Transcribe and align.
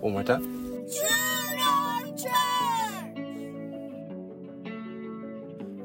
One 0.00 0.14
more 0.14 0.22
time. 0.22 0.86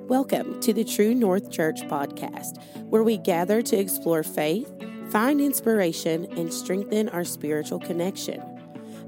Welcome 0.07 0.61
to 0.61 0.71
the 0.71 0.85
True 0.85 1.13
North 1.13 1.51
Church 1.51 1.81
podcast, 1.81 2.63
where 2.83 3.03
we 3.03 3.17
gather 3.17 3.61
to 3.61 3.75
explore 3.75 4.23
faith, 4.23 4.71
find 5.09 5.41
inspiration, 5.41 6.27
and 6.37 6.53
strengthen 6.53 7.09
our 7.09 7.25
spiritual 7.25 7.79
connection. 7.79 8.41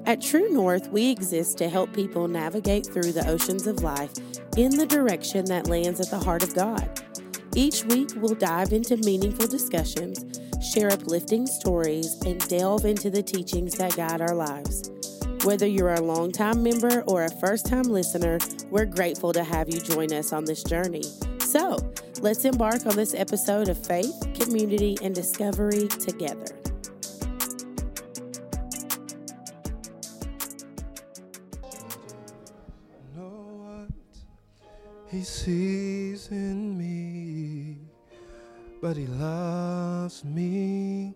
At 0.05 0.21
True 0.21 0.49
North, 0.49 0.89
we 0.89 1.09
exist 1.09 1.57
to 1.59 1.69
help 1.69 1.93
people 1.93 2.27
navigate 2.27 2.87
through 2.87 3.13
the 3.13 3.25
oceans 3.29 3.65
of 3.65 3.83
life 3.83 4.11
in 4.57 4.75
the 4.75 4.85
direction 4.85 5.45
that 5.45 5.69
lands 5.69 6.01
at 6.01 6.09
the 6.09 6.19
heart 6.19 6.43
of 6.43 6.53
God. 6.53 7.01
Each 7.55 7.85
week, 7.85 8.09
we'll 8.17 8.35
dive 8.35 8.73
into 8.73 8.97
meaningful 8.97 9.47
discussions, 9.47 10.41
share 10.68 10.91
uplifting 10.91 11.47
stories, 11.47 12.15
and 12.25 12.39
delve 12.47 12.86
into 12.86 13.09
the 13.09 13.23
teachings 13.23 13.75
that 13.75 13.95
guide 13.95 14.21
our 14.21 14.36
lives. 14.36 14.91
Whether 15.43 15.67
you're 15.67 15.93
a 15.93 16.02
longtime 16.02 16.61
member 16.61 17.02
or 17.07 17.23
a 17.23 17.31
first 17.31 17.67
time 17.67 17.84
listener, 17.84 18.38
we're 18.70 18.85
grateful 18.85 19.31
to 19.34 19.43
have 19.43 19.70
you 19.70 19.80
join 19.80 20.12
us 20.12 20.34
on 20.34 20.43
this 20.43 20.63
journey. 20.63 21.03
So, 21.40 21.77
let's 22.21 22.43
embark 22.43 22.85
on 22.85 22.95
this 22.95 23.13
episode 23.13 23.70
of 23.70 23.85
faith, 23.85 24.13
community, 24.38 24.98
and 25.02 25.16
discovery 25.16 25.88
together. 25.88 26.48
know 33.15 33.29
what 33.63 33.90
he 35.09 35.23
sees 35.23 36.27
in 36.29 36.77
me, 36.77 37.06
but 38.81 38.95
he 38.95 39.08
loves 39.08 40.23
me. 40.23 41.16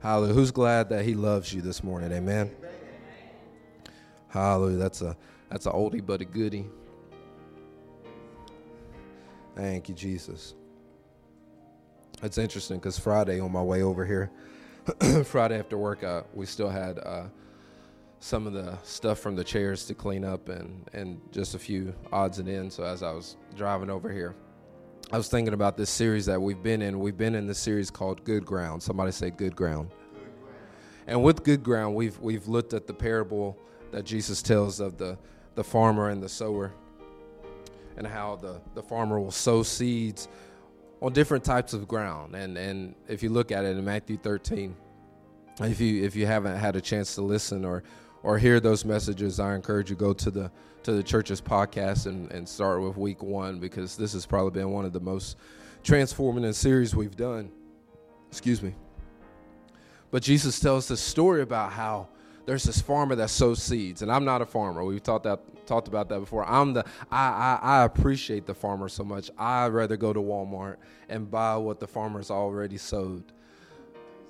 Hallelujah. 0.00 0.34
Who's 0.34 0.50
glad 0.50 0.88
that 0.90 1.04
he 1.04 1.14
loves 1.14 1.52
you 1.52 1.62
this 1.62 1.82
morning? 1.82 2.12
Amen. 2.12 2.50
Hallelujah. 4.28 4.76
That's 4.76 5.00
a 5.02 5.16
that's 5.48 5.66
a 5.66 5.70
oldie 5.70 6.04
but 6.04 6.20
a 6.20 6.24
goodie. 6.24 6.66
Thank 9.54 9.88
you, 9.88 9.94
Jesus. 9.94 10.54
It's 12.22 12.38
interesting 12.38 12.78
because 12.78 12.98
Friday 12.98 13.40
on 13.40 13.52
my 13.52 13.62
way 13.62 13.82
over 13.82 14.04
here, 14.04 14.30
Friday 15.24 15.58
after 15.58 15.78
work, 15.78 16.02
uh, 16.02 16.22
we 16.32 16.46
still 16.46 16.68
had 16.68 16.98
uh, 16.98 17.24
some 18.18 18.46
of 18.46 18.52
the 18.52 18.76
stuff 18.82 19.20
from 19.20 19.36
the 19.36 19.44
chairs 19.44 19.86
to 19.86 19.94
clean 19.94 20.24
up 20.24 20.48
and, 20.48 20.88
and 20.92 21.20
just 21.30 21.54
a 21.54 21.58
few 21.58 21.94
odds 22.12 22.38
and 22.38 22.48
ends. 22.48 22.74
So 22.74 22.84
as 22.84 23.02
I 23.02 23.12
was 23.12 23.36
driving 23.56 23.90
over 23.90 24.10
here, 24.10 24.34
I 25.12 25.16
was 25.18 25.28
thinking 25.28 25.52
about 25.52 25.76
this 25.76 25.90
series 25.90 26.26
that 26.26 26.40
we've 26.40 26.62
been 26.62 26.80
in. 26.80 26.98
We've 26.98 27.16
been 27.16 27.34
in 27.34 27.46
the 27.46 27.54
series 27.54 27.90
called 27.90 28.24
Good 28.24 28.44
Ground. 28.44 28.82
Somebody 28.82 29.12
say 29.12 29.30
Good 29.30 29.54
Ground. 29.54 29.90
And 31.06 31.22
with 31.22 31.44
Good 31.44 31.62
Ground, 31.62 31.94
we've 31.94 32.18
we've 32.20 32.48
looked 32.48 32.72
at 32.72 32.86
the 32.86 32.94
parable 32.94 33.58
that 33.92 34.04
Jesus 34.04 34.40
tells 34.40 34.80
of 34.80 34.96
the 34.96 35.18
the 35.56 35.62
farmer 35.62 36.08
and 36.08 36.22
the 36.22 36.28
sower, 36.28 36.72
and 37.96 38.06
how 38.06 38.36
the 38.36 38.60
the 38.74 38.82
farmer 38.82 39.20
will 39.20 39.30
sow 39.30 39.62
seeds 39.62 40.26
on 41.02 41.12
different 41.12 41.44
types 41.44 41.74
of 41.74 41.86
ground. 41.86 42.34
And 42.34 42.56
and 42.56 42.94
if 43.06 43.22
you 43.22 43.28
look 43.28 43.52
at 43.52 43.64
it 43.64 43.76
in 43.76 43.84
Matthew 43.84 44.16
13, 44.16 44.74
if 45.60 45.80
you 45.80 46.02
if 46.02 46.16
you 46.16 46.24
haven't 46.24 46.56
had 46.56 46.76
a 46.76 46.80
chance 46.80 47.14
to 47.16 47.22
listen 47.22 47.64
or 47.64 47.82
or 48.24 48.38
hear 48.38 48.58
those 48.58 48.84
messages, 48.84 49.38
I 49.38 49.54
encourage 49.54 49.90
you 49.90 49.96
go 49.96 50.12
to 50.14 50.30
the 50.30 50.50
to 50.82 50.92
the 50.92 51.02
church's 51.02 51.40
podcast 51.40 52.06
and, 52.06 52.30
and 52.32 52.46
start 52.46 52.82
with 52.82 52.96
week 52.96 53.22
one 53.22 53.58
because 53.58 53.96
this 53.96 54.12
has 54.12 54.26
probably 54.26 54.50
been 54.50 54.70
one 54.70 54.84
of 54.84 54.92
the 54.92 55.00
most 55.00 55.36
transformative 55.82 56.54
series 56.54 56.94
we've 56.94 57.16
done. 57.16 57.50
Excuse 58.28 58.62
me. 58.62 58.74
But 60.10 60.22
Jesus 60.22 60.60
tells 60.60 60.88
this 60.88 61.00
story 61.00 61.40
about 61.40 61.72
how 61.72 62.08
there's 62.44 62.64
this 62.64 62.80
farmer 62.80 63.14
that 63.14 63.30
sows 63.30 63.62
seeds, 63.62 64.02
and 64.02 64.12
I'm 64.12 64.24
not 64.24 64.42
a 64.42 64.46
farmer. 64.46 64.84
We've 64.84 65.02
talked 65.02 65.24
that 65.24 65.40
talked 65.66 65.88
about 65.88 66.08
that 66.10 66.20
before. 66.20 66.44
I'm 66.48 66.72
the 66.72 66.84
I, 67.10 67.28
I 67.28 67.58
I 67.62 67.84
appreciate 67.84 68.46
the 68.46 68.54
farmer 68.54 68.88
so 68.88 69.04
much. 69.04 69.30
I'd 69.38 69.68
rather 69.68 69.96
go 69.96 70.12
to 70.12 70.20
Walmart 70.20 70.76
and 71.08 71.30
buy 71.30 71.56
what 71.56 71.80
the 71.80 71.86
farmer's 71.86 72.30
already 72.30 72.78
sowed. 72.78 73.24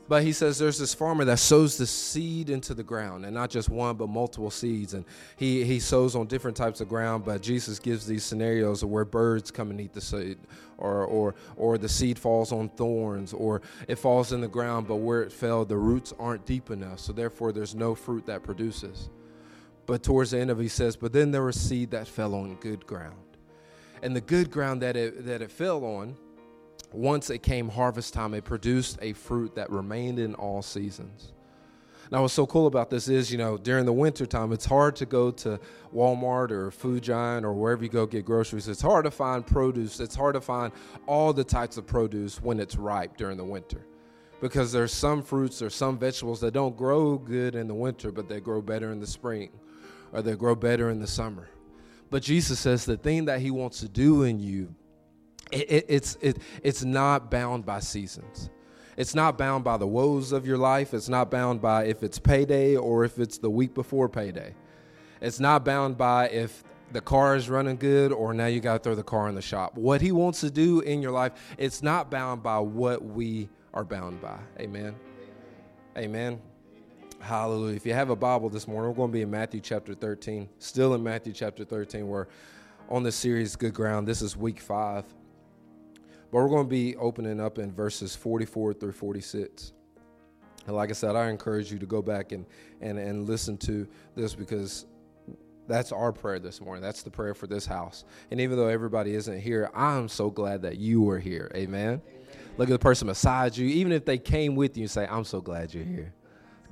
But 0.06 0.22
he 0.22 0.32
says 0.32 0.58
there's 0.58 0.78
this 0.78 0.92
farmer 0.92 1.24
that 1.24 1.38
sows 1.38 1.78
the 1.78 1.86
seed 1.86 2.50
into 2.50 2.74
the 2.74 2.82
ground, 2.82 3.24
and 3.24 3.34
not 3.34 3.48
just 3.48 3.70
one, 3.70 3.96
but 3.96 4.08
multiple 4.08 4.50
seeds. 4.50 4.92
And 4.92 5.04
he, 5.36 5.64
he 5.64 5.80
sows 5.80 6.14
on 6.14 6.26
different 6.26 6.56
types 6.56 6.82
of 6.82 6.88
ground, 6.88 7.24
but 7.24 7.40
Jesus 7.40 7.78
gives 7.78 8.06
these 8.06 8.22
scenarios 8.22 8.82
of 8.82 8.90
where 8.90 9.06
birds 9.06 9.50
come 9.50 9.70
and 9.70 9.80
eat 9.80 9.94
the 9.94 10.02
seed, 10.02 10.38
or, 10.76 11.04
or, 11.04 11.34
or 11.56 11.78
the 11.78 11.88
seed 11.88 12.18
falls 12.18 12.52
on 12.52 12.68
thorns, 12.70 13.32
or 13.32 13.62
it 13.88 13.96
falls 13.96 14.32
in 14.32 14.42
the 14.42 14.48
ground, 14.48 14.86
but 14.86 14.96
where 14.96 15.22
it 15.22 15.32
fell, 15.32 15.64
the 15.64 15.76
roots 15.76 16.12
aren't 16.18 16.44
deep 16.44 16.70
enough, 16.70 16.98
so 16.98 17.12
therefore 17.12 17.52
there's 17.52 17.74
no 17.74 17.94
fruit 17.94 18.26
that 18.26 18.42
produces. 18.42 19.08
But 19.86 20.02
towards 20.02 20.32
the 20.32 20.38
end 20.38 20.50
of 20.50 20.60
it, 20.60 20.64
he 20.64 20.68
says, 20.68 20.96
But 20.96 21.12
then 21.12 21.30
there 21.30 21.42
was 21.42 21.58
seed 21.58 21.90
that 21.92 22.08
fell 22.08 22.34
on 22.34 22.56
good 22.56 22.86
ground. 22.86 23.16
And 24.02 24.14
the 24.14 24.20
good 24.20 24.50
ground 24.50 24.82
that 24.82 24.96
it, 24.96 25.24
that 25.26 25.40
it 25.40 25.50
fell 25.50 25.84
on, 25.84 26.16
once 26.94 27.30
it 27.30 27.42
came 27.42 27.68
harvest 27.68 28.14
time, 28.14 28.34
it 28.34 28.44
produced 28.44 28.98
a 29.02 29.12
fruit 29.12 29.54
that 29.54 29.70
remained 29.70 30.18
in 30.18 30.34
all 30.34 30.62
seasons. 30.62 31.32
Now, 32.10 32.22
what's 32.22 32.34
so 32.34 32.46
cool 32.46 32.66
about 32.66 32.90
this 32.90 33.08
is, 33.08 33.32
you 33.32 33.38
know, 33.38 33.56
during 33.56 33.86
the 33.86 33.92
winter 33.92 34.26
time, 34.26 34.52
it's 34.52 34.66
hard 34.66 34.94
to 34.96 35.06
go 35.06 35.30
to 35.32 35.58
Walmart 35.94 36.50
or 36.50 36.70
Food 36.70 37.02
Giant 37.02 37.46
or 37.46 37.54
wherever 37.54 37.82
you 37.82 37.88
go 37.88 38.06
get 38.06 38.24
groceries. 38.24 38.68
It's 38.68 38.82
hard 38.82 39.04
to 39.06 39.10
find 39.10 39.46
produce. 39.46 40.00
It's 40.00 40.14
hard 40.14 40.34
to 40.34 40.40
find 40.40 40.72
all 41.06 41.32
the 41.32 41.44
types 41.44 41.76
of 41.76 41.86
produce 41.86 42.42
when 42.42 42.60
it's 42.60 42.76
ripe 42.76 43.16
during 43.16 43.38
the 43.38 43.44
winter. 43.44 43.86
Because 44.40 44.70
there's 44.70 44.92
some 44.92 45.22
fruits 45.22 45.62
or 45.62 45.70
some 45.70 45.98
vegetables 45.98 46.40
that 46.42 46.52
don't 46.52 46.76
grow 46.76 47.16
good 47.16 47.54
in 47.54 47.66
the 47.66 47.74
winter, 47.74 48.12
but 48.12 48.28
they 48.28 48.40
grow 48.40 48.60
better 48.60 48.92
in 48.92 49.00
the 49.00 49.06
spring 49.06 49.50
or 50.12 50.20
they 50.20 50.36
grow 50.36 50.54
better 50.54 50.90
in 50.90 51.00
the 51.00 51.06
summer. 51.06 51.48
But 52.10 52.22
Jesus 52.22 52.60
says 52.60 52.84
the 52.84 52.98
thing 52.98 53.24
that 53.24 53.40
he 53.40 53.50
wants 53.50 53.80
to 53.80 53.88
do 53.88 54.24
in 54.24 54.38
you 54.38 54.74
it, 55.52 55.70
it, 55.70 55.86
it's 55.88 56.16
it, 56.20 56.38
it's 56.62 56.84
not 56.84 57.30
bound 57.30 57.64
by 57.64 57.80
seasons. 57.80 58.50
It's 58.96 59.14
not 59.14 59.36
bound 59.36 59.64
by 59.64 59.76
the 59.76 59.86
woes 59.86 60.32
of 60.32 60.46
your 60.46 60.58
life. 60.58 60.94
It's 60.94 61.08
not 61.08 61.30
bound 61.30 61.60
by 61.60 61.86
if 61.86 62.02
it's 62.02 62.18
payday 62.18 62.76
or 62.76 63.04
if 63.04 63.18
it's 63.18 63.38
the 63.38 63.50
week 63.50 63.74
before 63.74 64.08
payday. 64.08 64.54
It's 65.20 65.40
not 65.40 65.64
bound 65.64 65.98
by 65.98 66.28
if 66.28 66.62
the 66.92 67.00
car 67.00 67.34
is 67.34 67.48
running 67.48 67.76
good 67.76 68.12
or 68.12 68.32
now 68.32 68.46
you 68.46 68.60
got 68.60 68.74
to 68.74 68.78
throw 68.78 68.94
the 68.94 69.02
car 69.02 69.28
in 69.28 69.34
the 69.34 69.42
shop. 69.42 69.76
What 69.76 70.00
he 70.00 70.12
wants 70.12 70.40
to 70.40 70.50
do 70.50 70.80
in 70.80 71.02
your 71.02 71.10
life, 71.10 71.32
it's 71.58 71.82
not 71.82 72.10
bound 72.10 72.42
by 72.42 72.58
what 72.60 73.04
we 73.04 73.48
are 73.72 73.84
bound 73.84 74.20
by. 74.20 74.38
Amen. 74.60 74.94
Amen. 75.98 76.40
Hallelujah. 77.18 77.74
If 77.74 77.86
you 77.86 77.94
have 77.94 78.10
a 78.10 78.16
Bible 78.16 78.48
this 78.48 78.68
morning, 78.68 78.90
we're 78.90 78.96
going 78.96 79.10
to 79.10 79.12
be 79.12 79.22
in 79.22 79.30
Matthew 79.30 79.60
chapter 79.60 79.94
13. 79.94 80.48
Still 80.58 80.94
in 80.94 81.02
Matthew 81.02 81.32
chapter 81.32 81.64
13, 81.64 82.06
we're 82.06 82.26
on 82.88 83.02
this 83.02 83.16
series, 83.16 83.56
Good 83.56 83.74
Ground. 83.74 84.06
This 84.06 84.20
is 84.22 84.36
week 84.36 84.60
five. 84.60 85.04
But 86.34 86.40
we're 86.40 86.48
going 86.48 86.64
to 86.64 86.68
be 86.68 86.96
opening 86.96 87.38
up 87.38 87.60
in 87.60 87.70
verses 87.70 88.16
44 88.16 88.74
through 88.74 88.90
46. 88.90 89.72
And 90.66 90.74
like 90.74 90.90
I 90.90 90.92
said, 90.92 91.14
I 91.14 91.30
encourage 91.30 91.70
you 91.70 91.78
to 91.78 91.86
go 91.86 92.02
back 92.02 92.32
and, 92.32 92.44
and, 92.80 92.98
and 92.98 93.28
listen 93.28 93.56
to 93.58 93.86
this 94.16 94.34
because 94.34 94.86
that's 95.68 95.92
our 95.92 96.10
prayer 96.10 96.40
this 96.40 96.60
morning. 96.60 96.82
That's 96.82 97.04
the 97.04 97.10
prayer 97.10 97.34
for 97.34 97.46
this 97.46 97.66
house. 97.66 98.04
And 98.32 98.40
even 98.40 98.56
though 98.56 98.66
everybody 98.66 99.14
isn't 99.14 99.42
here, 99.42 99.70
I'm 99.76 100.08
so 100.08 100.28
glad 100.28 100.62
that 100.62 100.76
you 100.76 101.08
are 101.08 101.20
here. 101.20 101.52
Amen. 101.54 102.02
Amen. 102.02 102.02
Look 102.58 102.68
at 102.68 102.72
the 102.72 102.80
person 102.80 103.06
beside 103.06 103.56
you. 103.56 103.68
Even 103.68 103.92
if 103.92 104.04
they 104.04 104.18
came 104.18 104.56
with 104.56 104.76
you 104.76 104.82
and 104.82 104.90
say, 104.90 105.06
I'm 105.08 105.22
so 105.22 105.40
glad 105.40 105.72
you're 105.72 105.84
here. 105.84 106.14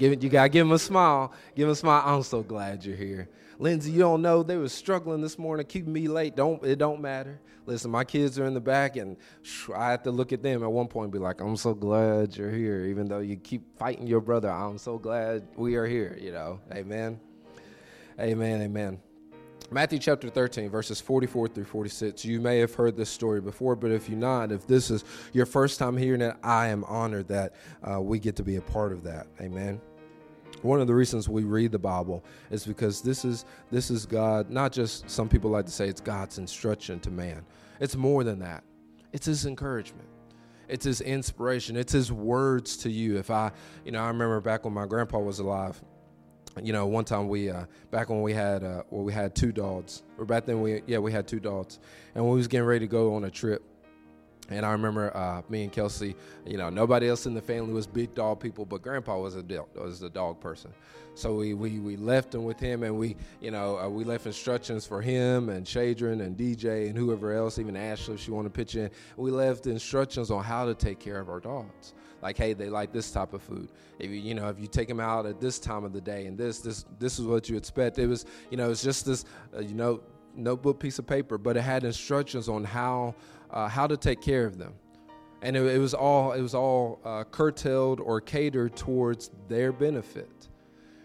Give 0.02 0.10
it, 0.10 0.22
you 0.24 0.30
gotta 0.30 0.48
give 0.48 0.66
them 0.66 0.72
a 0.72 0.80
smile. 0.80 1.32
Give 1.54 1.68
them 1.68 1.74
a 1.74 1.76
smile. 1.76 2.02
I'm 2.04 2.24
so 2.24 2.42
glad 2.42 2.84
you're 2.84 2.96
here. 2.96 3.28
Lindsay, 3.60 3.92
you 3.92 4.00
don't 4.00 4.20
know 4.20 4.42
they 4.42 4.56
were 4.56 4.68
struggling 4.68 5.20
this 5.20 5.38
morning, 5.38 5.64
keeping 5.64 5.92
me 5.92 6.08
late. 6.08 6.34
Don't 6.34 6.60
it 6.64 6.80
don't 6.80 7.00
matter. 7.00 7.40
Listen, 7.66 7.92
my 7.92 8.02
kids 8.02 8.36
are 8.36 8.44
in 8.44 8.52
the 8.52 8.60
back, 8.60 8.96
and 8.96 9.16
I 9.72 9.92
have 9.92 10.02
to 10.02 10.10
look 10.10 10.32
at 10.32 10.42
them 10.42 10.64
at 10.64 10.72
one 10.72 10.88
point 10.88 11.04
and 11.04 11.12
be 11.12 11.20
like, 11.20 11.40
"I'm 11.40 11.56
so 11.56 11.72
glad 11.72 12.36
you're 12.36 12.50
here, 12.50 12.86
even 12.86 13.06
though 13.06 13.20
you 13.20 13.36
keep 13.36 13.78
fighting 13.78 14.08
your 14.08 14.20
brother. 14.20 14.50
I'm 14.50 14.76
so 14.76 14.98
glad 14.98 15.46
we 15.54 15.76
are 15.76 15.86
here." 15.86 16.18
You 16.20 16.32
know, 16.32 16.58
Amen, 16.72 17.20
Amen, 18.18 18.60
Amen. 18.60 18.98
Matthew 19.70 20.00
chapter 20.00 20.28
13, 20.28 20.68
verses 20.68 21.00
44 21.00 21.46
through 21.46 21.64
46. 21.66 22.24
You 22.24 22.40
may 22.40 22.58
have 22.58 22.74
heard 22.74 22.96
this 22.96 23.08
story 23.08 23.40
before, 23.40 23.76
but 23.76 23.92
if 23.92 24.08
you're 24.08 24.18
not, 24.18 24.50
if 24.50 24.66
this 24.66 24.90
is 24.90 25.04
your 25.32 25.46
first 25.46 25.78
time 25.78 25.96
hearing 25.96 26.22
it, 26.22 26.34
I 26.42 26.66
am 26.66 26.82
honored 26.84 27.28
that 27.28 27.54
uh, 27.88 28.00
we 28.00 28.18
get 28.18 28.34
to 28.36 28.42
be 28.42 28.56
a 28.56 28.60
part 28.60 28.90
of 28.90 29.04
that. 29.04 29.28
Amen. 29.40 29.80
One 30.62 30.80
of 30.80 30.86
the 30.86 30.94
reasons 30.94 31.28
we 31.28 31.44
read 31.44 31.72
the 31.72 31.78
Bible 31.78 32.24
is 32.50 32.64
because 32.64 33.02
this 33.02 33.24
is 33.24 33.44
this 33.70 33.90
is 33.90 34.06
God, 34.06 34.50
not 34.50 34.72
just 34.72 35.10
some 35.10 35.28
people 35.28 35.50
like 35.50 35.66
to 35.66 35.72
say 35.72 35.88
it's 35.88 36.00
God's 36.00 36.38
instruction 36.38 37.00
to 37.00 37.10
man. 37.10 37.44
It's 37.80 37.96
more 37.96 38.24
than 38.24 38.38
that. 38.40 38.62
It's 39.12 39.26
his 39.26 39.44
encouragement. 39.44 40.08
It's 40.68 40.84
his 40.84 41.00
inspiration. 41.00 41.76
It's 41.76 41.92
his 41.92 42.12
words 42.12 42.76
to 42.78 42.90
you. 42.90 43.18
If 43.18 43.30
I, 43.30 43.50
you 43.84 43.92
know, 43.92 44.02
I 44.02 44.06
remember 44.08 44.40
back 44.40 44.64
when 44.64 44.72
my 44.72 44.86
grandpa 44.86 45.18
was 45.18 45.38
alive, 45.38 45.82
you 46.62 46.72
know, 46.72 46.86
one 46.86 47.04
time 47.04 47.28
we 47.28 47.50
uh, 47.50 47.64
back 47.90 48.08
when 48.08 48.22
we 48.22 48.32
had 48.32 48.62
uh, 48.62 48.82
well, 48.90 49.04
we 49.04 49.12
had 49.12 49.34
two 49.34 49.52
dogs, 49.52 50.02
or 50.18 50.24
back 50.24 50.46
then 50.46 50.60
we 50.60 50.82
yeah 50.86 50.98
we 50.98 51.12
had 51.12 51.26
two 51.26 51.40
dogs, 51.40 51.78
and 52.14 52.24
we 52.24 52.36
was 52.36 52.48
getting 52.48 52.66
ready 52.66 52.86
to 52.86 52.90
go 52.90 53.14
on 53.14 53.24
a 53.24 53.30
trip, 53.30 53.62
And 54.48 54.66
I 54.66 54.72
remember 54.72 55.16
uh, 55.16 55.42
me 55.48 55.64
and 55.64 55.72
Kelsey, 55.72 56.14
you 56.44 56.58
know, 56.58 56.68
nobody 56.68 57.08
else 57.08 57.26
in 57.26 57.34
the 57.34 57.40
family 57.40 57.72
was 57.72 57.86
big 57.86 58.14
dog 58.14 58.40
people, 58.40 58.64
but 58.64 58.82
Grandpa 58.82 59.18
was 59.18 59.36
a 59.36 59.42
dog, 59.42 59.68
was 59.74 60.02
a 60.02 60.10
dog 60.10 60.40
person. 60.40 60.72
So 61.14 61.34
we, 61.34 61.54
we, 61.54 61.78
we 61.78 61.96
left 61.96 62.34
him 62.34 62.44
with 62.44 62.58
him, 62.58 62.82
and 62.82 62.98
we, 62.98 63.16
you 63.40 63.50
know, 63.50 63.78
uh, 63.78 63.88
we 63.88 64.02
left 64.04 64.26
instructions 64.26 64.86
for 64.86 65.02
him 65.02 65.50
and 65.50 65.66
Shadron 65.66 66.22
and 66.22 66.36
DJ 66.36 66.88
and 66.88 66.96
whoever 66.96 67.32
else, 67.32 67.58
even 67.58 67.76
Ashley, 67.76 68.14
if 68.14 68.20
she 68.20 68.30
wanted 68.30 68.52
to 68.52 68.58
pitch 68.58 68.76
in. 68.76 68.90
We 69.16 69.30
left 69.30 69.66
instructions 69.66 70.30
on 70.30 70.42
how 70.42 70.64
to 70.64 70.74
take 70.74 70.98
care 70.98 71.20
of 71.20 71.28
our 71.28 71.40
dogs. 71.40 71.94
Like, 72.22 72.38
hey, 72.38 72.52
they 72.52 72.68
like 72.68 72.92
this 72.92 73.10
type 73.10 73.34
of 73.34 73.42
food. 73.42 73.68
If 73.98 74.10
you, 74.10 74.16
you 74.16 74.34
know, 74.34 74.48
if 74.48 74.58
you 74.58 74.68
take 74.68 74.88
them 74.88 75.00
out 75.00 75.26
at 75.26 75.40
this 75.40 75.58
time 75.58 75.84
of 75.84 75.92
the 75.92 76.00
day, 76.00 76.26
and 76.26 76.38
this, 76.38 76.60
this, 76.60 76.86
this 76.98 77.18
is 77.18 77.26
what 77.26 77.48
you 77.48 77.56
expect. 77.56 77.98
It 77.98 78.06
was, 78.06 78.24
you 78.50 78.56
know, 78.56 78.70
it's 78.70 78.82
just 78.82 79.04
this, 79.04 79.24
uh, 79.54 79.60
you 79.60 79.74
know, 79.74 80.00
notebook 80.34 80.78
piece 80.78 80.98
of 80.98 81.06
paper, 81.06 81.36
but 81.36 81.56
it 81.56 81.62
had 81.62 81.84
instructions 81.84 82.48
on 82.48 82.64
how, 82.64 83.14
uh, 83.52 83.68
how 83.68 83.86
to 83.86 83.96
take 83.96 84.20
care 84.20 84.46
of 84.46 84.58
them 84.58 84.74
and 85.42 85.56
it, 85.56 85.62
it, 85.62 85.78
was 85.78 85.92
all 85.92 86.32
it 86.32 86.40
was 86.40 86.54
all 86.54 87.00
uh, 87.04 87.24
curtailed 87.24 88.00
or 88.00 88.20
catered 88.20 88.76
towards 88.76 89.30
their 89.48 89.72
benefit. 89.72 90.30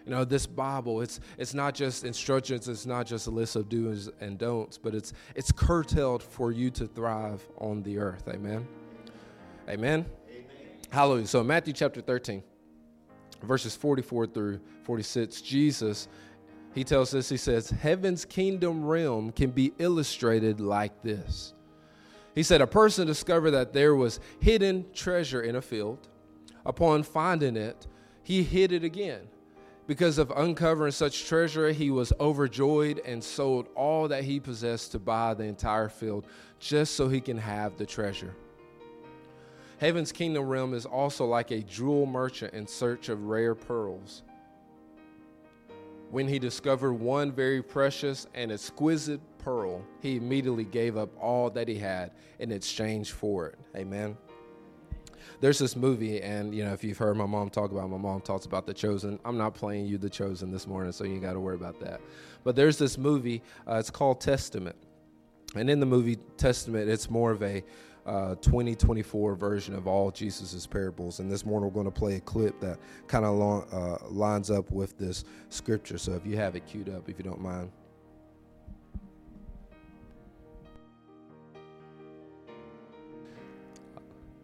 You 0.06 0.12
know, 0.12 0.24
this 0.24 0.46
Bible, 0.46 1.02
it's 1.02 1.20
it's 1.38 1.54
not 1.54 1.74
just 1.76 2.06
instructions, 2.06 2.70
it's 2.70 2.86
not 2.86 3.06
just 3.06 3.28
a 3.28 3.32
list 3.32 3.58
of 3.58 3.68
do's 3.68 4.10
and 4.22 4.38
don'ts, 4.38 4.78
but 4.78 4.96
it's 4.96 5.12
it's 5.36 5.52
curtailed 5.52 6.24
for 6.24 6.52
you 6.52 6.70
to 6.72 6.88
thrive 6.88 7.46
on 7.58 7.84
the 7.84 7.98
earth. 7.98 8.28
Amen. 8.30 8.66
Amen. 9.68 10.06
Amen. 10.30 10.46
Hallelujah. 10.92 11.28
So 11.28 11.44
Matthew 11.44 11.74
chapter 11.74 12.00
13, 12.00 12.42
verses 13.44 13.76
44 13.76 14.28
through 14.28 14.62
46, 14.84 15.42
Jesus, 15.42 16.08
he 16.74 16.86
tells 16.86 17.14
us, 17.14 17.28
he 17.28 17.36
says, 17.36 17.70
Heaven's 17.70 18.24
kingdom 18.24 18.86
realm 18.86 19.34
can 19.34 19.50
be 19.50 19.74
illustrated 19.78 20.62
like 20.62 21.02
this. 21.02 21.54
He 22.38 22.44
said, 22.44 22.62
A 22.62 22.68
person 22.68 23.08
discovered 23.08 23.52
that 23.52 23.74
there 23.74 23.96
was 23.96 24.20
hidden 24.40 24.86
treasure 24.94 25.42
in 25.42 25.56
a 25.56 25.62
field. 25.62 26.08
Upon 26.66 27.02
finding 27.02 27.58
it, 27.58 27.88
he 28.22 28.44
hid 28.44 28.72
it 28.72 28.84
again 28.84 29.28
because 29.88 30.18
of 30.18 30.32
uncovering 30.36 30.92
such 30.92 31.26
treasure, 31.26 31.72
he 31.72 31.90
was 31.90 32.12
overjoyed 32.20 33.02
and 33.06 33.24
sold 33.24 33.70
all 33.74 34.10
that 34.10 34.26
he 34.26 34.38
possessed 34.38 34.92
to 34.92 35.00
buy 35.00 35.34
the 35.34 35.46
entire 35.46 35.88
field 35.88 36.28
just 36.60 36.96
so 36.96 37.08
he 37.08 37.22
can 37.22 37.38
have 37.38 37.78
the 37.78 37.86
treasure. 37.86 38.36
Heaven's 39.80 40.12
kingdom 40.12 40.46
realm 40.46 40.74
is 40.74 40.86
also 40.86 41.26
like 41.26 41.52
a 41.52 41.62
jewel 41.62 42.06
merchant 42.06 42.54
in 42.54 42.68
search 42.68 43.08
of 43.08 43.24
rare 43.24 43.56
pearls. 43.56 44.24
When 46.12 46.28
he 46.28 46.40
discovered 46.40 46.94
one 46.94 47.32
very 47.32 47.64
precious 47.64 48.28
and 48.34 48.52
exquisite 48.52 49.22
pearl, 49.48 49.82
he 50.02 50.18
immediately 50.18 50.66
gave 50.66 50.98
up 50.98 51.10
all 51.22 51.50
that 51.50 51.70
he 51.70 51.76
had 51.76 52.12
in 52.40 52.52
exchange 52.52 53.14
for 53.14 53.48
it. 53.48 53.58
Amen 53.78 54.18
there's 55.40 55.60
this 55.60 55.76
movie, 55.76 56.22
and 56.22 56.54
you 56.54 56.64
know, 56.64 56.74
if 56.74 56.84
you've 56.84 56.98
heard 56.98 57.16
my 57.16 57.26
mom 57.26 57.50
talk 57.50 57.72
about, 57.72 57.86
it, 57.86 57.90
my 57.90 57.98
mom 57.98 58.22
talks 58.22 58.46
about 58.46 58.66
The 58.66 58.74
Chosen. 58.74 59.20
I'm 59.24 59.38
not 59.38 59.54
playing 59.54 59.86
you 59.86 60.00
The 60.00 60.10
Chosen 60.10 60.52
this 60.52 60.66
morning, 60.66 60.92
so 60.92 61.04
you 61.04 61.20
got 61.20 61.34
to 61.34 61.40
worry 61.40 61.56
about 61.56 61.80
that. 61.82 62.02
But 62.44 62.56
there's 62.56 62.78
this 62.78 62.98
movie. 62.98 63.44
Uh, 63.68 63.76
it's 63.76 63.92
called 63.92 64.20
Testament, 64.20 64.76
and 65.56 65.70
in 65.70 65.80
the 65.80 65.86
movie 65.86 66.18
Testament, 66.38 66.90
it's 66.90 67.10
more 67.10 67.32
of 67.32 67.44
a 67.44 67.64
uh, 68.08 68.36
2024 68.36 69.36
version 69.36 69.76
of 69.76 69.86
all 69.86 70.10
Jesus's 70.10 70.66
parables. 70.66 71.20
And 71.20 71.30
this 71.30 71.46
morning, 71.46 71.70
we're 71.70 71.74
going 71.74 71.94
to 71.94 72.00
play 72.00 72.16
a 72.16 72.22
clip 72.22 72.60
that 72.62 72.80
kind 73.08 73.26
of 73.26 73.74
uh, 73.74 74.08
lines 74.10 74.50
up 74.50 74.72
with 74.72 74.98
this 74.98 75.24
scripture. 75.50 75.98
So 75.98 76.14
if 76.14 76.26
you 76.26 76.36
have 76.38 76.56
it 76.56 76.66
queued 76.66 76.90
up, 76.90 77.10
if 77.10 77.20
you 77.20 77.24
don't 77.24 77.42
mind. 77.42 77.70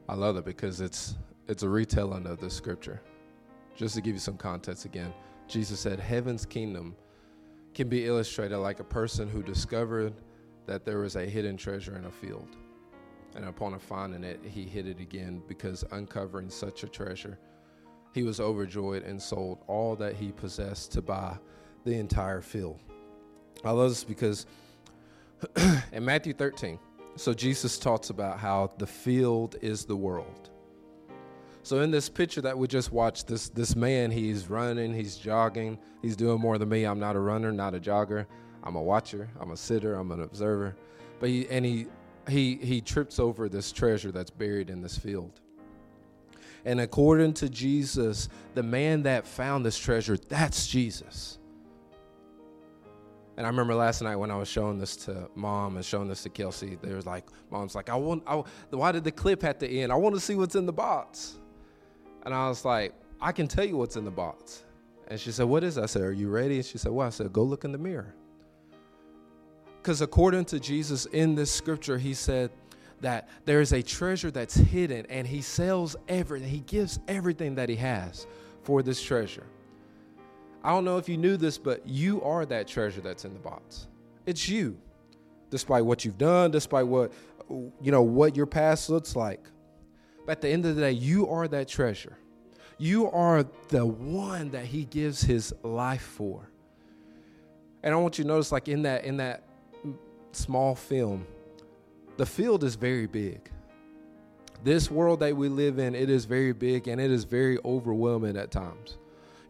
I 0.09 0.15
love 0.15 0.37
it 0.37 0.45
because 0.45 0.81
it's 0.81 1.15
it's 1.47 1.63
a 1.63 1.69
retelling 1.69 2.25
of 2.25 2.39
the 2.39 2.49
scripture. 2.49 3.01
Just 3.75 3.95
to 3.95 4.01
give 4.01 4.13
you 4.13 4.19
some 4.19 4.37
context 4.37 4.85
again, 4.85 5.13
Jesus 5.47 5.79
said, 5.79 5.99
Heaven's 5.99 6.45
kingdom 6.45 6.95
can 7.73 7.89
be 7.89 8.05
illustrated 8.05 8.57
like 8.59 8.79
a 8.79 8.83
person 8.83 9.27
who 9.27 9.41
discovered 9.41 10.13
that 10.67 10.85
there 10.85 10.99
was 10.99 11.15
a 11.15 11.25
hidden 11.25 11.57
treasure 11.57 11.97
in 11.97 12.05
a 12.05 12.11
field. 12.11 12.55
And 13.35 13.45
upon 13.45 13.77
finding 13.79 14.23
it, 14.23 14.39
he 14.43 14.63
hid 14.63 14.87
it 14.87 14.99
again 14.99 15.41
because 15.47 15.83
uncovering 15.91 16.49
such 16.49 16.83
a 16.83 16.87
treasure, 16.87 17.39
he 18.13 18.23
was 18.23 18.39
overjoyed 18.39 19.03
and 19.03 19.21
sold 19.21 19.59
all 19.67 19.95
that 19.95 20.15
he 20.15 20.31
possessed 20.31 20.91
to 20.93 21.01
buy 21.01 21.37
the 21.83 21.93
entire 21.93 22.41
field. 22.41 22.79
I 23.65 23.71
love 23.71 23.89
this 23.89 24.03
because 24.03 24.45
in 25.91 26.05
Matthew 26.05 26.33
13, 26.33 26.77
so 27.15 27.33
Jesus 27.33 27.77
talks 27.77 28.09
about 28.09 28.39
how 28.39 28.71
the 28.77 28.87
field 28.87 29.55
is 29.61 29.85
the 29.85 29.95
world. 29.95 30.49
So 31.61 31.79
in 31.79 31.91
this 31.91 32.09
picture 32.09 32.41
that 32.41 32.57
we 32.57 32.67
just 32.67 32.91
watched, 32.91 33.27
this 33.27 33.49
this 33.49 33.75
man, 33.75 34.11
he's 34.11 34.49
running, 34.49 34.93
he's 34.93 35.15
jogging, 35.15 35.79
he's 36.01 36.15
doing 36.15 36.41
more 36.41 36.57
than 36.57 36.69
me. 36.69 36.83
I'm 36.83 36.99
not 36.99 37.15
a 37.15 37.19
runner, 37.19 37.51
not 37.51 37.73
a 37.73 37.79
jogger. 37.79 38.25
I'm 38.63 38.75
a 38.75 38.81
watcher, 38.81 39.29
I'm 39.39 39.51
a 39.51 39.57
sitter, 39.57 39.95
I'm 39.95 40.11
an 40.11 40.21
observer. 40.21 40.75
But 41.19 41.29
he 41.29 41.47
and 41.49 41.65
he 41.65 41.87
he 42.27 42.55
he 42.55 42.81
trips 42.81 43.19
over 43.19 43.47
this 43.47 43.71
treasure 43.71 44.11
that's 44.11 44.31
buried 44.31 44.69
in 44.69 44.81
this 44.81 44.97
field. 44.97 45.39
And 46.65 46.79
according 46.79 47.33
to 47.35 47.49
Jesus, 47.49 48.29
the 48.55 48.63
man 48.63 49.03
that 49.03 49.27
found 49.27 49.65
this 49.65 49.77
treasure, 49.77 50.17
that's 50.17 50.67
Jesus. 50.67 51.39
And 53.35 53.45
I 53.47 53.49
remember 53.49 53.73
last 53.73 54.01
night 54.01 54.15
when 54.15 54.29
I 54.29 54.35
was 54.35 54.47
showing 54.47 54.77
this 54.77 54.95
to 54.97 55.27
mom 55.35 55.75
and 55.75 55.85
showing 55.85 56.07
this 56.07 56.23
to 56.23 56.29
Kelsey, 56.29 56.77
there 56.81 56.95
was 56.95 57.07
like, 57.07 57.25
mom's 57.49 57.73
like, 57.73 57.89
I 57.89 57.95
want, 57.95 58.23
I, 58.27 58.43
why 58.69 58.91
did 58.91 59.03
the 59.03 59.11
clip 59.11 59.41
have 59.41 59.57
to 59.59 59.69
end? 59.69 59.91
I 59.91 59.95
want 59.95 60.13
to 60.15 60.21
see 60.21 60.35
what's 60.35 60.55
in 60.55 60.65
the 60.65 60.73
box. 60.73 61.35
And 62.25 62.33
I 62.33 62.47
was 62.47 62.63
like, 62.63 62.93
I 63.19 63.31
can 63.31 63.47
tell 63.47 63.65
you 63.65 63.77
what's 63.77 63.95
in 63.95 64.05
the 64.05 64.11
box. 64.11 64.63
And 65.07 65.19
she 65.19 65.31
said, 65.31 65.45
What 65.45 65.63
is 65.63 65.75
that? 65.75 65.83
I 65.83 65.87
said, 65.87 66.01
Are 66.03 66.11
you 66.11 66.29
ready? 66.29 66.57
And 66.57 66.65
she 66.65 66.77
said, 66.77 66.91
Well, 66.91 67.07
I 67.07 67.09
said, 67.09 67.33
Go 67.33 67.43
look 67.43 67.65
in 67.65 67.71
the 67.71 67.77
mirror. 67.77 68.13
Because 69.81 70.01
according 70.01 70.45
to 70.45 70.59
Jesus 70.59 71.05
in 71.07 71.35
this 71.35 71.51
scripture, 71.51 71.97
he 71.97 72.13
said 72.13 72.51
that 73.01 73.27
there 73.43 73.59
is 73.59 73.73
a 73.73 73.81
treasure 73.81 74.31
that's 74.31 74.55
hidden 74.55 75.05
and 75.07 75.27
he 75.27 75.41
sells 75.41 75.95
everything, 76.07 76.47
he 76.47 76.61
gives 76.61 76.99
everything 77.07 77.55
that 77.55 77.67
he 77.67 77.75
has 77.75 78.25
for 78.63 78.81
this 78.81 79.01
treasure. 79.01 79.43
I 80.63 80.71
don't 80.71 80.85
know 80.85 80.97
if 80.97 81.09
you 81.09 81.17
knew 81.17 81.35
this, 81.35 81.57
but 81.57 81.85
you 81.85 82.21
are 82.21 82.45
that 82.45 82.67
treasure 82.67 83.01
that's 83.01 83.25
in 83.25 83.33
the 83.33 83.39
box. 83.39 83.87
It's 84.25 84.47
you. 84.47 84.77
Despite 85.49 85.85
what 85.85 86.05
you've 86.05 86.17
done, 86.17 86.51
despite 86.51 86.87
what 86.87 87.11
you 87.49 87.91
know 87.91 88.01
what 88.01 88.35
your 88.35 88.45
past 88.45 88.89
looks 88.89 89.15
like. 89.15 89.43
But 90.25 90.33
at 90.33 90.41
the 90.41 90.49
end 90.49 90.65
of 90.65 90.75
the 90.75 90.81
day, 90.81 90.91
you 90.91 91.29
are 91.29 91.47
that 91.49 91.67
treasure. 91.67 92.17
You 92.77 93.11
are 93.11 93.45
the 93.67 93.85
one 93.85 94.51
that 94.51 94.65
he 94.65 94.85
gives 94.85 95.21
his 95.21 95.53
life 95.61 96.01
for. 96.01 96.49
And 97.83 97.93
I 97.93 97.97
want 97.97 98.17
you 98.17 98.23
to 98.23 98.27
notice 98.27 98.51
like 98.51 98.67
in 98.67 98.83
that 98.83 99.03
in 99.03 99.17
that 99.17 99.43
small 100.31 100.73
film, 100.73 101.27
the 102.17 102.25
field 102.25 102.63
is 102.63 102.75
very 102.75 103.05
big. 103.05 103.49
This 104.63 104.89
world 104.89 105.19
that 105.19 105.35
we 105.35 105.49
live 105.49 105.77
in, 105.77 105.93
it 105.93 106.09
is 106.09 106.23
very 106.23 106.53
big 106.53 106.87
and 106.87 107.01
it 107.01 107.11
is 107.11 107.25
very 107.25 107.59
overwhelming 107.65 108.37
at 108.37 108.49
times. 108.49 108.97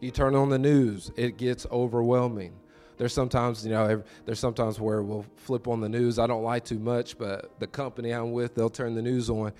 You 0.04 0.10
turn 0.10 0.34
on 0.34 0.50
the 0.50 0.58
news, 0.58 1.10
it 1.16 1.38
gets 1.38 1.64
overwhelming. 1.72 2.52
There's 2.98 3.14
sometimes, 3.14 3.64
you 3.64 3.72
know, 3.72 4.02
there's 4.26 4.38
sometimes 4.38 4.78
where 4.78 5.02
we'll 5.02 5.24
flip 5.36 5.66
on 5.66 5.80
the 5.80 5.88
news. 5.88 6.18
I 6.18 6.26
don't 6.26 6.44
like 6.44 6.62
too 6.62 6.78
much, 6.78 7.16
but 7.16 7.58
the 7.58 7.66
company 7.66 8.10
I'm 8.10 8.32
with, 8.32 8.54
they'll 8.54 8.68
turn 8.68 8.94
the 8.94 9.00
news 9.00 9.30
on, 9.30 9.52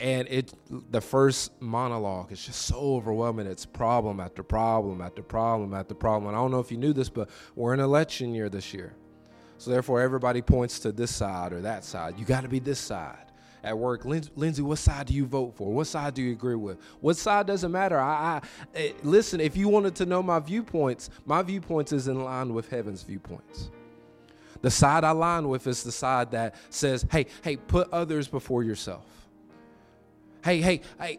and 0.00 0.26
it 0.26 0.52
the 0.90 1.00
first 1.00 1.52
monologue 1.62 2.32
is 2.32 2.44
just 2.44 2.62
so 2.62 2.96
overwhelming. 2.96 3.46
It's 3.46 3.64
problem 3.64 4.18
after 4.18 4.42
problem 4.42 5.00
after 5.00 5.22
problem 5.22 5.72
after 5.72 5.94
problem. 5.94 6.28
And 6.28 6.36
I 6.36 6.40
don't 6.40 6.50
know 6.50 6.58
if 6.58 6.72
you 6.72 6.78
knew 6.78 6.92
this, 6.92 7.08
but 7.08 7.30
we're 7.54 7.72
in 7.72 7.78
election 7.78 8.34
year 8.34 8.48
this 8.48 8.74
year, 8.74 8.94
so 9.58 9.70
therefore 9.70 10.00
everybody 10.00 10.42
points 10.42 10.80
to 10.80 10.90
this 10.90 11.14
side 11.14 11.52
or 11.52 11.60
that 11.60 11.84
side. 11.84 12.18
You 12.18 12.24
got 12.24 12.42
to 12.42 12.48
be 12.48 12.58
this 12.58 12.80
side 12.80 13.31
at 13.64 13.78
work, 13.78 14.04
Lindsay, 14.04 14.62
what 14.62 14.78
side 14.78 15.06
do 15.06 15.14
you 15.14 15.24
vote 15.24 15.54
for? 15.54 15.72
What 15.72 15.86
side 15.86 16.14
do 16.14 16.22
you 16.22 16.32
agree 16.32 16.56
with? 16.56 16.78
What 17.00 17.16
side 17.16 17.46
doesn't 17.46 17.70
matter? 17.70 17.98
I, 17.98 18.40
I 18.42 18.42
eh, 18.74 18.92
listen. 19.02 19.40
If 19.40 19.56
you 19.56 19.68
wanted 19.68 19.94
to 19.96 20.06
know 20.06 20.22
my 20.22 20.40
viewpoints, 20.40 21.10
my 21.24 21.42
viewpoints 21.42 21.92
is 21.92 22.08
in 22.08 22.24
line 22.24 22.54
with 22.54 22.68
heaven's 22.68 23.02
viewpoints. 23.02 23.70
The 24.62 24.70
side 24.70 25.04
I 25.04 25.10
line 25.10 25.48
with 25.48 25.66
is 25.66 25.82
the 25.82 25.92
side 25.92 26.32
that 26.32 26.54
says, 26.70 27.06
"Hey, 27.10 27.26
hey, 27.42 27.56
put 27.56 27.92
others 27.92 28.28
before 28.28 28.62
yourself." 28.62 29.06
Hey, 30.44 30.60
hey, 30.60 30.80
hey, 31.00 31.18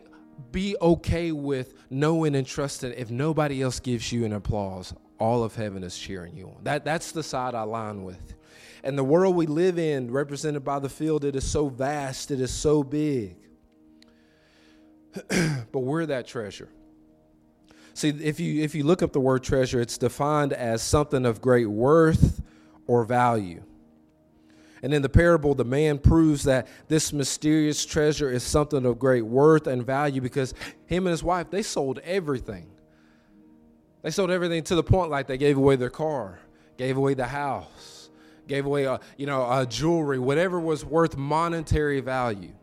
be 0.52 0.76
okay 0.82 1.32
with 1.32 1.74
knowing 1.90 2.36
and 2.36 2.46
trusting 2.46 2.92
if 2.94 3.10
nobody 3.10 3.62
else 3.62 3.80
gives 3.80 4.12
you 4.12 4.26
an 4.26 4.34
applause, 4.34 4.94
all 5.20 5.44
of 5.44 5.56
heaven 5.56 5.84
is 5.84 5.98
cheering 5.98 6.36
you 6.36 6.48
on. 6.48 6.58
That 6.64 6.84
that's 6.84 7.12
the 7.12 7.24
side 7.24 7.56
I 7.56 7.64
line 7.64 8.04
with. 8.04 8.36
And 8.84 8.98
the 8.98 9.04
world 9.04 9.36
we 9.36 9.46
live 9.46 9.80
in, 9.80 10.12
represented 10.12 10.64
by 10.64 10.80
the 10.80 10.90
field, 10.90 11.24
it 11.24 11.36
is 11.36 11.50
so 11.50 11.70
vast, 11.70 12.32
it 12.32 12.42
is 12.42 12.52
so 12.52 12.84
big. 12.84 13.38
but 15.72 15.80
we're 15.80 16.06
that 16.08 16.28
treasure. 16.28 16.70
See, 17.94 18.10
if 18.10 18.40
you 18.40 18.64
if 18.64 18.74
you 18.74 18.84
look 18.84 19.04
up 19.04 19.14
the 19.14 19.20
word 19.20 19.44
treasure, 19.44 19.80
it's 19.80 19.98
defined 19.98 20.52
as 20.52 20.82
something 20.82 21.26
of 21.26 21.42
great 21.42 21.68
worth 21.68 22.42
or 22.88 23.04
value. 23.04 23.64
And 24.82 24.94
in 24.94 25.02
the 25.02 25.10
parable, 25.10 25.56
the 25.56 25.64
man 25.64 25.98
proves 25.98 26.44
that 26.44 26.68
this 26.90 27.14
mysterious 27.14 27.86
treasure 27.86 28.30
is 28.30 28.44
something 28.44 28.86
of 28.86 29.00
great 29.00 29.22
worth 29.22 29.68
and 29.68 29.86
value 29.86 30.20
because 30.20 30.54
him 30.88 31.08
and 31.08 31.12
his 31.12 31.24
wife, 31.24 31.50
they 31.50 31.62
sold 31.62 32.00
everything. 32.00 32.70
They 34.02 34.12
sold 34.12 34.30
everything 34.30 34.64
to 34.64 34.76
the 34.76 34.84
point 34.84 35.10
like 35.10 35.28
they 35.28 35.38
gave 35.38 35.58
away 35.58 35.78
their 35.78 35.90
car, 35.90 36.40
gave 36.76 36.98
away 36.98 37.14
the 37.14 37.28
house, 37.28 37.93
gave 38.48 38.66
away, 38.66 38.84
a, 38.84 38.94
uh, 38.94 38.98
you 39.18 39.26
know, 39.26 39.42
a 39.50 39.66
jewelry, 39.66 40.20
whatever 40.20 40.60
was 40.60 40.86
worth 40.86 41.18
monetary 41.18 42.00
value. 42.00 42.54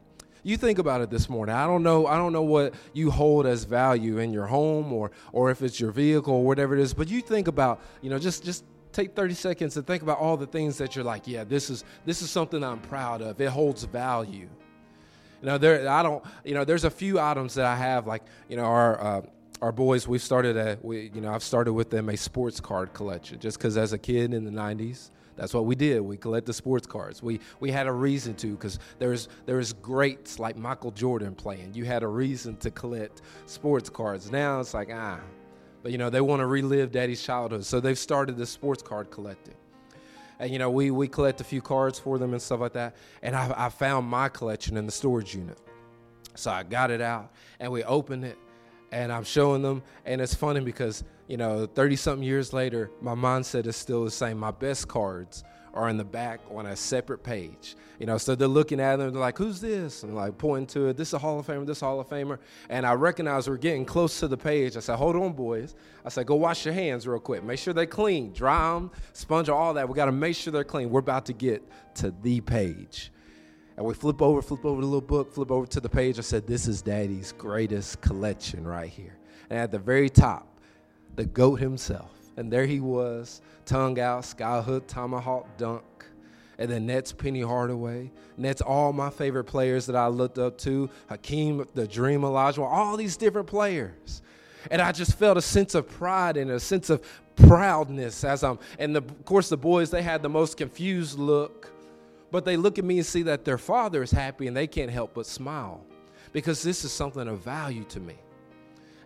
You 0.43 0.57
think 0.57 0.79
about 0.79 1.03
it 1.03 1.11
this 1.11 1.29
morning. 1.29 1.55
I 1.55 1.67
don't 1.67 1.83
know. 1.83 2.07
I 2.07 2.17
don't 2.17 2.33
know 2.33 2.43
what 2.43 2.75
you 2.93 3.11
hold 3.11 3.47
as 3.47 3.65
value 3.65 4.19
in 4.19 4.33
your 4.33 4.47
home 4.47 4.93
or 4.93 5.11
or 5.33 5.51
if 5.51 5.63
it's 5.63 5.79
your 5.79 5.91
vehicle 5.91 6.35
or 6.35 6.45
whatever 6.45 6.75
it 6.75 6.81
is. 6.81 6.95
But 6.95 7.09
you 7.09 7.21
think 7.21 7.47
about, 7.47 7.81
you 8.01 8.09
know, 8.09 8.19
just 8.19 8.43
just 8.43 8.65
take 8.93 9.15
30 9.15 9.35
seconds 9.35 9.77
and 9.77 9.87
think 9.87 10.03
about 10.03 10.19
all 10.19 10.37
the 10.37 10.47
things 10.47 10.79
that 10.79 10.97
you're 10.97 11.05
like, 11.05 11.27
yeah, 11.27 11.45
this 11.45 11.69
is 11.69 11.85
this 12.07 12.23
is 12.23 12.31
something 12.31 12.65
I'm 12.65 12.81
proud 12.81 13.21
of. 13.21 13.41
It 13.41 13.51
holds 13.51 13.85
value. 13.85 14.49
You 15.43 15.47
know, 15.47 15.59
there 15.59 15.89
I 15.89 16.03
don't. 16.03 16.25
You 16.45 16.55
know, 16.55 16.65
there's 16.65 16.85
a 16.85 16.91
few 16.91 17.21
items 17.21 17.55
that 17.55 17.67
I 17.67 17.77
have, 17.77 18.07
like 18.07 18.23
you 18.49 18.57
know, 18.57 18.65
our. 18.65 19.01
Uh, 19.01 19.23
our 19.63 19.73
boys, 19.73 20.09
we've 20.09 20.23
started 20.23 20.57
a, 20.57 20.79
we, 20.81 21.11
you 21.15 21.21
know, 21.21 21.31
I've 21.35 21.43
started 21.43 21.75
with 21.75 21.91
them 21.91 22.09
a 22.09 22.17
sports 22.17 22.61
card 22.61 22.95
collection 22.95 23.39
just 23.39 23.59
because 23.59 23.77
as 23.77 23.93
a 23.93 23.99
kid 23.99 24.33
in 24.33 24.47
the 24.47 24.51
90s, 24.51 25.11
that's 25.41 25.55
what 25.55 25.65
we 25.65 25.75
did. 25.75 26.03
We 26.03 26.19
collected 26.19 26.53
sports 26.53 26.87
cards. 26.87 27.23
We 27.23 27.41
we 27.61 27.71
had 27.71 27.87
a 27.87 27.93
reason 27.93 28.35
to 28.35 28.49
because 28.49 28.79
there's 28.99 29.31
there's 29.47 29.73
greats 29.73 30.39
like 30.39 30.55
Michael 30.55 30.91
Jordan 30.91 31.35
playing. 31.35 31.73
You 31.73 31.87
had 31.87 32.03
a 32.03 32.07
reason 32.07 32.59
to 32.59 32.71
collect 32.71 33.23
sports 33.47 33.89
cards. 33.89 34.31
Now 34.31 34.61
it's 34.61 34.75
like 34.75 34.91
ah, 34.93 35.19
but 35.83 35.93
you 35.93 35.99
know 35.99 36.11
they 36.11 36.21
want 36.21 36.41
to 36.41 36.47
relive 36.47 36.93
Daddy's 36.93 37.23
childhood, 37.23 37.65
so 37.65 37.81
they've 37.81 37.99
started 37.99 38.37
the 38.37 38.45
sports 38.45 38.83
card 38.83 39.11
collecting. 39.11 39.55
And 40.39 40.51
you 40.51 40.59
know 40.59 40.71
we 40.71 40.91
we 40.91 41.09
collect 41.09 41.41
a 41.41 41.45
few 41.45 41.63
cards 41.63 41.99
for 41.99 42.19
them 42.19 42.35
and 42.35 42.43
stuff 42.43 42.61
like 42.61 42.75
that. 42.75 42.95
And 43.23 43.35
I, 43.35 43.51
I 43.57 43.69
found 43.71 44.07
my 44.07 44.29
collection 44.29 44.77
in 44.77 44.85
the 44.85 44.93
storage 44.93 45.35
unit, 45.35 45.59
so 46.35 46.51
I 46.51 46.65
got 46.65 46.91
it 46.91 47.01
out 47.01 47.33
and 47.61 47.73
we 47.73 47.83
opened 47.85 48.27
it, 48.27 48.37
and 48.93 49.11
I'm 49.11 49.25
showing 49.25 49.63
them, 49.63 49.83
and 50.05 50.21
it's 50.21 50.35
funny 50.35 50.61
because 50.61 51.03
you 51.31 51.37
know, 51.37 51.65
30 51.65 51.95
something 51.95 52.27
years 52.27 52.53
later, 52.53 52.91
my 53.01 53.15
mindset 53.15 53.67
is 53.67 53.77
still 53.77 54.05
the 54.05 54.11
same. 54.11 54.37
My 54.37 54.51
best 54.51 54.89
cards 54.89 55.45
are 55.73 55.89
in 55.89 55.97
the 55.97 56.05
back 56.05 56.41
on 56.51 56.67
a 56.67 56.75
separate 56.75 57.23
page. 57.23 57.77
You 58.01 58.07
know, 58.07 58.19
so 58.19 58.35
they're 58.35 58.49
looking 58.49 58.81
at 58.81 58.97
them, 58.97 59.13
they're 59.13 59.21
like, 59.21 59.39
who's 59.39 59.61
this? 59.61 60.03
And 60.03 60.17
like 60.17 60.37
pointing 60.39 60.67
to 60.69 60.89
it, 60.89 60.97
this 60.97 61.09
is 61.09 61.15
a 61.15 61.19
Hall 61.19 61.39
of 61.39 61.47
Famer, 61.47 61.65
this 61.65 61.79
Hall 61.79 62.01
of 62.01 62.09
Famer. 62.09 62.41
And 62.69 62.85
I 62.85 62.95
recognize 62.95 63.49
we're 63.49 63.59
getting 63.59 63.85
close 63.85 64.19
to 64.19 64.27
the 64.27 64.37
page. 64.37 64.77
I 64.77 64.81
said, 64.81 64.97
hold 64.97 65.15
on, 65.15 65.33
boys. 65.33 65.77
I 66.05 66.09
said, 66.09 66.27
go 66.27 66.35
wash 66.35 66.65
your 66.65 66.75
hands 66.75 67.07
real 67.07 67.21
quick. 67.21 67.45
Make 67.45 67.61
sure 67.61 67.73
they're 67.73 67.87
clean, 67.87 68.33
dry 68.33 68.75
them, 68.75 68.91
sponge 69.13 69.49
all 69.49 69.73
that. 69.75 69.89
We 69.89 69.95
got 69.95 70.07
to 70.07 70.13
make 70.13 70.35
sure 70.35 70.53
they're 70.53 70.65
clean. 70.65 70.91
We're 70.91 70.99
about 70.99 71.27
to 71.27 71.33
get 71.33 71.63
to 71.97 72.13
the 72.23 72.41
page. 72.41 73.13
And 73.77 73.87
we 73.87 73.95
flip 73.95 74.21
over, 74.21 74.43
flip 74.43 74.65
over 74.65 74.81
the 74.81 74.87
little 74.89 75.01
book, 75.01 75.33
flip 75.33 75.53
over 75.53 75.69
to 75.69 75.81
the 75.81 75.89
page. 75.89 76.19
I 76.19 76.23
said, 76.23 76.49
this 76.49 76.67
is 76.67 76.83
daddy's 76.83 77.31
greatest 77.31 78.01
collection 78.01 78.67
right 78.67 78.91
here. 78.91 79.17
And 79.49 79.61
at 79.61 79.71
the 79.71 79.79
very 79.79 80.11
top, 80.11 80.49
the 81.17 81.25
GOAT 81.25 81.57
himself. 81.57 82.11
And 82.37 82.53
there 82.53 82.67
he 82.67 82.81
was, 82.81 83.43
tongue 83.67 83.99
out, 84.01 84.23
skyhook, 84.23 84.87
tomahawk 84.87 85.47
dunk. 85.59 85.85
And 86.59 86.71
then 86.71 86.87
Nets 86.87 87.13
Penny 87.13 87.41
Hardaway. 87.41 88.11
Nets 88.37 88.61
all 88.61 88.93
my 88.93 89.11
favorite 89.11 89.45
players 89.45 89.87
that 89.87 89.97
I 89.97 90.09
looked 90.09 90.39
up 90.39 90.59
to. 90.59 90.91
Hakeem, 91.09 91.67
the 91.75 91.87
Dream 91.87 92.21
Olajuwon, 92.21 92.71
all 92.71 92.97
these 92.97 93.17
different 93.17 93.47
players. 93.47 94.23
And 94.71 94.83
I 94.83 94.93
just 94.93 95.15
felt 95.17 95.39
a 95.39 95.43
sense 95.43 95.75
of 95.75 95.89
pride 95.89 96.37
and 96.37 96.51
a 96.51 96.61
sense 96.61 96.91
of 96.91 97.03
proudness 97.37 98.25
as 98.25 98.45
I'm, 98.45 98.59
and 98.79 98.95
the, 98.95 98.99
of 98.99 99.25
course 99.25 99.49
the 99.49 99.57
boys, 99.57 99.91
they 99.91 100.03
had 100.03 100.23
the 100.23 100.29
most 100.29 100.57
confused 100.57 101.19
look. 101.19 101.73
But 102.31 102.45
they 102.45 102.57
look 102.57 102.79
at 102.79 102.85
me 102.85 102.99
and 102.99 103.07
see 103.07 103.23
that 103.23 103.45
their 103.45 103.59
father 103.59 104.03
is 104.03 104.11
happy 104.11 104.47
and 104.47 104.57
they 104.57 104.67
can't 104.67 104.91
help 104.91 105.15
but 105.15 105.27
smile 105.27 105.85
because 106.33 106.63
this 106.63 106.85
is 106.85 106.93
something 106.93 107.27
of 107.27 107.41
value 107.41 107.85
to 107.85 108.01
me. 108.01 108.15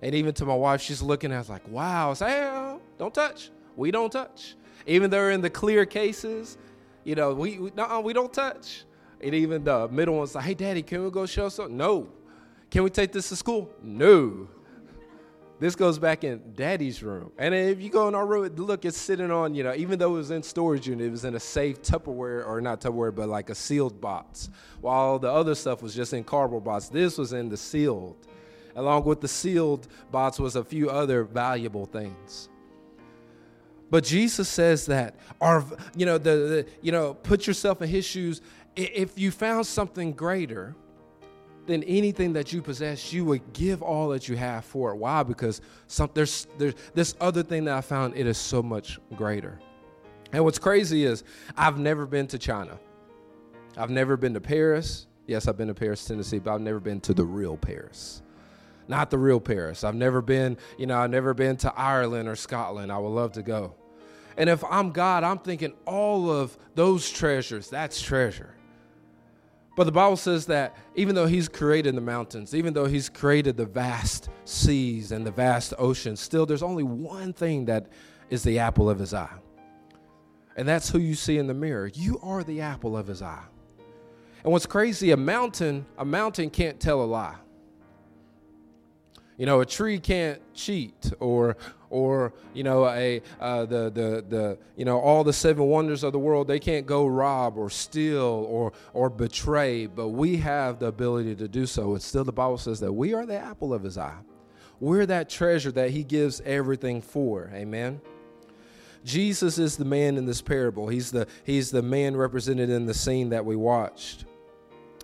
And 0.05 0.15
even 0.15 0.35
to 0.35 0.45
my 0.45 0.55
wife, 0.55 0.83
she's 0.83 1.01
looking 1.01 1.33
at 1.33 1.39
us 1.39 1.49
like, 1.49 1.67
wow, 1.67 2.13
Sam, 2.13 2.79
don't 2.99 3.15
touch. 3.15 3.51
We 3.75 3.91
don't 3.91 4.11
touch. 4.13 4.55
Even 4.87 5.09
though 5.09 5.31
in 5.31 5.41
the 5.41 5.49
clear 5.49 5.87
cases, 5.87 6.59
you 7.05 7.15
know, 7.15 7.33
we, 7.33 7.59
we, 7.59 7.71
we 8.03 8.13
don't 8.13 8.31
touch. 8.31 8.85
And 9.23 9.35
even 9.35 9.65
the 9.65 9.89
middle 9.89 10.17
one's 10.17 10.35
like, 10.35 10.45
hey, 10.45 10.53
daddy, 10.53 10.83
can 10.83 11.03
we 11.03 11.11
go 11.11 11.25
show 11.25 11.49
something? 11.49 11.79
No. 11.79 12.09
Can 12.71 12.83
we 12.83 12.91
take 12.91 13.13
this 13.13 13.31
to 13.31 13.37
school? 13.37 13.71
No. 13.83 14.47
This 15.59 15.75
goes 15.75 15.99
back 15.99 16.23
in 16.23 16.53
daddy's 16.55 17.03
room. 17.03 17.33
And 17.39 17.55
if 17.55 17.81
you 17.81 17.89
go 17.89 18.07
in 18.07 18.15
our 18.15 18.27
room, 18.27 18.55
look, 18.57 18.85
it's 18.85 18.99
sitting 18.99 19.31
on, 19.31 19.55
you 19.55 19.63
know, 19.63 19.73
even 19.75 19.99
though 19.99 20.17
it 20.17 20.19
was 20.19 20.31
in 20.31 20.43
storage 20.43 20.87
unit, 20.87 21.07
it 21.07 21.11
was 21.13 21.25
in 21.25 21.35
a 21.35 21.41
safe 21.41 21.81
Tupperware, 21.81 22.47
or 22.47 22.61
not 22.61 22.83
Tupperware, 22.83 23.15
but 23.15 23.31
like 23.31 23.49
a 23.49 23.55
sealed 23.55 24.03
box. 24.03 24.51
While 24.83 25.19
the 25.19 25.33
other 25.33 25.55
stuff 25.55 25.81
was 25.81 25.95
just 25.95 26.13
in 26.13 26.25
cardboard 26.25 26.65
box. 26.65 26.89
This 26.89 27.17
was 27.17 27.33
in 27.33 27.49
the 27.49 27.57
sealed 27.57 28.19
along 28.77 29.05
with 29.05 29.21
the 29.21 29.29
sealed 29.29 29.87
box 30.11 30.39
was 30.39 30.57
a 30.57 30.65
few 30.65 30.91
other 30.91 31.25
valuable 31.25 31.87
things. 31.87 32.49
But 33.91 34.05
Jesus 34.05 34.49
says 34.49 34.87
that 34.87 35.15
our 35.41 35.65
you 35.95 36.07
know 36.07 36.19
the, 36.19 36.31
the 36.31 36.67
you 36.83 36.91
know 36.91 37.15
put 37.15 37.47
yourself 37.47 37.81
in 37.83 37.89
his 37.89 38.05
shoes 38.05 38.41
if 38.77 39.19
you 39.19 39.31
found 39.31 39.67
something 39.67 40.13
greater 40.13 40.75
than 41.67 41.83
anything 41.85 42.33
that 42.35 42.53
you 42.53 42.61
possess, 42.61 43.13
you 43.13 43.25
would 43.25 43.53
give 43.53 43.83
all 43.83 44.09
that 44.09 44.29
you 44.29 44.37
have 44.37 44.65
for 44.65 44.91
it. 44.91 44.97
Why? 44.97 45.23
Because 45.23 45.61
some, 45.87 46.11
there's, 46.13 46.47
there's 46.59 46.75
this 46.93 47.15
other 47.21 47.43
thing 47.43 47.65
that 47.65 47.77
I 47.77 47.81
found, 47.81 48.17
it 48.17 48.27
is 48.27 48.37
so 48.37 48.63
much 48.63 48.99
greater. 49.15 49.59
And 50.33 50.45
what's 50.45 50.59
crazy 50.59 51.05
is 51.05 51.25
I've 51.57 51.79
never 51.79 52.07
been 52.07 52.27
to 52.29 52.39
China. 52.39 52.79
I've 53.77 53.91
never 53.91 54.17
been 54.17 54.35
to 54.35 54.41
Paris. 54.41 55.07
Yes, 55.27 55.49
I've 55.49 55.57
been 55.57 55.69
to 55.69 55.75
Paris, 55.75 56.05
Tennessee, 56.05 56.39
but 56.39 56.53
I've 56.55 56.61
never 56.61 56.81
been 56.81 57.01
to 57.03 57.15
the 57.15 57.25
real 57.25 57.57
Paris 57.57 58.24
not 58.89 59.11
the 59.11 59.19
real 59.19 59.41
Paris. 59.41 59.85
I've 59.85 59.95
never 59.95 60.21
been, 60.21 60.57
you 60.79 60.87
know, 60.87 60.99
I've 60.99 61.11
never 61.11 61.35
been 61.35 61.57
to 61.59 61.73
Ireland 61.75 62.29
or 62.29 62.37
Scotland. 62.37 62.93
I 62.93 62.99
would 62.99 63.09
love 63.09 63.33
to 63.33 63.43
go. 63.43 63.75
And 64.37 64.51
if 64.51 64.65
I'm 64.65 64.91
God, 64.91 65.25
I'm 65.25 65.39
thinking 65.39 65.73
all 65.87 66.31
of 66.31 66.57
those 66.75 67.11
treasures, 67.11 67.71
that's 67.71 68.01
treasure. 68.03 68.55
But 69.77 69.85
the 69.85 69.93
Bible 69.93 70.17
says 70.17 70.47
that 70.47 70.77
even 70.95 71.15
though 71.15 71.27
He's 71.27 71.49
created 71.49 71.95
the 71.97 72.01
mountains, 72.01 72.55
even 72.55 72.75
though 72.75 72.87
He's 72.87 73.09
created 73.09 73.57
the 73.57 73.67
vast 73.67 74.29
seas 74.45 75.13
and 75.13 75.27
the 75.27 75.31
vast 75.31 75.75
oceans, 75.79 76.21
still 76.21 76.47
there's 76.47 76.63
only 76.63 76.85
one 76.85 77.33
thing 77.33 77.65
that 77.67 77.89
is 78.31 78.43
the 78.43 78.59
apple 78.59 78.89
of 78.89 78.99
His 78.99 79.15
eye. 79.15 79.35
And 80.57 80.69
that's 80.69 80.89
who 80.89 80.99
you 80.99 81.15
see 81.15 81.39
in 81.39 81.49
the 81.49 81.55
mirror. 81.55 81.89
You 81.93 82.21
are 82.23 82.45
the 82.45 82.61
apple 82.61 82.97
of 82.97 83.09
His 83.09 83.23
eye. 83.23 83.45
And 84.45 84.53
what's 84.53 84.67
crazy, 84.67 85.11
a 85.11 85.17
mountain, 85.17 85.87
a 85.99 86.05
mountain 86.05 86.51
can't 86.51 86.79
tell 86.79 87.03
a 87.03 87.05
lie. 87.07 87.37
You 89.37 89.47
know, 89.47 89.61
a 89.61 89.67
tree 89.67 89.99
can't 89.99 90.41
cheat, 90.55 91.13
or 91.19 91.57
or 91.91 92.33
you 92.53 92.63
know, 92.63 92.87
a 92.87 93.21
uh, 93.41 93.65
the 93.67 93.91
the 93.91 94.25
the 94.29 94.59
you 94.77 94.85
know 94.85 95.01
all 95.01 95.25
the 95.25 95.33
seven 95.33 95.65
wonders 95.65 96.05
of 96.05 96.13
the 96.13 96.19
world 96.19 96.47
they 96.47 96.61
can't 96.61 96.87
go 96.87 97.07
rob 97.07 97.59
or 97.59 97.69
steal 97.69 98.23
or 98.23 98.73
or 98.93 99.11
betray, 99.11 99.87
but 99.87 100.09
we 100.09 100.37
have 100.37 100.79
the 100.79 100.87
ability 100.87 101.35
to 101.37 101.49
do 101.49 101.67
so. 101.67 101.93
And 101.95 102.03
still, 102.03 102.25
the 102.25 102.33
Bible 102.33 102.59
says 102.59 102.79
that 102.81 102.93
we 102.93 103.13
are 103.13 103.27
the 103.27 103.39
apple 103.39 103.75
of 103.75 103.83
His 103.83 103.99
eye. 103.99 104.19
We're 104.79 105.07
that 105.07 105.29
treasure 105.29 105.73
that 105.73 105.91
He 105.91 106.05
gives 106.05 106.41
everything 106.43 107.03
for. 107.03 107.51
Amen. 107.53 108.01
Jesus 109.05 109.59
is 109.59 109.77
the 109.77 109.85
man 109.85 110.17
in 110.17 110.27
this 110.27 110.41
parable. 110.41 110.89
He's 110.89 111.11
the 111.11 111.27
he's 111.45 111.71
the 111.71 111.83
man 111.83 112.17
represented 112.17 112.71
in 112.71 112.87
the 112.87 112.95
scene 112.95 113.31
that 113.31 113.45
we 113.45 113.57
watched. 113.57 114.25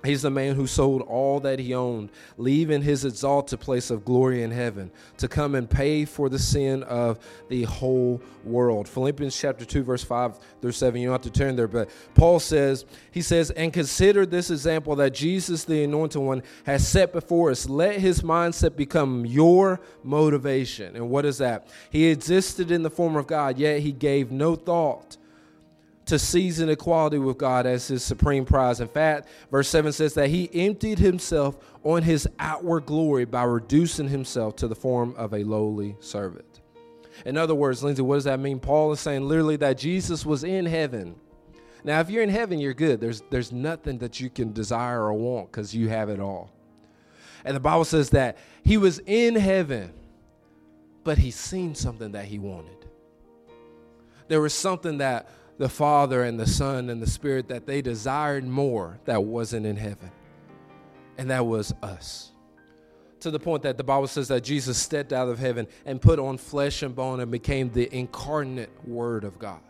He's 0.02 0.22
the 0.22 0.30
man 0.30 0.54
who 0.54 0.66
sold 0.66 1.02
all 1.02 1.40
that 1.40 1.58
he 1.58 1.74
owned, 1.74 2.10
leaving 2.38 2.80
his 2.80 3.04
exalted 3.04 3.60
place 3.60 3.90
of 3.90 4.04
glory 4.04 4.42
in 4.42 4.50
heaven 4.50 4.90
to 5.18 5.28
come 5.28 5.54
and 5.54 5.68
pay 5.68 6.06
for 6.06 6.30
the 6.30 6.38
sin 6.38 6.82
of 6.84 7.18
the 7.48 7.64
whole 7.64 8.22
world. 8.42 8.88
Philippians 8.88 9.38
chapter 9.38 9.66
2, 9.66 9.82
verse 9.82 10.02
5 10.02 10.38
through 10.62 10.72
7. 10.72 10.98
You 10.98 11.08
don't 11.08 11.22
have 11.22 11.32
to 11.32 11.38
turn 11.38 11.54
there, 11.54 11.68
but 11.68 11.90
Paul 12.14 12.40
says, 12.40 12.86
he 13.10 13.20
says, 13.20 13.50
and 13.50 13.74
consider 13.74 14.24
this 14.24 14.50
example 14.50 14.96
that 14.96 15.12
Jesus, 15.12 15.64
the 15.64 15.84
anointed 15.84 16.22
one, 16.22 16.42
has 16.64 16.88
set 16.88 17.12
before 17.12 17.50
us. 17.50 17.68
Let 17.68 18.00
his 18.00 18.22
mindset 18.22 18.76
become 18.76 19.26
your 19.26 19.80
motivation. 20.02 20.96
And 20.96 21.10
what 21.10 21.26
is 21.26 21.36
that? 21.38 21.68
He 21.90 22.06
existed 22.06 22.70
in 22.70 22.82
the 22.82 22.90
form 22.90 23.16
of 23.16 23.26
God, 23.26 23.58
yet 23.58 23.80
he 23.80 23.92
gave 23.92 24.30
no 24.30 24.56
thought 24.56 25.18
to 26.10 26.18
season 26.18 26.68
equality 26.68 27.18
with 27.18 27.38
God 27.38 27.66
as 27.66 27.86
his 27.86 28.02
supreme 28.02 28.44
prize. 28.44 28.80
In 28.80 28.88
fact, 28.88 29.28
verse 29.48 29.68
7 29.68 29.92
says 29.92 30.12
that 30.14 30.28
he 30.28 30.50
emptied 30.52 30.98
himself 30.98 31.56
on 31.84 32.02
his 32.02 32.28
outward 32.40 32.84
glory 32.84 33.24
by 33.24 33.44
reducing 33.44 34.08
himself 34.08 34.56
to 34.56 34.66
the 34.66 34.74
form 34.74 35.14
of 35.16 35.32
a 35.32 35.44
lowly 35.44 35.94
servant. 36.00 36.62
In 37.24 37.36
other 37.36 37.54
words, 37.54 37.84
Lindsay, 37.84 38.02
what 38.02 38.16
does 38.16 38.24
that 38.24 38.40
mean? 38.40 38.58
Paul 38.58 38.90
is 38.90 38.98
saying 38.98 39.28
literally 39.28 39.54
that 39.58 39.78
Jesus 39.78 40.26
was 40.26 40.42
in 40.42 40.66
heaven. 40.66 41.14
Now, 41.84 42.00
if 42.00 42.10
you're 42.10 42.24
in 42.24 42.28
heaven, 42.28 42.58
you're 42.58 42.74
good. 42.74 43.00
There's, 43.00 43.22
there's 43.30 43.52
nothing 43.52 43.98
that 43.98 44.18
you 44.18 44.30
can 44.30 44.52
desire 44.52 45.02
or 45.04 45.12
want 45.12 45.52
because 45.52 45.72
you 45.72 45.90
have 45.90 46.08
it 46.08 46.18
all. 46.18 46.50
And 47.44 47.54
the 47.54 47.60
Bible 47.60 47.84
says 47.84 48.10
that 48.10 48.36
he 48.64 48.78
was 48.78 48.98
in 49.06 49.36
heaven, 49.36 49.92
but 51.04 51.18
he 51.18 51.30
seen 51.30 51.76
something 51.76 52.10
that 52.12 52.24
he 52.24 52.40
wanted. 52.40 52.88
There 54.26 54.40
was 54.40 54.54
something 54.54 54.98
that 54.98 55.28
the 55.60 55.68
Father 55.68 56.22
and 56.22 56.40
the 56.40 56.46
Son 56.46 56.88
and 56.88 57.02
the 57.02 57.06
Spirit 57.06 57.48
that 57.48 57.66
they 57.66 57.82
desired 57.82 58.46
more 58.46 58.98
that 59.04 59.24
wasn't 59.24 59.66
in 59.66 59.76
heaven. 59.76 60.10
And 61.18 61.28
that 61.28 61.44
was 61.44 61.74
us. 61.82 62.32
To 63.20 63.30
the 63.30 63.38
point 63.38 63.64
that 63.64 63.76
the 63.76 63.84
Bible 63.84 64.06
says 64.06 64.28
that 64.28 64.42
Jesus 64.42 64.78
stepped 64.78 65.12
out 65.12 65.28
of 65.28 65.38
heaven 65.38 65.66
and 65.84 66.00
put 66.00 66.18
on 66.18 66.38
flesh 66.38 66.82
and 66.82 66.96
bone 66.96 67.20
and 67.20 67.30
became 67.30 67.68
the 67.68 67.94
incarnate 67.94 68.70
Word 68.86 69.22
of 69.22 69.38
God. 69.38 69.60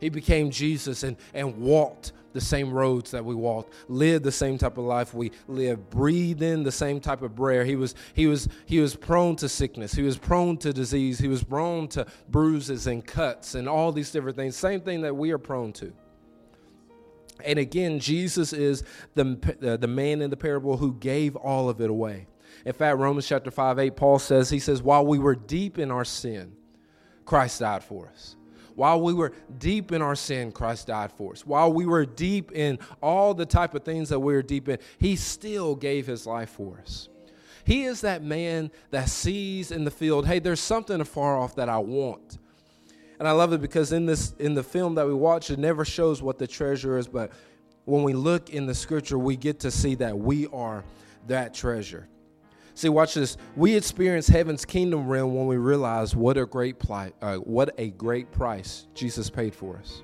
He 0.00 0.08
became 0.08 0.50
Jesus 0.50 1.02
and, 1.02 1.18
and 1.34 1.58
walked 1.58 2.14
the 2.36 2.40
same 2.42 2.70
roads 2.70 3.10
that 3.12 3.24
we 3.24 3.34
walked, 3.34 3.72
lived 3.88 4.22
the 4.22 4.30
same 4.30 4.58
type 4.58 4.76
of 4.76 4.84
life 4.84 5.14
we 5.14 5.32
lived, 5.48 5.88
breathed 5.88 6.42
in 6.42 6.62
the 6.62 6.70
same 6.70 7.00
type 7.00 7.22
of 7.22 7.40
air. 7.40 7.64
He 7.64 7.76
was, 7.76 7.94
he 8.12 8.26
was, 8.26 8.46
he 8.66 8.78
was 8.78 8.94
prone 8.94 9.36
to 9.36 9.48
sickness. 9.48 9.92
He 9.92 10.02
was 10.02 10.18
prone 10.18 10.58
to 10.58 10.72
disease. 10.72 11.18
He 11.18 11.28
was 11.28 11.42
prone 11.42 11.88
to 11.88 12.06
bruises 12.28 12.86
and 12.86 13.04
cuts 13.04 13.54
and 13.54 13.66
all 13.66 13.90
these 13.90 14.10
different 14.10 14.36
things. 14.36 14.54
Same 14.54 14.82
thing 14.82 15.00
that 15.00 15.16
we 15.16 15.30
are 15.30 15.38
prone 15.38 15.72
to. 15.74 15.94
And 17.42 17.58
again, 17.58 17.98
Jesus 18.00 18.52
is 18.52 18.84
the, 19.14 19.38
uh, 19.66 19.78
the 19.78 19.88
man 19.88 20.20
in 20.20 20.28
the 20.28 20.36
parable 20.36 20.76
who 20.76 20.92
gave 20.94 21.36
all 21.36 21.70
of 21.70 21.80
it 21.80 21.88
away. 21.88 22.26
In 22.66 22.74
fact, 22.74 22.98
Romans 22.98 23.26
chapter 23.26 23.50
5, 23.50 23.78
8, 23.78 23.96
Paul 23.96 24.18
says, 24.18 24.50
he 24.50 24.58
says, 24.58 24.82
while 24.82 25.06
we 25.06 25.18
were 25.18 25.34
deep 25.34 25.78
in 25.78 25.90
our 25.90 26.04
sin, 26.04 26.52
Christ 27.24 27.60
died 27.60 27.82
for 27.82 28.08
us. 28.08 28.35
While 28.76 29.00
we 29.00 29.14
were 29.14 29.32
deep 29.58 29.90
in 29.90 30.02
our 30.02 30.14
sin, 30.14 30.52
Christ 30.52 30.86
died 30.86 31.10
for 31.10 31.32
us. 31.32 31.46
While 31.46 31.72
we 31.72 31.86
were 31.86 32.04
deep 32.04 32.52
in 32.52 32.78
all 33.02 33.32
the 33.32 33.46
type 33.46 33.74
of 33.74 33.82
things 33.82 34.10
that 34.10 34.20
we 34.20 34.34
were 34.34 34.42
deep 34.42 34.68
in, 34.68 34.78
He 34.98 35.16
still 35.16 35.74
gave 35.74 36.06
His 36.06 36.26
life 36.26 36.50
for 36.50 36.78
us. 36.82 37.08
He 37.64 37.84
is 37.84 38.02
that 38.02 38.22
man 38.22 38.70
that 38.90 39.08
sees 39.08 39.72
in 39.72 39.84
the 39.84 39.90
field, 39.90 40.26
hey, 40.26 40.38
there's 40.38 40.60
something 40.60 41.00
afar 41.00 41.38
off 41.38 41.56
that 41.56 41.68
I 41.68 41.78
want. 41.78 42.38
And 43.18 43.26
I 43.26 43.32
love 43.32 43.54
it 43.54 43.62
because 43.62 43.92
in 43.92 44.04
this 44.04 44.34
in 44.38 44.54
the 44.54 44.62
film 44.62 44.94
that 44.96 45.06
we 45.06 45.14
watch, 45.14 45.50
it 45.50 45.58
never 45.58 45.84
shows 45.84 46.20
what 46.20 46.38
the 46.38 46.46
treasure 46.46 46.98
is, 46.98 47.08
but 47.08 47.32
when 47.86 48.02
we 48.02 48.12
look 48.12 48.50
in 48.50 48.66
the 48.66 48.74
scripture, 48.74 49.18
we 49.18 49.36
get 49.36 49.60
to 49.60 49.70
see 49.70 49.94
that 49.94 50.16
we 50.18 50.48
are 50.48 50.84
that 51.28 51.54
treasure. 51.54 52.08
See, 52.76 52.90
watch 52.90 53.14
this. 53.14 53.38
We 53.56 53.74
experience 53.74 54.28
heaven's 54.28 54.66
kingdom 54.66 55.08
realm 55.08 55.34
when 55.34 55.46
we 55.46 55.56
realize 55.56 56.14
what 56.14 56.36
a 56.36 56.44
great 56.44 56.76
uh, 56.90 57.36
what 57.36 57.74
a 57.78 57.88
great 57.88 58.30
price 58.30 58.86
Jesus 58.94 59.30
paid 59.30 59.54
for 59.54 59.78
us. 59.78 60.02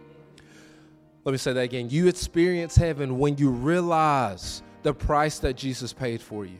Let 1.24 1.32
me 1.32 1.38
say 1.38 1.52
that 1.52 1.60
again. 1.60 1.90
You 1.90 2.08
experience 2.08 2.74
heaven 2.74 3.18
when 3.18 3.36
you 3.36 3.50
realize 3.50 4.62
the 4.84 4.94
price 4.94 5.38
that 5.40 5.54
Jesus 5.54 5.92
paid 5.92 6.22
for 6.22 6.46
you. 6.46 6.56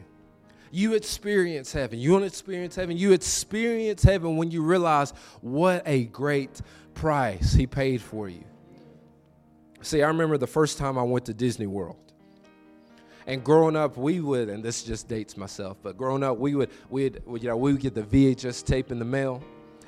You 0.69 0.93
experience 0.93 1.73
heaven. 1.73 1.97
You 1.97 2.11
don't 2.11 2.23
experience 2.23 2.75
heaven? 2.75 2.95
You 2.95 3.11
experience 3.13 4.03
heaven 4.03 4.37
when 4.37 4.51
you 4.51 4.61
realize 4.61 5.13
what 5.41 5.81
a 5.87 6.03
great 6.05 6.61
price 6.93 7.53
he 7.53 7.65
paid 7.65 8.03
for 8.03 8.29
you. 8.29 8.43
See, 9.81 10.03
I 10.03 10.07
remember 10.09 10.37
the 10.37 10.45
first 10.45 10.77
time 10.77 10.95
I 10.95 11.03
went 11.03 11.25
to 11.25 11.33
Disney 11.33 11.65
World. 11.65 12.12
And 13.25 13.43
growing 13.43 13.75
up, 13.75 13.97
we 13.97 14.19
would, 14.19 14.49
and 14.49 14.63
this 14.63 14.83
just 14.83 15.07
dates 15.07 15.37
myself, 15.37 15.77
but 15.81 15.97
growing 15.97 16.23
up, 16.23 16.37
we 16.37 16.55
would, 16.55 16.69
we'd, 16.89 17.21
you 17.25 17.47
know, 17.47 17.55
we 17.55 17.71
would 17.71 17.81
get 17.81 17.95
the 17.95 18.03
VHS 18.03 18.65
tape 18.65 18.91
in 18.91 18.99
the 18.99 19.05
mail, 19.05 19.41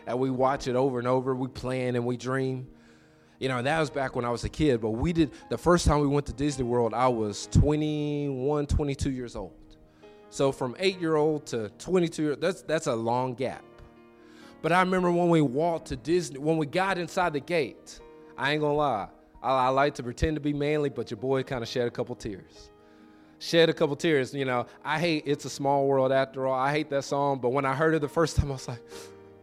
and 0.07 0.17
we 0.17 0.29
watch 0.29 0.67
it 0.67 0.75
over 0.75 0.99
and 0.99 1.07
over. 1.07 1.35
We 1.35 1.47
plan 1.47 1.95
and 1.95 2.05
we 2.05 2.15
dream. 2.15 2.67
You 3.39 3.49
know, 3.49 3.61
that 3.61 3.79
was 3.79 3.89
back 3.89 4.15
when 4.15 4.23
I 4.23 4.29
was 4.29 4.45
a 4.45 4.49
kid, 4.49 4.79
but 4.79 4.91
we 4.91 5.11
did, 5.11 5.31
the 5.49 5.57
first 5.57 5.85
time 5.85 5.99
we 5.99 6.07
went 6.07 6.25
to 6.27 6.33
Disney 6.33 6.63
World, 6.63 6.93
I 6.93 7.09
was 7.09 7.47
21, 7.51 8.67
22 8.67 9.11
years 9.11 9.35
old. 9.35 9.53
So 10.29 10.53
from 10.53 10.75
eight 10.79 10.99
year 11.01 11.15
old 11.15 11.45
to 11.47 11.69
22, 11.77 12.37
that's, 12.37 12.61
that's 12.61 12.87
a 12.87 12.95
long 12.95 13.33
gap. 13.33 13.63
But 14.61 14.71
I 14.71 14.79
remember 14.79 15.11
when 15.11 15.29
we 15.29 15.41
walked 15.41 15.87
to 15.87 15.97
Disney, 15.97 16.39
when 16.39 16.57
we 16.57 16.65
got 16.65 16.97
inside 16.97 17.33
the 17.33 17.41
gate, 17.41 17.99
I 18.37 18.53
ain't 18.53 18.61
gonna 18.61 18.73
lie, 18.73 19.09
I, 19.43 19.65
I 19.65 19.67
like 19.69 19.95
to 19.95 20.03
pretend 20.03 20.37
to 20.37 20.41
be 20.41 20.53
manly, 20.53 20.89
but 20.89 21.11
your 21.11 21.17
boy 21.17 21.43
kind 21.43 21.61
of 21.61 21.67
shed 21.67 21.87
a 21.87 21.91
couple 21.91 22.15
tears 22.15 22.71
shed 23.45 23.69
a 23.69 23.73
couple 23.73 23.95
tears. 23.95 24.33
You 24.33 24.45
know, 24.45 24.65
I 24.83 24.99
hate 24.99 25.23
It's 25.25 25.45
a 25.45 25.49
Small 25.49 25.85
World 25.87 26.11
after 26.11 26.47
all. 26.47 26.53
I 26.53 26.71
hate 26.71 26.89
that 26.89 27.03
song, 27.03 27.39
but 27.39 27.49
when 27.49 27.65
I 27.65 27.73
heard 27.73 27.93
it 27.93 27.99
the 27.99 28.09
first 28.09 28.35
time, 28.37 28.49
I 28.49 28.53
was 28.53 28.67
like, 28.67 28.81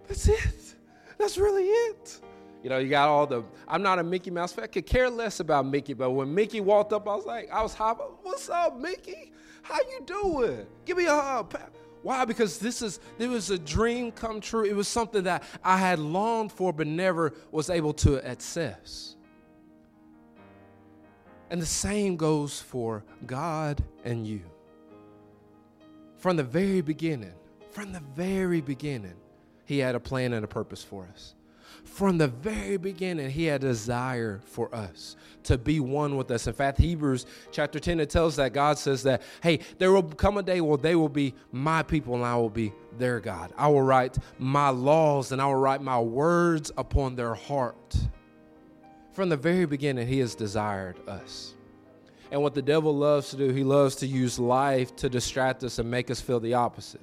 that's 0.09 0.29
it. 0.29 0.75
That's 1.19 1.39
really 1.39 1.65
it. 1.65 2.21
You 2.63 2.71
know, 2.71 2.79
you 2.79 2.89
got 2.89 3.09
all 3.09 3.27
the. 3.27 3.45
I'm 3.67 3.83
not 3.83 3.99
a 3.99 4.05
Mickey 4.05 4.31
Mouse 4.31 4.53
fan. 4.53 4.65
I 4.65 4.69
could 4.69 4.87
care 4.87 5.11
less 5.11 5.41
about 5.41 5.67
Mickey, 5.67 5.95
but 5.95 6.11
when 6.11 6.33
Mickey 6.33 6.61
walked 6.61 6.93
up, 6.93 7.09
I 7.09 7.15
was 7.15 7.27
like, 7.27 7.51
I 7.51 7.62
was 7.62 7.75
hopping. 7.75 8.07
What's 8.23 8.49
up, 8.49 8.79
Mickey? 8.79 9.33
How 9.62 9.79
you 9.79 10.01
doing? 10.05 10.67
Give 10.85 10.97
me 10.97 11.07
a 11.07 11.15
hug. 11.15 11.57
Why? 12.03 12.25
Because 12.25 12.59
this 12.59 12.83
is 12.83 13.01
it 13.19 13.29
was 13.29 13.51
a 13.51 13.59
dream 13.59 14.12
come 14.12 14.41
true. 14.41 14.65
It 14.65 14.75
was 14.77 14.87
something 14.88 15.25
that 15.25 15.43
I 15.65 15.77
had 15.77 15.99
longed 15.99 16.53
for, 16.53 16.73
but 16.73 16.87
never 16.87 17.33
was 17.51 17.69
able 17.69 17.95
to 17.95 18.21
access. 18.27 19.17
And 21.53 21.61
the 21.61 21.67
same 21.67 22.17
goes 22.17 22.62
for 22.62 23.05
God 23.27 23.85
and 24.05 24.27
you. 24.27 24.41
From 26.17 26.38
the 26.38 26.43
very 26.43 26.81
beginning, 26.81 27.35
from 27.73 27.93
the 27.93 28.01
very 28.17 28.62
beginning, 28.62 29.17
He 29.67 29.77
had 29.77 29.95
a 29.95 30.01
plan 30.01 30.33
and 30.33 30.47
a 30.47 30.49
purpose 30.49 30.83
for 30.83 31.07
us. 31.12 31.35
From 31.85 32.17
the 32.17 32.29
very 32.29 32.79
beginning, 32.79 33.29
He 33.29 33.45
had 33.45 33.62
a 33.62 33.67
desire 33.67 34.41
for 34.47 34.75
us 34.75 35.17
to 35.43 35.59
be 35.59 35.79
one 35.79 36.17
with 36.17 36.31
us. 36.31 36.47
In 36.47 36.55
fact, 36.55 36.79
Hebrews 36.79 37.27
chapter 37.51 37.79
10, 37.79 38.01
it 38.01 38.09
tells 38.09 38.37
that 38.37 38.55
God 38.55 38.79
says 38.79 39.03
that, 39.03 39.21
hey, 39.43 39.59
there 39.77 39.93
will 39.93 40.05
come 40.05 40.38
a 40.38 40.43
day 40.43 40.62
where 40.62 40.79
they 40.79 40.95
will 40.95 41.11
be 41.11 41.35
my 41.51 41.83
people 41.83 42.15
and 42.15 42.25
I 42.25 42.35
will 42.37 42.49
be 42.49 42.73
their 42.97 43.21
God. 43.21 43.53
I 43.59 43.69
will 43.69 43.83
write 43.83 44.17
my 44.38 44.71
laws 44.71 45.33
and 45.33 45.43
I 45.43 45.45
will 45.45 45.57
write 45.57 45.83
my 45.83 46.01
words 46.01 46.73
upon 46.79 47.15
their 47.15 47.35
heart. 47.35 47.95
From 49.12 49.29
the 49.29 49.37
very 49.37 49.66
beginning, 49.66 50.07
He 50.07 50.18
has 50.20 50.35
desired 50.35 50.96
us. 51.09 51.55
And 52.33 52.42
what 52.42 52.55
the 52.55 52.62
devil 52.62 52.96
loves 52.96 53.29
to 53.31 53.37
do, 53.37 53.51
he 53.51 53.62
loves 53.62 53.96
to 53.96 54.07
use 54.07 54.38
life 54.38 54.96
to 54.96 55.11
distract 55.11 55.62
us 55.64 55.79
and 55.79 55.90
make 55.90 56.11
us 56.11 56.18
feel 56.18 56.40
the 56.40 56.55
opposite. 56.55 57.03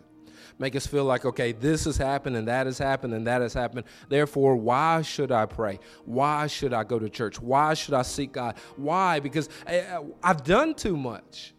Make 0.58 0.76
us 0.76 0.88
feel 0.88 1.06
like, 1.06 1.24
okay, 1.24 1.52
this 1.52 1.86
has 1.86 1.98
happened 1.98 2.36
and 2.36 2.48
that 2.48 2.66
has 2.66 2.80
happened 2.80 3.14
and 3.14 3.28
that 3.28 3.42
has 3.42 3.54
happened. 3.54 3.86
Therefore, 4.10 4.56
why 4.56 5.04
should 5.04 5.32
I 5.32 5.46
pray? 5.46 5.80
Why 6.04 6.48
should 6.48 6.74
I 6.74 6.84
go 6.84 6.98
to 6.98 7.08
church? 7.10 7.40
Why 7.40 7.76
should 7.76 7.94
I 7.94 8.02
seek 8.02 8.34
God? 8.34 8.58
Why? 8.76 9.20
Because 9.20 9.50
eh, 9.68 9.84
eh, 9.88 10.00
I've 10.24 10.44
done 10.44 10.74
too 10.74 10.98
much 10.98 11.54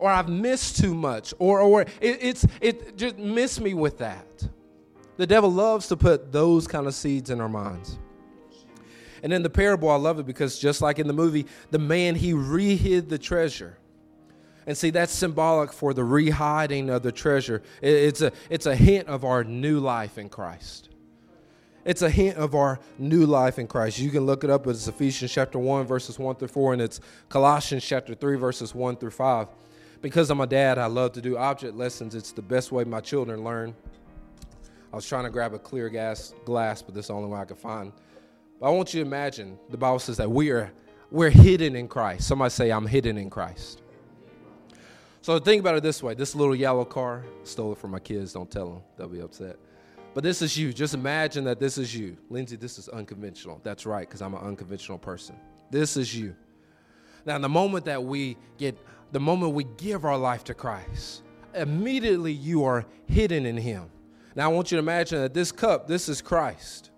or 0.00 0.10
I've 0.10 0.28
missed 0.28 0.78
too 0.78 0.94
much 0.94 1.32
or, 1.38 1.60
or 1.60 1.82
it, 1.82 1.92
it's, 2.00 2.44
it 2.60 2.96
just 2.96 3.16
miss 3.16 3.60
me 3.60 3.74
with 3.74 3.98
that. 3.98 4.26
The 5.18 5.26
devil 5.26 5.52
loves 5.52 5.86
to 5.88 5.96
put 5.96 6.32
those 6.32 6.66
kind 6.66 6.88
of 6.88 6.94
seeds 6.94 7.30
in 7.30 7.40
our 7.40 7.48
minds. 7.48 7.96
And 9.24 9.32
in 9.32 9.42
the 9.42 9.48
parable, 9.48 9.88
I 9.88 9.96
love 9.96 10.18
it 10.18 10.26
because 10.26 10.58
just 10.58 10.82
like 10.82 10.98
in 10.98 11.06
the 11.06 11.14
movie, 11.14 11.46
the 11.70 11.78
man, 11.78 12.14
he 12.14 12.34
rehid 12.34 13.08
the 13.08 13.16
treasure. 13.16 13.78
And 14.66 14.76
see, 14.76 14.90
that's 14.90 15.14
symbolic 15.14 15.72
for 15.72 15.94
the 15.94 16.02
rehiding 16.02 16.94
of 16.94 17.02
the 17.02 17.10
treasure. 17.10 17.62
It's 17.80 18.20
a, 18.20 18.32
it's 18.50 18.66
a 18.66 18.76
hint 18.76 19.08
of 19.08 19.24
our 19.24 19.42
new 19.42 19.80
life 19.80 20.18
in 20.18 20.28
Christ. 20.28 20.90
It's 21.86 22.02
a 22.02 22.10
hint 22.10 22.36
of 22.36 22.54
our 22.54 22.78
new 22.98 23.24
life 23.24 23.58
in 23.58 23.66
Christ. 23.66 23.98
You 23.98 24.10
can 24.10 24.26
look 24.26 24.44
it 24.44 24.50
up. 24.50 24.66
It's 24.66 24.88
Ephesians 24.88 25.32
chapter 25.32 25.58
1, 25.58 25.86
verses 25.86 26.18
1 26.18 26.36
through 26.36 26.48
4, 26.48 26.74
and 26.74 26.82
it's 26.82 27.00
Colossians 27.30 27.82
chapter 27.82 28.14
3, 28.14 28.36
verses 28.36 28.74
1 28.74 28.96
through 28.96 29.10
5. 29.10 29.48
Because 30.02 30.28
I'm 30.28 30.40
a 30.40 30.46
dad, 30.46 30.76
I 30.76 30.84
love 30.84 31.12
to 31.12 31.22
do 31.22 31.38
object 31.38 31.74
lessons. 31.74 32.14
It's 32.14 32.32
the 32.32 32.42
best 32.42 32.72
way 32.72 32.84
my 32.84 33.00
children 33.00 33.42
learn. 33.42 33.74
I 34.92 34.96
was 34.96 35.08
trying 35.08 35.24
to 35.24 35.30
grab 35.30 35.54
a 35.54 35.58
clear 35.58 35.88
gas 35.88 36.34
glass, 36.44 36.82
but 36.82 36.94
this 36.94 37.06
is 37.06 37.08
the 37.08 37.14
only 37.14 37.30
way 37.30 37.40
I 37.40 37.46
could 37.46 37.58
find. 37.58 37.90
But 38.60 38.66
I 38.66 38.70
want 38.70 38.94
you 38.94 39.00
to 39.00 39.06
imagine 39.06 39.58
the 39.70 39.76
Bible 39.76 39.98
says 39.98 40.16
that 40.18 40.30
we 40.30 40.50
are 40.50 40.72
we're 41.10 41.30
hidden 41.30 41.76
in 41.76 41.86
Christ. 41.86 42.26
Somebody 42.26 42.50
say, 42.50 42.70
I'm 42.70 42.86
hidden 42.86 43.18
in 43.18 43.30
Christ. 43.30 43.82
So 45.20 45.38
think 45.38 45.60
about 45.60 45.76
it 45.76 45.82
this 45.82 46.02
way 46.02 46.14
this 46.14 46.34
little 46.34 46.56
yellow 46.56 46.84
car, 46.84 47.24
stole 47.44 47.72
it 47.72 47.78
from 47.78 47.92
my 47.92 47.98
kids, 47.98 48.32
don't 48.32 48.50
tell 48.50 48.68
them, 48.68 48.82
they'll 48.96 49.08
be 49.08 49.20
upset. 49.20 49.56
But 50.12 50.22
this 50.22 50.42
is 50.42 50.56
you. 50.56 50.72
Just 50.72 50.94
imagine 50.94 51.44
that 51.44 51.58
this 51.58 51.78
is 51.78 51.94
you. 51.94 52.16
Lindsay, 52.30 52.56
this 52.56 52.78
is 52.78 52.88
unconventional. 52.88 53.60
That's 53.64 53.84
right, 53.84 54.08
because 54.08 54.22
I'm 54.22 54.34
an 54.34 54.40
unconventional 54.40 54.98
person. 54.98 55.36
This 55.70 55.96
is 55.96 56.14
you. 56.16 56.36
Now, 57.26 57.38
the 57.38 57.48
moment 57.48 57.84
that 57.86 58.02
we 58.02 58.36
get, 58.58 58.78
the 59.12 59.18
moment 59.18 59.54
we 59.54 59.64
give 59.76 60.04
our 60.04 60.16
life 60.16 60.44
to 60.44 60.54
Christ, 60.54 61.22
immediately 61.54 62.32
you 62.32 62.64
are 62.64 62.86
hidden 63.06 63.46
in 63.46 63.56
Him. 63.56 63.90
Now, 64.36 64.50
I 64.50 64.52
want 64.52 64.70
you 64.70 64.76
to 64.76 64.82
imagine 64.82 65.20
that 65.20 65.34
this 65.34 65.50
cup, 65.50 65.88
this 65.88 66.08
is 66.08 66.20
Christ. 66.20 66.90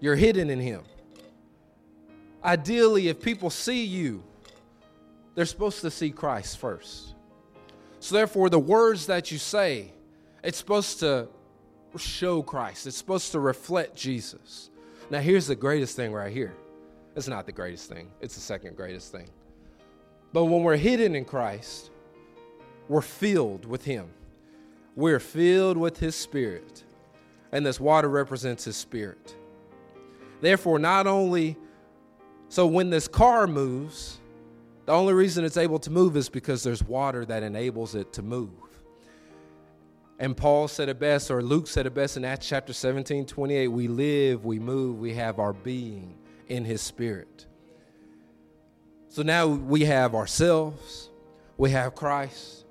You're 0.00 0.16
hidden 0.16 0.50
in 0.50 0.60
Him. 0.60 0.82
Ideally, 2.42 3.08
if 3.08 3.20
people 3.20 3.50
see 3.50 3.84
you, 3.84 4.22
they're 5.34 5.44
supposed 5.44 5.82
to 5.82 5.90
see 5.90 6.10
Christ 6.10 6.58
first. 6.58 7.14
So, 8.00 8.14
therefore, 8.14 8.48
the 8.48 8.58
words 8.58 9.06
that 9.06 9.30
you 9.30 9.38
say, 9.38 9.92
it's 10.42 10.58
supposed 10.58 11.00
to 11.00 11.28
show 11.98 12.42
Christ, 12.42 12.86
it's 12.86 12.96
supposed 12.96 13.32
to 13.32 13.40
reflect 13.40 13.94
Jesus. 13.94 14.70
Now, 15.10 15.20
here's 15.20 15.46
the 15.46 15.56
greatest 15.56 15.96
thing 15.96 16.12
right 16.12 16.32
here. 16.32 16.54
It's 17.14 17.28
not 17.28 17.44
the 17.44 17.52
greatest 17.52 17.88
thing, 17.88 18.10
it's 18.20 18.34
the 18.34 18.40
second 18.40 18.76
greatest 18.76 19.12
thing. 19.12 19.28
But 20.32 20.44
when 20.44 20.62
we're 20.62 20.76
hidden 20.76 21.14
in 21.14 21.24
Christ, 21.24 21.90
we're 22.88 23.02
filled 23.02 23.66
with 23.66 23.84
Him. 23.84 24.08
We're 24.96 25.20
filled 25.20 25.76
with 25.76 25.98
His 25.98 26.14
Spirit. 26.14 26.84
And 27.52 27.66
this 27.66 27.80
water 27.80 28.08
represents 28.08 28.64
His 28.64 28.76
Spirit. 28.76 29.34
Therefore, 30.40 30.78
not 30.78 31.06
only, 31.06 31.56
so 32.48 32.66
when 32.66 32.90
this 32.90 33.08
car 33.08 33.46
moves, 33.46 34.18
the 34.86 34.92
only 34.92 35.12
reason 35.12 35.44
it's 35.44 35.56
able 35.56 35.78
to 35.80 35.90
move 35.90 36.16
is 36.16 36.28
because 36.28 36.62
there's 36.62 36.82
water 36.82 37.24
that 37.26 37.42
enables 37.42 37.94
it 37.94 38.12
to 38.14 38.22
move. 38.22 38.50
And 40.18 40.36
Paul 40.36 40.68
said 40.68 40.88
it 40.88 40.98
best, 40.98 41.30
or 41.30 41.42
Luke 41.42 41.66
said 41.66 41.86
it 41.86 41.94
best 41.94 42.16
in 42.16 42.24
Acts 42.24 42.48
chapter 42.48 42.72
17, 42.72 43.26
28 43.26 43.68
we 43.68 43.88
live, 43.88 44.44
we 44.44 44.58
move, 44.58 44.98
we 44.98 45.14
have 45.14 45.38
our 45.38 45.52
being 45.52 46.14
in 46.48 46.64
his 46.64 46.82
spirit. 46.82 47.46
So 49.08 49.22
now 49.22 49.46
we 49.46 49.84
have 49.84 50.14
ourselves, 50.14 51.10
we 51.56 51.70
have 51.70 51.94
Christ, 51.94 52.64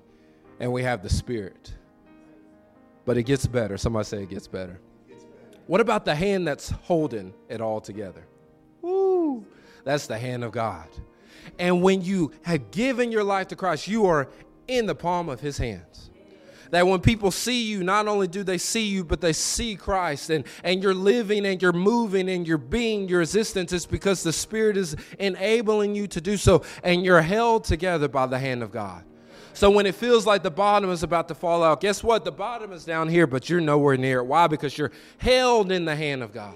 and 0.60 0.72
we 0.72 0.82
have 0.82 1.02
the 1.02 1.10
Spirit. 1.10 1.72
But 3.04 3.16
it 3.16 3.24
gets 3.24 3.46
better. 3.46 3.76
Somebody 3.78 4.04
say 4.04 4.22
it 4.22 4.30
gets 4.30 4.46
better. 4.46 4.78
What 5.70 5.80
about 5.80 6.04
the 6.04 6.16
hand 6.16 6.48
that's 6.48 6.70
holding 6.70 7.32
it 7.48 7.60
all 7.60 7.80
together? 7.80 8.26
Woo! 8.82 9.46
That's 9.84 10.08
the 10.08 10.18
hand 10.18 10.42
of 10.42 10.50
God. 10.50 10.88
And 11.60 11.80
when 11.80 12.02
you 12.02 12.32
have 12.42 12.72
given 12.72 13.12
your 13.12 13.22
life 13.22 13.46
to 13.48 13.54
Christ, 13.56 13.86
you 13.86 14.06
are 14.06 14.28
in 14.66 14.86
the 14.86 14.96
palm 14.96 15.28
of 15.28 15.38
his 15.38 15.58
hands. 15.58 16.10
That 16.72 16.88
when 16.88 16.98
people 16.98 17.30
see 17.30 17.62
you, 17.62 17.84
not 17.84 18.08
only 18.08 18.26
do 18.26 18.42
they 18.42 18.58
see 18.58 18.88
you, 18.88 19.04
but 19.04 19.20
they 19.20 19.32
see 19.32 19.76
Christ 19.76 20.30
and, 20.30 20.44
and 20.64 20.82
you're 20.82 20.92
living 20.92 21.46
and 21.46 21.62
you're 21.62 21.72
moving 21.72 22.28
and 22.28 22.48
you're 22.48 22.58
being 22.58 23.08
your 23.08 23.22
existence. 23.22 23.72
It's 23.72 23.86
because 23.86 24.24
the 24.24 24.32
Spirit 24.32 24.76
is 24.76 24.96
enabling 25.20 25.94
you 25.94 26.08
to 26.08 26.20
do 26.20 26.36
so 26.36 26.64
and 26.82 27.04
you're 27.04 27.22
held 27.22 27.62
together 27.62 28.08
by 28.08 28.26
the 28.26 28.40
hand 28.40 28.64
of 28.64 28.72
God. 28.72 29.04
So 29.52 29.70
when 29.70 29.86
it 29.86 29.94
feels 29.94 30.26
like 30.26 30.42
the 30.42 30.50
bottom 30.50 30.90
is 30.90 31.02
about 31.02 31.28
to 31.28 31.34
fall 31.34 31.62
out, 31.62 31.80
guess 31.80 32.02
what? 32.02 32.24
The 32.24 32.32
bottom 32.32 32.72
is 32.72 32.84
down 32.84 33.08
here, 33.08 33.26
but 33.26 33.50
you're 33.50 33.60
nowhere 33.60 33.96
near 33.96 34.20
it. 34.20 34.24
Why? 34.24 34.46
Because 34.46 34.76
you're 34.78 34.92
held 35.18 35.72
in 35.72 35.84
the 35.84 35.96
hand 35.96 36.22
of 36.22 36.32
God. 36.32 36.54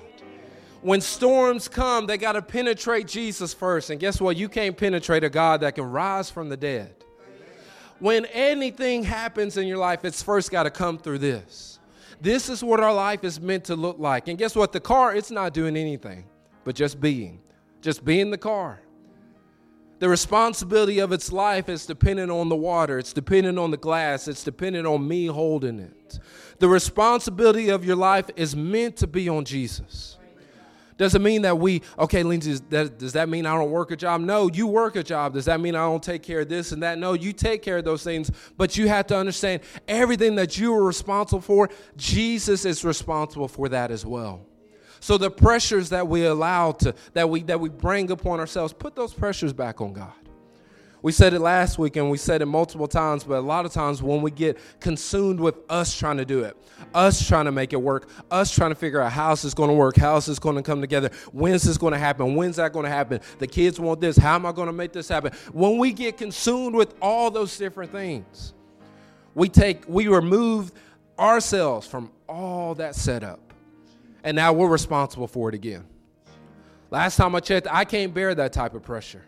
When 0.81 1.01
storms 1.01 1.67
come, 1.67 2.07
they 2.07 2.19
got 2.19 2.33
to 2.33 2.43
penetrate 2.43 3.07
Jesus 3.09 3.55
first. 3.55 3.91
And 3.91 3.99
guess 3.99 4.21
what? 4.21 4.37
You 4.37 4.49
can't 4.49 4.77
penetrate 4.77 5.25
a 5.25 5.31
God 5.31 5.61
that 5.61 5.75
can 5.75 5.85
rise 5.85 6.31
from 6.31 6.49
the 6.49 6.57
dead 6.57 6.95
when 8.05 8.27
anything 8.27 9.03
happens 9.03 9.57
in 9.57 9.67
your 9.67 9.79
life, 9.79 10.05
it's 10.05 10.23
first 10.23 10.51
got 10.51 10.65
to 10.65 10.71
come 10.71 10.99
through 10.99 11.19
this. 11.19 11.79
This 12.21 12.49
is 12.49 12.63
what 12.63 12.81
our 12.81 12.93
life 12.93 13.25
is 13.25 13.41
meant 13.41 13.65
to 13.65 13.77
look 13.77 13.99
like. 13.99 14.29
And 14.29 14.39
guess 14.39 14.55
what? 14.55 14.73
The 14.73 14.81
car, 14.81 15.15
it's 15.15 15.31
not 15.31 15.55
doing 15.55 15.77
anything 15.77 16.27
but 16.65 16.75
just 16.75 17.01
being, 17.01 17.41
just 17.81 18.05
being 18.05 18.31
the 18.31 18.39
car. 18.39 18.81
The 20.01 20.09
responsibility 20.09 20.99
of 20.99 21.13
its 21.13 21.31
life 21.31 21.69
is 21.69 21.87
dependent 21.87 22.31
on 22.31 22.49
the 22.49 22.57
water, 22.57 22.99
it's 22.99 23.13
dependent 23.13 23.59
on 23.59 23.71
the 23.71 23.77
glass, 23.77 24.29
it's 24.29 24.45
dependent 24.45 24.87
on 24.87 25.07
me 25.07 25.27
holding 25.27 25.79
it. 25.79 26.19
The 26.59 26.69
responsibility 26.69 27.69
of 27.69 27.85
your 27.85 27.97
life 27.97 28.29
is 28.37 28.57
meant 28.57 28.97
to 28.99 29.07
be 29.07 29.29
on 29.29 29.45
Jesus. 29.45 30.19
Does 30.97 31.15
it 31.15 31.21
mean 31.21 31.43
that 31.43 31.59
we, 31.59 31.83
okay, 31.99 32.23
Lindsay, 32.23 32.55
that, 32.71 32.99
does 32.99 33.15
that 33.15 33.29
mean 33.29 33.47
I 33.47 33.55
don't 33.57 33.71
work 33.71 33.91
a 33.91 33.97
job? 33.97 34.21
No, 34.21 34.49
you 34.49 34.69
work 34.69 34.95
a 34.95 35.03
job. 35.03 35.35
Does 35.35 35.47
that 35.47 35.61
mean 35.61 35.75
I 35.75 35.81
don't 35.81 36.03
take 36.03 36.23
care 36.23 36.41
of 36.41 36.49
this 36.49 36.71
and 36.71 36.83
that? 36.85 36.99
No, 36.99 37.15
you 37.15 37.33
take 37.33 37.63
care 37.63 37.79
of 37.79 37.85
those 37.85 38.05
things, 38.05 38.31
but 38.57 38.77
you 38.77 38.87
have 38.87 39.09
to 39.09 39.17
understand 39.17 39.63
everything 39.89 40.37
that 40.37 40.57
you 40.57 40.73
are 40.73 40.85
responsible 40.85 41.41
for, 41.41 41.69
Jesus 41.97 42.65
is 42.65 42.85
responsible 42.85 43.49
for 43.49 43.69
that 43.71 43.91
as 43.91 44.07
well. 44.07 44.47
So 45.05 45.19
the 45.19 45.31
pressures 45.31 45.91
that 45.91 46.09
we 46.09 46.25
allow 46.25 46.73
to, 46.73 46.95
that 47.13 47.29
we, 47.29 47.43
that 47.43 47.61
we 47.61 47.69
bring 47.69 48.11
upon 48.11 48.41
ourselves, 48.41 48.73
put 48.73 48.97
those 48.97 49.13
pressures 49.13 49.53
back 49.53 49.83
on 49.83 49.93
God. 49.93 50.15
We 51.03 51.13
said 51.13 51.35
it 51.35 51.41
last 51.41 51.79
week 51.79 51.97
and 51.97 52.11
we 52.11 52.17
said 52.17 52.41
it 52.41 52.47
multiple 52.47 52.89
times, 52.89 53.23
but 53.23 53.35
a 53.35 53.41
lot 53.41 53.67
of 53.67 53.73
times 53.75 54.03
when 54.03 54.23
we 54.23 54.31
get 54.31 54.57
consumed 54.81 55.41
with 55.41 55.57
us 55.69 55.95
trying 55.95 56.17
to 56.17 56.25
do 56.25 56.43
it, 56.45 56.57
us 56.95 57.29
trying 57.29 57.45
to 57.45 57.53
make 57.53 57.75
it 57.75 57.83
work, 57.83 58.09
us 58.31 58.51
trying 58.51 58.71
to 58.71 58.75
figure 58.75 58.99
out 58.99 59.13
how 59.13 59.29
this 59.29 59.45
is 59.45 59.53
going 59.53 59.69
to 59.69 59.75
work, 59.75 59.95
how 59.95 60.15
this 60.15 60.27
is 60.27 60.39
going 60.39 60.57
to 60.57 60.63
come 60.63 60.81
together, 60.81 61.11
when's 61.33 61.65
this 61.65 61.77
going 61.77 61.93
to 61.93 61.99
happen, 61.99 62.35
when's 62.35 62.57
that 62.57 62.73
going 62.73 62.85
to 62.85 62.91
happen, 62.91 63.21
the 63.41 63.47
kids 63.47 63.79
want 63.79 64.01
this, 64.01 64.17
how 64.17 64.37
am 64.37 64.47
I 64.47 64.53
going 64.53 64.69
to 64.69 64.73
make 64.73 64.95
this 64.95 65.09
happen? 65.09 65.33
When 65.53 65.77
we 65.77 65.93
get 65.93 66.17
consumed 66.17 66.75
with 66.75 66.95
all 67.03 67.31
those 67.31 67.59
different 67.59 67.93
things, 67.93 68.55
we 69.35 69.51
take, 69.51 69.87
we 69.87 70.09
remove 70.09 70.73
ourselves 71.19 71.87
from 71.87 72.11
all 72.27 72.75
that 72.77 72.95
setup. 72.95 73.44
And 74.25 74.35
now 74.35 74.53
we're 74.53 74.69
responsible 74.69 75.29
for 75.29 75.51
it 75.51 75.55
again. 75.55 75.85
Last 76.91 77.17
time 77.17 77.35
I 77.35 77.41
checked, 77.41 77.69
I 77.71 77.85
can't 77.85 78.13
bear 78.13 78.35
that 78.35 78.53
type 78.53 78.75
of 78.75 78.83
pressure. 78.83 79.23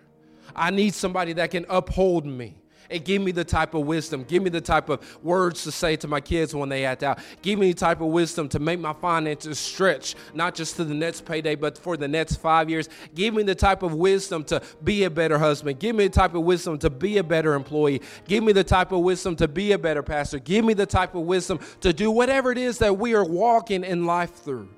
I 0.54 0.70
need 0.70 0.94
somebody 0.94 1.34
that 1.34 1.50
can 1.50 1.66
uphold 1.68 2.24
me 2.24 2.56
and 2.90 3.04
give 3.04 3.20
me 3.20 3.32
the 3.32 3.44
type 3.44 3.74
of 3.74 3.86
wisdom. 3.86 4.24
Give 4.24 4.42
me 4.42 4.50
the 4.50 4.60
type 4.60 4.88
of 4.88 5.22
words 5.22 5.64
to 5.64 5.72
say 5.72 5.96
to 5.96 6.08
my 6.08 6.20
kids 6.20 6.54
when 6.54 6.68
they 6.68 6.84
act 6.84 7.02
out. 7.02 7.18
Give 7.42 7.58
me 7.58 7.72
the 7.72 7.78
type 7.78 8.00
of 8.00 8.08
wisdom 8.08 8.48
to 8.50 8.58
make 8.58 8.80
my 8.80 8.92
finances 8.92 9.58
stretch, 9.58 10.14
not 10.34 10.54
just 10.54 10.76
to 10.76 10.84
the 10.84 10.94
next 10.94 11.24
payday, 11.24 11.56
but 11.56 11.76
for 11.76 11.96
the 11.96 12.08
next 12.08 12.36
five 12.36 12.70
years. 12.70 12.88
Give 13.14 13.34
me 13.34 13.42
the 13.42 13.54
type 13.54 13.82
of 13.82 13.94
wisdom 13.94 14.44
to 14.44 14.62
be 14.84 15.04
a 15.04 15.10
better 15.10 15.38
husband. 15.38 15.78
Give 15.78 15.96
me 15.96 16.04
the 16.04 16.14
type 16.14 16.34
of 16.34 16.42
wisdom 16.42 16.78
to 16.78 16.90
be 16.90 17.18
a 17.18 17.24
better 17.24 17.54
employee. 17.54 18.02
Give 18.26 18.44
me 18.44 18.52
the 18.52 18.64
type 18.64 18.92
of 18.92 19.00
wisdom 19.00 19.36
to 19.36 19.48
be 19.48 19.72
a 19.72 19.78
better 19.78 20.02
pastor. 20.02 20.38
Give 20.38 20.64
me 20.64 20.74
the 20.74 20.86
type 20.86 21.14
of 21.14 21.22
wisdom 21.22 21.58
to 21.80 21.92
do 21.92 22.10
whatever 22.10 22.52
it 22.52 22.58
is 22.58 22.78
that 22.78 22.96
we 22.96 23.14
are 23.14 23.24
walking 23.24 23.84
in 23.84 24.06
life 24.06 24.34
through. 24.34 24.68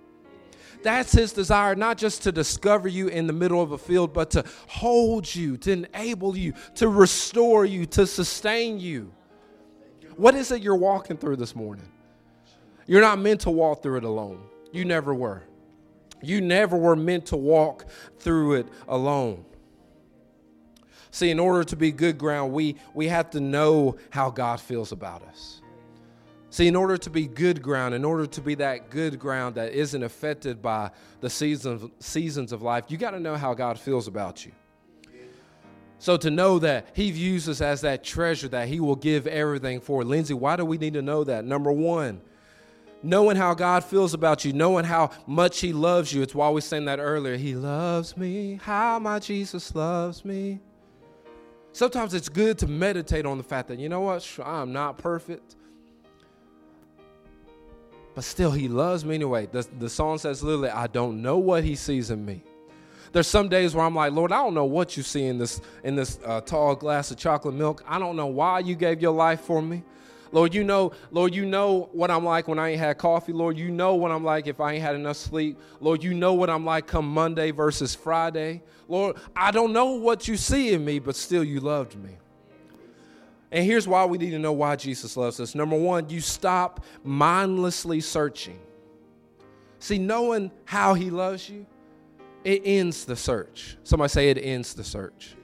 That's 0.82 1.12
his 1.12 1.32
desire, 1.32 1.74
not 1.74 1.98
just 1.98 2.22
to 2.22 2.32
discover 2.32 2.88
you 2.88 3.08
in 3.08 3.26
the 3.26 3.32
middle 3.32 3.60
of 3.60 3.72
a 3.72 3.78
field, 3.78 4.12
but 4.12 4.30
to 4.30 4.44
hold 4.68 5.32
you, 5.34 5.56
to 5.58 5.72
enable 5.72 6.36
you, 6.36 6.54
to 6.76 6.88
restore 6.88 7.64
you, 7.64 7.84
to 7.86 8.06
sustain 8.06 8.78
you. 8.78 9.12
What 10.16 10.34
is 10.34 10.50
it 10.50 10.62
you're 10.62 10.76
walking 10.76 11.16
through 11.16 11.36
this 11.36 11.54
morning? 11.54 11.88
You're 12.86 13.00
not 13.00 13.18
meant 13.18 13.42
to 13.42 13.50
walk 13.50 13.82
through 13.82 13.98
it 13.98 14.04
alone. 14.04 14.42
You 14.72 14.84
never 14.84 15.14
were. 15.14 15.42
You 16.22 16.40
never 16.40 16.76
were 16.76 16.96
meant 16.96 17.26
to 17.26 17.36
walk 17.36 17.86
through 18.18 18.54
it 18.54 18.68
alone. 18.88 19.44
See, 21.10 21.30
in 21.30 21.38
order 21.38 21.64
to 21.64 21.76
be 21.76 21.90
good 21.90 22.18
ground, 22.18 22.52
we, 22.52 22.76
we 22.94 23.08
have 23.08 23.30
to 23.30 23.40
know 23.40 23.96
how 24.10 24.30
God 24.30 24.60
feels 24.60 24.92
about 24.92 25.22
us. 25.22 25.62
See, 26.50 26.66
in 26.66 26.76
order 26.76 26.96
to 26.96 27.10
be 27.10 27.26
good 27.26 27.60
ground, 27.62 27.94
in 27.94 28.04
order 28.04 28.26
to 28.26 28.40
be 28.40 28.54
that 28.56 28.90
good 28.90 29.18
ground 29.18 29.56
that 29.56 29.72
isn't 29.72 30.02
affected 30.02 30.62
by 30.62 30.90
the 31.20 31.28
seasons, 31.28 31.90
seasons 31.98 32.52
of 32.52 32.62
life, 32.62 32.84
you 32.88 32.96
got 32.96 33.10
to 33.10 33.20
know 33.20 33.36
how 33.36 33.52
God 33.52 33.78
feels 33.78 34.08
about 34.08 34.46
you. 34.46 34.52
So 35.98 36.16
to 36.16 36.30
know 36.30 36.58
that 36.60 36.88
He 36.94 37.10
views 37.10 37.48
us 37.48 37.60
as 37.60 37.82
that 37.82 38.02
treasure 38.02 38.48
that 38.48 38.68
He 38.68 38.80
will 38.80 38.96
give 38.96 39.26
everything 39.26 39.80
for. 39.80 40.04
Lindsay, 40.04 40.32
why 40.32 40.56
do 40.56 40.64
we 40.64 40.78
need 40.78 40.94
to 40.94 41.02
know 41.02 41.22
that? 41.24 41.44
Number 41.44 41.72
one, 41.72 42.22
knowing 43.02 43.36
how 43.36 43.52
God 43.52 43.84
feels 43.84 44.14
about 44.14 44.44
you, 44.44 44.52
knowing 44.54 44.84
how 44.84 45.10
much 45.26 45.60
He 45.60 45.74
loves 45.74 46.12
you. 46.14 46.22
It's 46.22 46.34
why 46.34 46.48
we 46.48 46.62
sang 46.62 46.86
that 46.86 46.98
earlier. 46.98 47.36
He 47.36 47.56
loves 47.56 48.16
me, 48.16 48.58
how 48.62 48.98
my 49.00 49.18
Jesus 49.18 49.74
loves 49.74 50.24
me. 50.24 50.60
Sometimes 51.72 52.14
it's 52.14 52.30
good 52.30 52.58
to 52.58 52.66
meditate 52.66 53.26
on 53.26 53.36
the 53.36 53.44
fact 53.44 53.68
that, 53.68 53.78
you 53.78 53.90
know 53.90 54.00
what, 54.00 54.26
I'm 54.42 54.72
not 54.72 54.96
perfect 54.96 55.56
but 58.18 58.24
still 58.24 58.50
he 58.50 58.66
loves 58.66 59.04
me 59.04 59.14
anyway. 59.14 59.46
The, 59.46 59.64
the 59.78 59.88
song 59.88 60.18
says 60.18 60.42
literally, 60.42 60.70
I 60.70 60.88
don't 60.88 61.22
know 61.22 61.38
what 61.38 61.62
he 61.62 61.76
sees 61.76 62.10
in 62.10 62.24
me. 62.24 62.42
There's 63.12 63.28
some 63.28 63.48
days 63.48 63.76
where 63.76 63.86
I'm 63.86 63.94
like, 63.94 64.12
Lord, 64.12 64.32
I 64.32 64.38
don't 64.38 64.54
know 64.54 64.64
what 64.64 64.96
you 64.96 65.04
see 65.04 65.26
in 65.26 65.38
this 65.38 65.60
in 65.84 65.94
this 65.94 66.18
uh, 66.24 66.40
tall 66.40 66.74
glass 66.74 67.12
of 67.12 67.16
chocolate 67.16 67.54
milk. 67.54 67.84
I 67.86 68.00
don't 68.00 68.16
know 68.16 68.26
why 68.26 68.58
you 68.58 68.74
gave 68.74 69.00
your 69.00 69.12
life 69.12 69.42
for 69.42 69.62
me. 69.62 69.84
Lord, 70.32 70.52
you 70.52 70.64
know, 70.64 70.90
Lord, 71.12 71.32
you 71.32 71.46
know 71.46 71.90
what 71.92 72.10
I'm 72.10 72.24
like 72.24 72.48
when 72.48 72.58
I 72.58 72.70
ain't 72.70 72.80
had 72.80 72.98
coffee. 72.98 73.32
Lord, 73.32 73.56
you 73.56 73.70
know 73.70 73.94
what 73.94 74.10
I'm 74.10 74.24
like 74.24 74.48
if 74.48 74.60
I 74.60 74.72
ain't 74.72 74.82
had 74.82 74.96
enough 74.96 75.16
sleep. 75.16 75.56
Lord, 75.78 76.02
you 76.02 76.12
know 76.12 76.34
what 76.34 76.50
I'm 76.50 76.64
like 76.64 76.88
come 76.88 77.06
Monday 77.06 77.52
versus 77.52 77.94
Friday. 77.94 78.62
Lord, 78.88 79.16
I 79.36 79.52
don't 79.52 79.72
know 79.72 79.92
what 79.92 80.26
you 80.26 80.36
see 80.36 80.72
in 80.72 80.84
me, 80.84 80.98
but 80.98 81.14
still 81.14 81.44
you 81.44 81.60
loved 81.60 81.94
me. 81.94 82.18
And 83.50 83.64
here's 83.64 83.88
why 83.88 84.04
we 84.04 84.18
need 84.18 84.30
to 84.30 84.38
know 84.38 84.52
why 84.52 84.76
Jesus 84.76 85.16
loves 85.16 85.40
us. 85.40 85.54
Number 85.54 85.76
one, 85.76 86.10
you 86.10 86.20
stop 86.20 86.84
mindlessly 87.02 88.00
searching. 88.00 88.58
See, 89.78 89.98
knowing 89.98 90.50
how 90.64 90.94
he 90.94 91.10
loves 91.10 91.48
you, 91.48 91.66
it 92.44 92.62
ends 92.64 93.04
the 93.04 93.16
search. 93.16 93.76
Somebody 93.84 94.10
say 94.10 94.30
it 94.30 94.38
ends 94.38 94.74
the 94.74 94.84
search. 94.84 95.34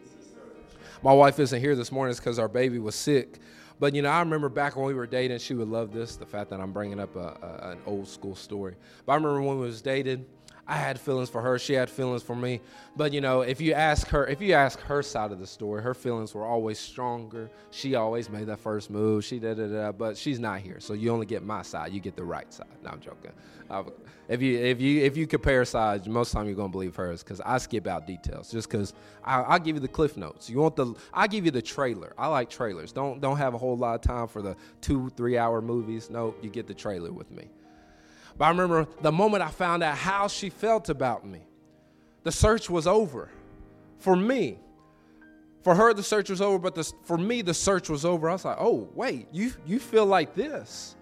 My 1.02 1.12
wife 1.12 1.38
isn't 1.38 1.60
here 1.60 1.76
this 1.76 1.92
morning 1.92 2.14
because 2.16 2.38
our 2.38 2.48
baby 2.48 2.78
was 2.78 2.94
sick. 2.94 3.38
But 3.80 3.94
you 3.94 4.02
know, 4.02 4.10
I 4.10 4.20
remember 4.20 4.48
back 4.48 4.76
when 4.76 4.86
we 4.86 4.94
were 4.94 5.06
dating, 5.06 5.38
she 5.38 5.54
would 5.54 5.68
love 5.68 5.92
this, 5.92 6.16
the 6.16 6.26
fact 6.26 6.50
that 6.50 6.60
I'm 6.60 6.72
bringing 6.72 7.00
up 7.00 7.14
a, 7.16 7.36
a, 7.42 7.70
an 7.70 7.78
old 7.86 8.08
school 8.08 8.36
story. 8.36 8.76
But 9.04 9.12
I 9.12 9.16
remember 9.16 9.42
when 9.42 9.58
we 9.58 9.66
was 9.66 9.82
dated, 9.82 10.24
I 10.66 10.76
had 10.76 10.98
feelings 10.98 11.28
for 11.28 11.42
her. 11.42 11.58
She 11.58 11.74
had 11.74 11.90
feelings 11.90 12.22
for 12.22 12.34
me. 12.34 12.60
But 12.96 13.12
you 13.12 13.20
know, 13.20 13.42
if 13.42 13.60
you 13.60 13.74
ask 13.74 14.08
her, 14.08 14.26
if 14.26 14.40
you 14.40 14.54
ask 14.54 14.80
her 14.80 15.02
side 15.02 15.30
of 15.30 15.38
the 15.38 15.46
story, 15.46 15.82
her 15.82 15.92
feelings 15.94 16.34
were 16.34 16.44
always 16.44 16.78
stronger. 16.78 17.50
She 17.70 17.94
always 17.96 18.30
made 18.30 18.46
that 18.46 18.60
first 18.60 18.90
move. 18.90 19.24
She 19.24 19.38
did 19.38 19.58
it, 19.58 19.98
but 19.98 20.16
she's 20.16 20.38
not 20.38 20.60
here, 20.60 20.80
so 20.80 20.94
you 20.94 21.10
only 21.10 21.26
get 21.26 21.42
my 21.42 21.62
side. 21.62 21.92
You 21.92 22.00
get 22.00 22.16
the 22.16 22.24
right 22.24 22.50
side. 22.52 22.66
No, 22.82 22.90
I'm 22.90 23.00
joking. 23.00 23.32
if 24.28 24.40
you 24.40 24.58
if 24.58 24.80
you 24.80 25.02
if 25.02 25.16
you 25.16 25.26
compare 25.26 25.64
sides, 25.66 26.08
most 26.08 26.32
time 26.32 26.46
you're 26.46 26.54
gonna 26.54 26.68
believe 26.70 26.96
hers 26.96 27.22
because 27.22 27.40
I 27.42 27.58
skip 27.58 27.86
out 27.86 28.06
details 28.06 28.50
just 28.50 28.70
because 28.70 28.94
I'll 29.22 29.58
give 29.58 29.76
you 29.76 29.80
the 29.80 29.88
cliff 29.88 30.16
notes. 30.16 30.48
You 30.48 30.60
want 30.60 30.76
the 30.76 30.94
I 31.12 31.26
give 31.26 31.44
you 31.44 31.50
the 31.50 31.62
trailer. 31.62 32.14
I 32.16 32.28
like 32.28 32.48
trailers. 32.48 32.90
Don't 32.90 33.20
don't 33.20 33.36
have 33.36 33.52
a 33.52 33.58
whole 33.58 33.76
lot 33.76 33.96
of 33.96 34.00
time 34.00 34.28
for 34.28 34.40
the 34.40 34.56
two 34.80 35.10
three 35.10 35.36
hour 35.36 35.60
movies. 35.60 36.08
No, 36.08 36.34
you 36.40 36.48
get 36.48 36.66
the 36.66 36.74
trailer 36.74 37.12
with 37.12 37.30
me. 37.30 37.48
But 38.36 38.46
I 38.46 38.48
remember 38.50 38.86
the 39.00 39.12
moment 39.12 39.42
I 39.42 39.48
found 39.48 39.82
out 39.82 39.96
how 39.96 40.28
she 40.28 40.50
felt 40.50 40.88
about 40.88 41.26
me. 41.26 41.46
the 42.24 42.32
search 42.32 42.70
was 42.70 42.86
over 42.86 43.30
for 43.98 44.16
me. 44.16 44.58
For 45.62 45.74
her, 45.74 45.94
the 45.94 46.02
search 46.02 46.28
was 46.28 46.42
over, 46.42 46.58
but 46.58 46.74
the, 46.74 46.84
for 47.04 47.16
me, 47.16 47.40
the 47.40 47.54
search 47.54 47.88
was 47.88 48.04
over. 48.04 48.28
I 48.28 48.34
was 48.34 48.44
like, 48.44 48.58
oh, 48.60 48.88
wait, 48.94 49.28
you, 49.32 49.52
you 49.64 49.78
feel 49.78 50.04
like 50.04 50.34
this. 50.34 50.94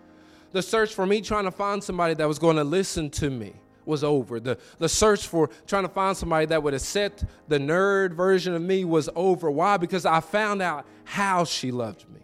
The 0.52 0.62
search 0.62 0.94
for 0.94 1.04
me 1.04 1.20
trying 1.20 1.44
to 1.44 1.50
find 1.50 1.82
somebody 1.82 2.14
that 2.14 2.28
was 2.28 2.38
going 2.38 2.56
to 2.56 2.64
listen 2.64 3.10
to 3.10 3.30
me 3.30 3.54
was 3.84 4.04
over. 4.04 4.38
The, 4.38 4.58
the 4.78 4.88
search 4.88 5.26
for 5.26 5.50
trying 5.66 5.82
to 5.82 5.88
find 5.88 6.16
somebody 6.16 6.46
that 6.46 6.62
would 6.62 6.74
accept 6.74 7.24
the 7.48 7.58
nerd 7.58 8.12
version 8.12 8.54
of 8.54 8.62
me 8.62 8.84
was 8.84 9.08
over. 9.16 9.50
Why? 9.50 9.76
Because 9.76 10.06
I 10.06 10.20
found 10.20 10.62
out 10.62 10.86
how 11.04 11.44
she 11.44 11.72
loved 11.72 12.08
me. 12.08 12.20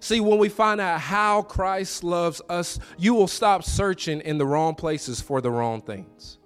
See, 0.00 0.20
when 0.20 0.38
we 0.38 0.48
find 0.48 0.80
out 0.80 1.00
how 1.00 1.42
Christ 1.42 2.04
loves 2.04 2.42
us, 2.48 2.78
you 2.98 3.14
will 3.14 3.28
stop 3.28 3.64
searching 3.64 4.20
in 4.20 4.38
the 4.38 4.46
wrong 4.46 4.74
places 4.74 5.20
for 5.20 5.40
the 5.40 5.50
wrong 5.50 5.80
things. 5.80 6.38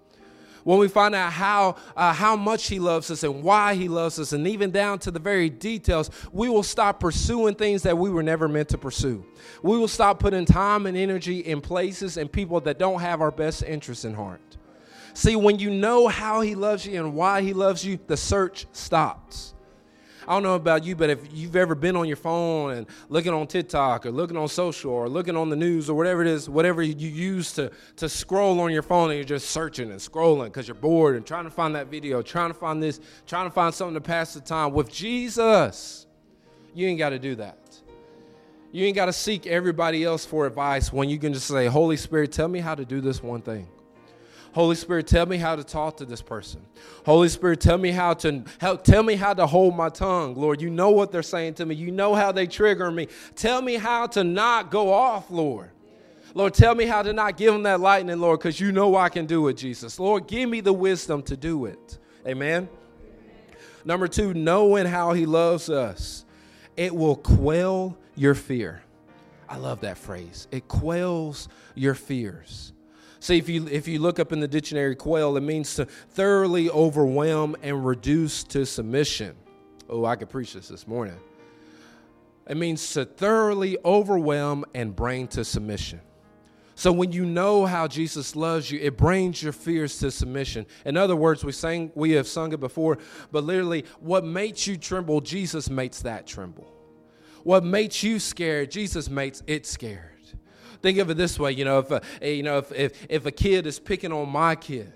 When 0.64 0.78
we 0.78 0.88
find 0.88 1.14
out 1.14 1.32
how, 1.32 1.76
uh, 1.96 2.12
how 2.12 2.36
much 2.36 2.66
He 2.66 2.78
loves 2.78 3.10
us 3.10 3.22
and 3.22 3.42
why 3.42 3.74
He 3.74 3.88
loves 3.88 4.18
us, 4.18 4.32
and 4.32 4.46
even 4.46 4.70
down 4.70 4.98
to 4.98 5.10
the 5.10 5.18
very 5.18 5.48
details, 5.48 6.10
we 6.30 6.50
will 6.50 6.62
stop 6.62 7.00
pursuing 7.00 7.54
things 7.54 7.82
that 7.84 7.96
we 7.96 8.10
were 8.10 8.22
never 8.22 8.48
meant 8.48 8.68
to 8.68 8.78
pursue. 8.78 9.24
We 9.62 9.78
will 9.78 9.88
stop 9.88 10.18
putting 10.18 10.44
time 10.44 10.84
and 10.84 10.94
energy 10.94 11.40
in 11.40 11.62
places 11.62 12.18
and 12.18 12.30
people 12.30 12.60
that 12.60 12.78
don't 12.78 13.00
have 13.00 13.22
our 13.22 13.30
best 13.30 13.62
interests 13.62 14.04
in 14.04 14.12
heart. 14.12 14.42
See, 15.14 15.36
when 15.36 15.58
you 15.58 15.70
know 15.70 16.06
how 16.06 16.42
He 16.42 16.54
loves 16.54 16.86
you 16.86 17.02
and 17.02 17.14
why 17.14 17.40
He 17.40 17.54
loves 17.54 17.82
you, 17.82 17.98
the 18.06 18.16
search 18.16 18.66
stops. 18.72 19.54
I 20.28 20.32
don't 20.32 20.42
know 20.42 20.56
about 20.56 20.84
you, 20.84 20.94
but 20.94 21.08
if 21.08 21.20
you've 21.32 21.56
ever 21.56 21.74
been 21.74 21.96
on 21.96 22.06
your 22.06 22.18
phone 22.18 22.72
and 22.72 22.86
looking 23.08 23.32
on 23.32 23.46
TikTok 23.46 24.04
or 24.04 24.10
looking 24.10 24.36
on 24.36 24.46
social 24.46 24.90
or 24.90 25.08
looking 25.08 25.38
on 25.38 25.48
the 25.48 25.56
news 25.56 25.88
or 25.88 25.96
whatever 25.96 26.20
it 26.20 26.28
is, 26.28 26.50
whatever 26.50 26.82
you 26.82 27.08
use 27.08 27.54
to, 27.54 27.72
to 27.96 28.10
scroll 28.10 28.60
on 28.60 28.70
your 28.70 28.82
phone 28.82 29.08
and 29.08 29.16
you're 29.16 29.24
just 29.24 29.48
searching 29.48 29.90
and 29.90 29.98
scrolling 29.98 30.44
because 30.44 30.68
you're 30.68 30.74
bored 30.74 31.16
and 31.16 31.24
trying 31.24 31.44
to 31.44 31.50
find 31.50 31.74
that 31.76 31.86
video, 31.86 32.20
trying 32.20 32.50
to 32.50 32.54
find 32.54 32.82
this, 32.82 33.00
trying 33.26 33.46
to 33.46 33.50
find 33.50 33.72
something 33.72 33.94
to 33.94 34.02
pass 34.02 34.34
the 34.34 34.40
time. 34.42 34.74
With 34.74 34.92
Jesus, 34.92 36.06
you 36.74 36.86
ain't 36.86 36.98
got 36.98 37.10
to 37.10 37.18
do 37.18 37.34
that. 37.36 37.80
You 38.70 38.84
ain't 38.84 38.96
got 38.96 39.06
to 39.06 39.14
seek 39.14 39.46
everybody 39.46 40.04
else 40.04 40.26
for 40.26 40.46
advice 40.46 40.92
when 40.92 41.08
you 41.08 41.18
can 41.18 41.32
just 41.32 41.46
say, 41.46 41.68
Holy 41.68 41.96
Spirit, 41.96 42.32
tell 42.32 42.48
me 42.48 42.60
how 42.60 42.74
to 42.74 42.84
do 42.84 43.00
this 43.00 43.22
one 43.22 43.40
thing. 43.40 43.66
Holy 44.58 44.74
Spirit, 44.74 45.06
tell 45.06 45.24
me 45.24 45.36
how 45.36 45.54
to 45.54 45.62
talk 45.62 45.98
to 45.98 46.04
this 46.04 46.20
person. 46.20 46.60
Holy 47.06 47.28
Spirit, 47.28 47.60
tell 47.60 47.78
me 47.78 47.92
how 47.92 48.12
to 48.14 48.42
help, 48.60 48.82
tell 48.82 49.04
me 49.04 49.14
how 49.14 49.32
to 49.32 49.46
hold 49.46 49.76
my 49.76 49.88
tongue. 49.88 50.34
Lord, 50.34 50.60
you 50.60 50.68
know 50.68 50.90
what 50.90 51.12
they're 51.12 51.22
saying 51.22 51.54
to 51.54 51.64
me. 51.64 51.76
You 51.76 51.92
know 51.92 52.12
how 52.12 52.32
they 52.32 52.48
trigger 52.48 52.90
me. 52.90 53.06
Tell 53.36 53.62
me 53.62 53.76
how 53.76 54.08
to 54.08 54.24
not 54.24 54.72
go 54.72 54.92
off, 54.92 55.30
Lord. 55.30 55.70
Lord, 56.34 56.54
tell 56.54 56.74
me 56.74 56.86
how 56.86 57.02
to 57.02 57.12
not 57.12 57.36
give 57.36 57.52
them 57.52 57.62
that 57.62 57.78
lightning, 57.78 58.18
Lord, 58.18 58.40
because 58.40 58.58
you 58.58 58.72
know 58.72 58.96
I 58.96 59.10
can 59.10 59.26
do 59.26 59.46
it, 59.46 59.56
Jesus. 59.56 60.00
Lord, 60.00 60.26
give 60.26 60.50
me 60.50 60.60
the 60.60 60.72
wisdom 60.72 61.22
to 61.22 61.36
do 61.36 61.66
it. 61.66 61.98
Amen. 62.26 62.68
Number 63.84 64.08
two, 64.08 64.34
knowing 64.34 64.86
how 64.86 65.12
he 65.12 65.24
loves 65.24 65.70
us, 65.70 66.24
it 66.76 66.92
will 66.92 67.14
quell 67.14 67.96
your 68.16 68.34
fear. 68.34 68.82
I 69.48 69.58
love 69.58 69.82
that 69.82 69.98
phrase. 69.98 70.48
It 70.50 70.66
quells 70.66 71.48
your 71.76 71.94
fears. 71.94 72.72
See, 73.20 73.36
if 73.36 73.48
you 73.48 73.66
if 73.66 73.88
you 73.88 73.98
look 73.98 74.18
up 74.18 74.32
in 74.32 74.40
the 74.40 74.48
dictionary, 74.48 74.94
quail, 74.94 75.36
it 75.36 75.42
means 75.42 75.74
to 75.74 75.84
thoroughly 75.86 76.70
overwhelm 76.70 77.56
and 77.62 77.84
reduce 77.84 78.44
to 78.44 78.64
submission. 78.64 79.34
Oh, 79.88 80.04
I 80.04 80.16
could 80.16 80.28
preach 80.28 80.52
this 80.52 80.68
this 80.68 80.86
morning. 80.86 81.18
It 82.48 82.56
means 82.56 82.92
to 82.94 83.04
thoroughly 83.04 83.76
overwhelm 83.84 84.64
and 84.74 84.94
bring 84.94 85.28
to 85.28 85.44
submission. 85.44 86.00
So 86.76 86.92
when 86.92 87.10
you 87.10 87.26
know 87.26 87.66
how 87.66 87.88
Jesus 87.88 88.36
loves 88.36 88.70
you, 88.70 88.78
it 88.78 88.96
brings 88.96 89.42
your 89.42 89.52
fears 89.52 89.98
to 89.98 90.12
submission. 90.12 90.64
In 90.84 90.96
other 90.96 91.16
words, 91.16 91.44
we 91.44 91.50
sang 91.50 91.90
we 91.96 92.12
have 92.12 92.28
sung 92.28 92.52
it 92.52 92.60
before, 92.60 92.98
but 93.32 93.42
literally 93.42 93.84
what 93.98 94.24
makes 94.24 94.66
you 94.66 94.76
tremble, 94.76 95.20
Jesus 95.20 95.68
makes 95.68 96.02
that 96.02 96.24
tremble. 96.26 96.72
What 97.42 97.64
makes 97.64 98.02
you 98.04 98.20
scared, 98.20 98.70
Jesus 98.70 99.10
makes 99.10 99.42
it 99.48 99.66
scared. 99.66 100.17
Think 100.82 100.98
of 100.98 101.10
it 101.10 101.16
this 101.16 101.38
way, 101.38 101.52
you 101.52 101.64
know, 101.64 101.80
if 101.80 101.90
a, 101.90 102.02
eh, 102.22 102.30
you 102.30 102.42
know 102.42 102.58
if, 102.58 102.72
if, 102.72 103.06
if 103.08 103.26
a 103.26 103.32
kid 103.32 103.66
is 103.66 103.78
picking 103.78 104.12
on 104.12 104.28
my 104.28 104.54
kid, 104.54 104.92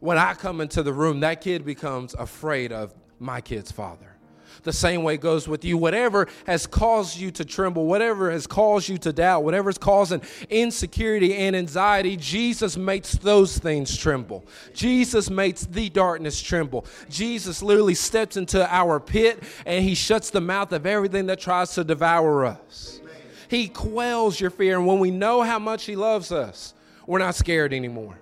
when 0.00 0.18
I 0.18 0.34
come 0.34 0.60
into 0.60 0.82
the 0.82 0.92
room, 0.92 1.20
that 1.20 1.40
kid 1.40 1.64
becomes 1.64 2.14
afraid 2.14 2.72
of 2.72 2.94
my 3.18 3.40
kid's 3.40 3.72
father. 3.72 4.16
The 4.62 4.72
same 4.72 5.02
way 5.02 5.16
goes 5.16 5.46
with 5.46 5.64
you. 5.64 5.78
Whatever 5.78 6.26
has 6.46 6.66
caused 6.66 7.16
you 7.16 7.30
to 7.32 7.44
tremble, 7.44 7.86
whatever 7.86 8.30
has 8.30 8.46
caused 8.46 8.88
you 8.88 8.98
to 8.98 9.12
doubt, 9.12 9.44
whatever 9.44 9.70
is 9.70 9.78
causing 9.78 10.22
insecurity 10.50 11.34
and 11.36 11.54
anxiety, 11.54 12.16
Jesus 12.16 12.76
makes 12.76 13.12
those 13.12 13.58
things 13.58 13.96
tremble. 13.96 14.44
Jesus 14.74 15.30
makes 15.30 15.66
the 15.66 15.88
darkness 15.90 16.42
tremble. 16.42 16.84
Jesus 17.08 17.62
literally 17.62 17.94
steps 17.94 18.36
into 18.36 18.66
our 18.74 18.98
pit 18.98 19.42
and 19.64 19.84
he 19.84 19.94
shuts 19.94 20.30
the 20.30 20.40
mouth 20.40 20.72
of 20.72 20.84
everything 20.84 21.26
that 21.26 21.38
tries 21.38 21.74
to 21.74 21.84
devour 21.84 22.44
us. 22.44 23.00
He 23.48 23.68
quells 23.68 24.40
your 24.40 24.50
fear. 24.50 24.76
And 24.76 24.86
when 24.86 24.98
we 24.98 25.10
know 25.10 25.42
how 25.42 25.58
much 25.58 25.84
He 25.84 25.96
loves 25.96 26.32
us, 26.32 26.74
we're 27.06 27.18
not 27.18 27.34
scared 27.34 27.72
anymore. 27.72 28.18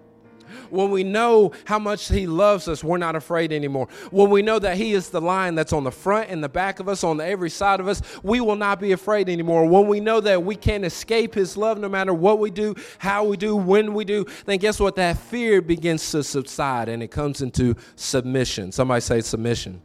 When 0.71 0.91
we 0.91 1.05
know 1.05 1.53
how 1.65 1.79
much 1.79 2.09
He 2.09 2.27
loves 2.27 2.69
us, 2.69 2.83
we're 2.83 2.99
not 2.99 3.17
afraid 3.17 3.53
anymore. 3.53 3.89
When 4.11 4.31
we 4.31 4.43
know 4.43 4.59
that 4.59 4.77
He 4.77 4.93
is 4.93 5.11
the 5.11 5.21
line 5.21 5.55
that's 5.55 5.73
on 5.73 5.85
the 5.85 5.91
front 5.91 6.31
and 6.31 6.43
the 6.43 6.49
back 6.49 6.81
of 6.81 6.89
us, 6.89 7.05
on 7.05 7.21
every 7.21 7.51
side 7.51 7.81
of 7.81 7.89
us, 7.89 8.03
we 8.23 8.41
will 8.41 8.57
not 8.57 8.81
be 8.81 8.93
afraid 8.93 9.29
anymore. 9.29 9.67
When 9.67 9.87
we 9.89 10.01
know 10.01 10.21
that 10.21 10.43
we 10.43 10.57
can't 10.57 10.85
escape 10.85 11.35
His 11.35 11.57
love 11.57 11.79
no 11.79 11.89
matter 11.89 12.15
what 12.15 12.39
we 12.39 12.51
do, 12.51 12.75
how 12.99 13.25
we 13.25 13.37
do, 13.37 13.57
when 13.57 13.95
we 13.95 14.05
do, 14.05 14.27
then 14.47 14.59
guess 14.59 14.81
what? 14.81 14.97
That 14.97 15.19
fear 15.19 15.61
begins 15.61 16.11
to 16.13 16.23
subside 16.23 16.89
and 16.89 17.03
it 17.03 17.11
comes 17.11 17.41
into 17.41 17.77
submission. 17.97 18.73
Somebody 18.73 19.01
say 19.01 19.21
submission. 19.21 19.83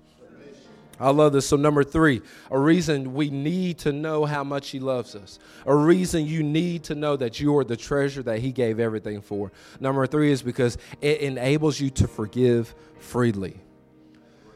I 0.99 1.11
love 1.11 1.31
this. 1.31 1.47
So, 1.47 1.55
number 1.55 1.83
three, 1.83 2.21
a 2.51 2.59
reason 2.59 3.13
we 3.13 3.29
need 3.29 3.77
to 3.79 3.93
know 3.93 4.25
how 4.25 4.43
much 4.43 4.69
He 4.69 4.79
loves 4.79 5.15
us. 5.15 5.39
A 5.65 5.73
reason 5.73 6.25
you 6.25 6.43
need 6.43 6.83
to 6.85 6.95
know 6.95 7.15
that 7.15 7.39
you 7.39 7.57
are 7.57 7.63
the 7.63 7.77
treasure 7.77 8.21
that 8.23 8.39
He 8.39 8.51
gave 8.51 8.79
everything 8.79 9.21
for. 9.21 9.51
Number 9.79 10.05
three 10.07 10.31
is 10.31 10.41
because 10.41 10.77
it 11.01 11.21
enables 11.21 11.79
you 11.79 11.89
to 11.91 12.07
forgive 12.07 12.75
freely. 12.99 13.57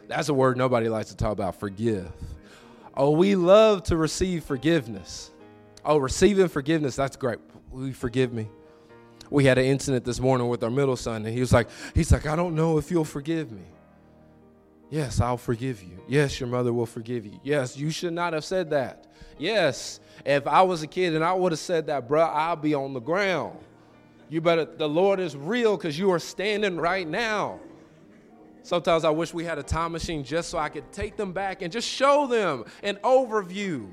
That's 0.08 0.30
a 0.30 0.34
word 0.34 0.58
nobody 0.58 0.90
likes 0.90 1.10
to 1.10 1.16
talk 1.16 1.32
about 1.32 1.60
forgive. 1.60 2.12
Oh, 2.96 3.12
we 3.12 3.36
love 3.36 3.84
to 3.84 3.98
receive 3.98 4.44
forgiveness. 4.44 5.32
Oh, 5.86 5.98
receiving 5.98 6.48
forgiveness, 6.48 6.96
that's 6.96 7.16
great. 7.16 7.40
Will 7.72 7.88
you 7.88 7.94
forgive 7.94 8.34
me? 8.34 8.50
We 9.30 9.46
had 9.46 9.58
an 9.58 9.66
incident 9.66 10.06
this 10.06 10.20
morning 10.20 10.48
with 10.48 10.64
our 10.64 10.70
middle 10.70 10.96
son, 10.96 11.26
and 11.26 11.34
he 11.34 11.40
was 11.40 11.52
like, 11.52 11.68
he's 11.96 12.12
like, 12.12 12.28
I 12.28 12.36
don't 12.36 12.54
know 12.54 12.78
if 12.78 12.92
you'll 12.92 13.06
forgive 13.06 13.52
me. 13.52 13.64
Yes, 14.94 15.20
I'll 15.20 15.38
forgive 15.38 15.82
you. 15.82 15.98
Yes, 16.08 16.40
your 16.40 16.48
mother 16.48 16.72
will 16.72 16.86
forgive 16.86 17.26
you. 17.26 17.40
Yes, 17.42 17.76
you 17.76 17.90
should 17.90 18.14
not 18.14 18.34
have 18.34 18.46
said 18.46 18.70
that. 18.70 19.08
Yes, 19.40 20.00
if 20.24 20.46
I 20.46 20.62
was 20.62 20.84
a 20.84 20.88
kid 20.88 21.16
and 21.16 21.24
I 21.24 21.34
would 21.34 21.52
have 21.52 21.58
said 21.58 21.88
that, 21.88 22.08
bruh, 22.08 22.32
I'll 22.32 22.56
be 22.56 22.76
on 22.76 22.94
the 22.94 23.00
ground. 23.00 23.58
You 24.30 24.40
better, 24.40 24.66
the 24.66 24.88
Lord 24.88 25.20
is 25.20 25.36
real 25.36 25.78
because 25.78 25.98
you 25.98 26.12
are 26.12 26.20
standing 26.20 26.78
right 26.78 27.08
now. 27.08 27.60
Sometimes 28.62 29.04
I 29.04 29.10
wish 29.10 29.34
we 29.34 29.44
had 29.44 29.58
a 29.58 29.64
time 29.64 29.94
machine 29.94 30.24
just 30.24 30.52
so 30.52 30.60
I 30.60 30.70
could 30.70 30.92
take 30.92 31.18
them 31.18 31.34
back 31.34 31.64
and 31.64 31.74
just 31.74 31.90
show 31.90 32.28
them 32.28 32.64
an 32.84 32.98
overview. 32.98 33.92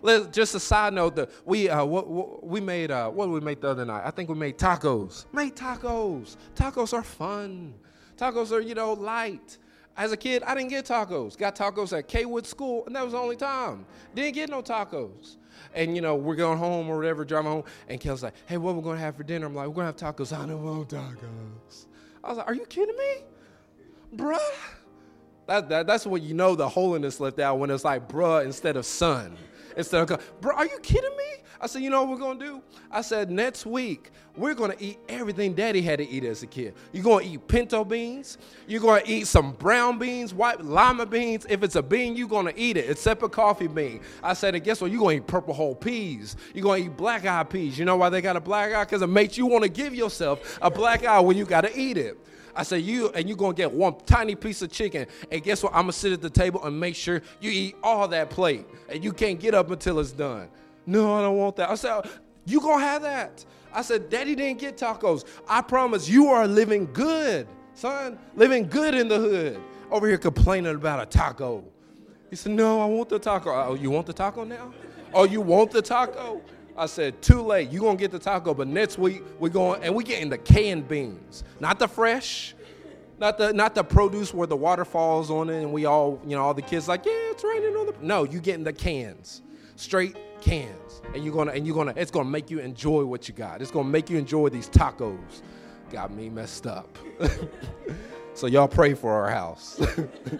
Let's, 0.00 0.28
just 0.28 0.54
a 0.54 0.60
side 0.60 0.94
note 0.94 1.16
that 1.16 1.30
we 1.44 1.68
uh, 1.68 1.84
what, 1.84 2.06
what, 2.06 2.46
we 2.46 2.60
made 2.60 2.92
uh, 2.92 3.10
what 3.10 3.26
did 3.26 3.32
we 3.32 3.40
make 3.40 3.62
the 3.62 3.68
other 3.68 3.84
night? 3.84 4.02
I 4.04 4.12
think 4.12 4.28
we 4.28 4.36
made 4.36 4.58
tacos. 4.58 5.24
Made 5.32 5.56
tacos. 5.56 6.36
Tacos 6.54 6.92
are 6.92 7.02
fun. 7.02 7.74
Tacos 8.16 8.52
are 8.52 8.60
you 8.60 8.76
know 8.76 8.92
light. 8.92 9.58
As 9.96 10.10
a 10.10 10.16
kid, 10.16 10.42
I 10.42 10.54
didn't 10.54 10.70
get 10.70 10.86
tacos. 10.86 11.38
Got 11.38 11.54
tacos 11.54 11.96
at 11.96 12.08
Kwood 12.08 12.46
School, 12.46 12.84
and 12.86 12.96
that 12.96 13.04
was 13.04 13.12
the 13.12 13.18
only 13.18 13.36
time. 13.36 13.86
Didn't 14.14 14.34
get 14.34 14.50
no 14.50 14.60
tacos. 14.60 15.36
And 15.72 15.94
you 15.94 16.02
know, 16.02 16.16
we're 16.16 16.34
going 16.34 16.58
home 16.58 16.88
or 16.88 16.96
whatever, 16.96 17.24
driving 17.24 17.50
home, 17.50 17.64
and 17.88 18.00
Kel's 18.00 18.22
like, 18.22 18.34
"Hey, 18.46 18.56
what 18.56 18.74
we're 18.74 18.82
gonna 18.82 18.98
have 18.98 19.16
for 19.16 19.22
dinner?" 19.22 19.46
I'm 19.46 19.54
like, 19.54 19.68
"We're 19.68 19.74
gonna 19.74 19.86
have 19.86 19.96
tacos." 19.96 20.36
I 20.36 20.46
don't 20.46 20.62
want 20.64 20.88
tacos. 20.88 21.86
I 22.24 22.28
was 22.28 22.38
like, 22.38 22.46
"Are 22.48 22.54
you 22.54 22.66
kidding 22.66 22.96
me, 22.96 23.24
bruh?" 24.16 24.38
That, 25.46 25.68
that, 25.68 25.86
that's 25.86 26.06
what 26.06 26.22
you 26.22 26.34
know 26.34 26.54
the 26.54 26.68
holiness 26.68 27.20
left 27.20 27.38
out 27.38 27.58
when 27.58 27.70
it's 27.70 27.84
like 27.84 28.08
bruh 28.08 28.44
instead 28.44 28.76
of 28.76 28.86
son. 28.86 29.36
Instead 29.76 30.10
of, 30.10 30.40
bruh, 30.40 30.54
are 30.54 30.66
you 30.66 30.78
kidding 30.82 31.16
me? 31.16 31.33
I 31.60 31.66
said, 31.66 31.82
you 31.82 31.90
know 31.90 32.02
what 32.02 32.10
we're 32.10 32.24
gonna 32.24 32.38
do? 32.38 32.62
I 32.90 33.00
said, 33.00 33.30
next 33.30 33.64
week, 33.66 34.10
we're 34.36 34.54
gonna 34.54 34.74
eat 34.78 34.98
everything 35.08 35.54
daddy 35.54 35.80
had 35.80 35.98
to 35.98 36.08
eat 36.08 36.24
as 36.24 36.42
a 36.42 36.46
kid. 36.46 36.74
You're 36.92 37.04
gonna 37.04 37.24
eat 37.24 37.46
pinto 37.46 37.84
beans, 37.84 38.38
you're 38.66 38.80
gonna 38.80 39.02
eat 39.06 39.26
some 39.26 39.52
brown 39.52 39.98
beans, 39.98 40.34
white 40.34 40.60
lima 40.64 41.06
beans. 41.06 41.46
If 41.48 41.62
it's 41.62 41.76
a 41.76 41.82
bean, 41.82 42.16
you're 42.16 42.28
gonna 42.28 42.52
eat 42.56 42.76
it, 42.76 42.90
except 42.90 43.22
a 43.22 43.28
coffee 43.28 43.68
bean. 43.68 44.00
I 44.22 44.34
said, 44.34 44.54
and 44.54 44.64
guess 44.64 44.80
what? 44.80 44.90
You're 44.90 45.00
gonna 45.00 45.16
eat 45.16 45.26
purple 45.26 45.54
whole 45.54 45.74
peas. 45.74 46.36
You're 46.52 46.64
gonna 46.64 46.84
eat 46.84 46.96
black 46.96 47.24
eyed 47.26 47.48
peas. 47.50 47.78
You 47.78 47.84
know 47.84 47.96
why 47.96 48.08
they 48.08 48.20
got 48.20 48.36
a 48.36 48.40
black 48.40 48.72
eye? 48.72 48.84
Because 48.84 49.02
it 49.02 49.06
makes 49.08 49.38
you 49.38 49.46
wanna 49.46 49.68
give 49.68 49.94
yourself 49.94 50.58
a 50.60 50.70
black 50.70 51.04
eye 51.04 51.20
when 51.20 51.36
you 51.36 51.44
gotta 51.44 51.70
eat 51.78 51.96
it. 51.96 52.18
I 52.56 52.62
said, 52.62 52.82
you 52.82 53.10
and 53.10 53.28
you're 53.28 53.36
gonna 53.36 53.54
get 53.54 53.72
one 53.72 53.96
tiny 54.06 54.34
piece 54.34 54.62
of 54.62 54.70
chicken, 54.70 55.06
and 55.30 55.42
guess 55.42 55.62
what? 55.62 55.72
I'm 55.72 55.82
gonna 55.82 55.92
sit 55.92 56.12
at 56.12 56.22
the 56.22 56.30
table 56.30 56.64
and 56.64 56.78
make 56.78 56.94
sure 56.94 57.22
you 57.40 57.50
eat 57.50 57.76
all 57.82 58.06
that 58.08 58.30
plate, 58.30 58.66
and 58.88 59.02
you 59.02 59.12
can't 59.12 59.40
get 59.40 59.54
up 59.54 59.70
until 59.70 59.98
it's 59.98 60.12
done. 60.12 60.48
No, 60.86 61.14
I 61.14 61.22
don't 61.22 61.36
want 61.36 61.56
that. 61.56 61.70
I 61.70 61.74
said, 61.74 62.08
you 62.44 62.60
gonna 62.60 62.82
have 62.82 63.02
that. 63.02 63.44
I 63.72 63.82
said, 63.82 64.08
Daddy 64.08 64.34
didn't 64.34 64.60
get 64.60 64.76
tacos. 64.76 65.24
I 65.48 65.60
promise 65.60 66.08
you 66.08 66.28
are 66.28 66.46
living 66.46 66.88
good 66.92 67.48
son, 67.74 68.18
living 68.36 68.68
good 68.68 68.94
in 68.94 69.08
the 69.08 69.18
hood, 69.18 69.60
over 69.90 70.06
here 70.06 70.18
complaining 70.18 70.74
about 70.74 71.02
a 71.02 71.06
taco. 71.06 71.64
He 72.30 72.36
said, 72.36 72.52
No, 72.52 72.80
I 72.80 72.86
want 72.86 73.08
the 73.08 73.18
taco. 73.18 73.50
Oh, 73.50 73.74
you 73.74 73.90
want 73.90 74.06
the 74.06 74.12
taco 74.12 74.44
now? 74.44 74.72
Oh, 75.12 75.24
you 75.24 75.40
want 75.40 75.70
the 75.70 75.82
taco? 75.82 76.40
I 76.76 76.86
said, 76.86 77.20
Too 77.22 77.42
late. 77.42 77.70
You're 77.70 77.90
to 77.90 77.96
get 77.96 78.10
the 78.10 78.18
taco, 78.18 78.54
but 78.54 78.68
next 78.68 78.98
week 78.98 79.22
we're 79.38 79.48
going, 79.48 79.82
and 79.82 79.94
we're 79.94 80.02
getting 80.02 80.30
the 80.30 80.38
canned 80.38 80.88
beans, 80.88 81.44
not 81.60 81.78
the 81.78 81.88
fresh. 81.88 82.54
Not 83.16 83.38
the 83.38 83.52
not 83.52 83.76
the 83.76 83.84
produce 83.84 84.34
where 84.34 84.48
the 84.48 84.56
water 84.56 84.84
falls 84.84 85.30
on 85.30 85.48
it 85.48 85.62
and 85.62 85.72
we 85.72 85.84
all, 85.84 86.20
you 86.26 86.34
know, 86.34 86.42
all 86.42 86.52
the 86.52 86.60
kids 86.60 86.88
like, 86.88 87.06
yeah, 87.06 87.12
it's 87.30 87.44
raining 87.44 87.76
on 87.76 87.86
the 87.86 87.94
No, 88.02 88.24
you 88.24 88.40
getting 88.40 88.64
the 88.64 88.72
cans. 88.72 89.40
Straight 89.76 90.16
cans. 90.40 91.02
And 91.14 91.24
you're 91.24 91.34
gonna 91.34 91.52
and 91.52 91.66
you're 91.66 91.76
gonna 91.76 91.94
it's 91.96 92.10
gonna 92.10 92.28
make 92.28 92.50
you 92.50 92.58
enjoy 92.58 93.04
what 93.04 93.28
you 93.28 93.34
got. 93.34 93.62
It's 93.62 93.70
gonna 93.70 93.88
make 93.88 94.10
you 94.10 94.18
enjoy 94.18 94.48
these 94.48 94.68
tacos. 94.68 95.42
Got 95.90 96.12
me 96.12 96.28
messed 96.28 96.66
up. 96.66 96.96
so 98.34 98.46
y'all 98.46 98.68
pray 98.68 98.94
for 98.94 99.12
our 99.12 99.30
house. 99.30 99.80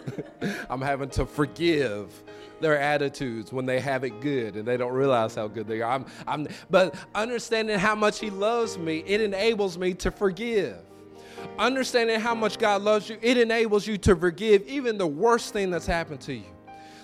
I'm 0.71 0.81
having 0.81 1.11
to 1.11 1.27
forgive 1.27 2.23
their 2.61 2.79
attitudes 2.79 3.53
when 3.53 3.67
they 3.67 3.79
have 3.81 4.05
it 4.05 4.21
good 4.21 4.57
and 4.57 4.67
they 4.67 4.77
don't 4.77 4.93
realize 4.93 5.35
how 5.35 5.49
good 5.49 5.67
they 5.67 5.83
are. 5.83 5.93
I'm, 5.93 6.07
I'm, 6.27 6.49
but 6.71 6.95
understanding 7.15 7.79
how 7.79 7.95
much 7.95 8.19
He 8.19 8.31
loves 8.31 8.79
me, 8.79 9.05
it 9.07 9.21
enables 9.21 9.77
me 9.77 9.95
to 9.95 10.11
forgive. 10.11 10.79
Understanding 11.59 12.21
how 12.21 12.35
much 12.35 12.59
God 12.59 12.83
loves 12.83 13.09
you, 13.09 13.19
it 13.21 13.37
enables 13.37 13.87
you 13.87 13.99
to 13.99 14.17
forgive 14.17 14.67
even 14.67 14.97
the 14.97 15.07
worst 15.07 15.53
thing 15.53 15.71
that's 15.71 15.87
happened 15.87 16.21
to 16.23 16.35
you. 16.35 16.54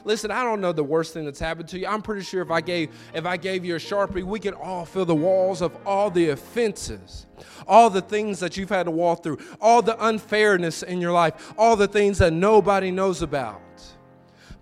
Listen, 0.04 0.30
I 0.30 0.44
don't 0.44 0.60
know 0.60 0.72
the 0.72 0.84
worst 0.84 1.12
thing 1.12 1.24
that's 1.24 1.40
happened 1.40 1.68
to 1.70 1.78
you. 1.78 1.86
I'm 1.86 2.02
pretty 2.02 2.22
sure 2.22 2.42
if 2.42 2.50
I 2.50 2.60
gave 2.60 2.90
if 3.14 3.26
I 3.26 3.36
gave 3.36 3.64
you 3.64 3.76
a 3.76 3.78
sharpie, 3.78 4.22
we 4.22 4.40
could 4.40 4.54
all 4.54 4.84
fill 4.84 5.04
the 5.04 5.14
walls 5.14 5.60
of 5.60 5.76
all 5.86 6.10
the 6.10 6.30
offenses, 6.30 7.26
all 7.66 7.90
the 7.90 8.00
things 8.00 8.40
that 8.40 8.56
you've 8.56 8.70
had 8.70 8.84
to 8.84 8.90
walk 8.90 9.22
through, 9.22 9.38
all 9.60 9.82
the 9.82 10.02
unfairness 10.06 10.82
in 10.82 11.00
your 11.00 11.12
life, 11.12 11.52
all 11.58 11.76
the 11.76 11.88
things 11.88 12.18
that 12.18 12.32
nobody 12.32 12.90
knows 12.90 13.22
about. 13.22 13.60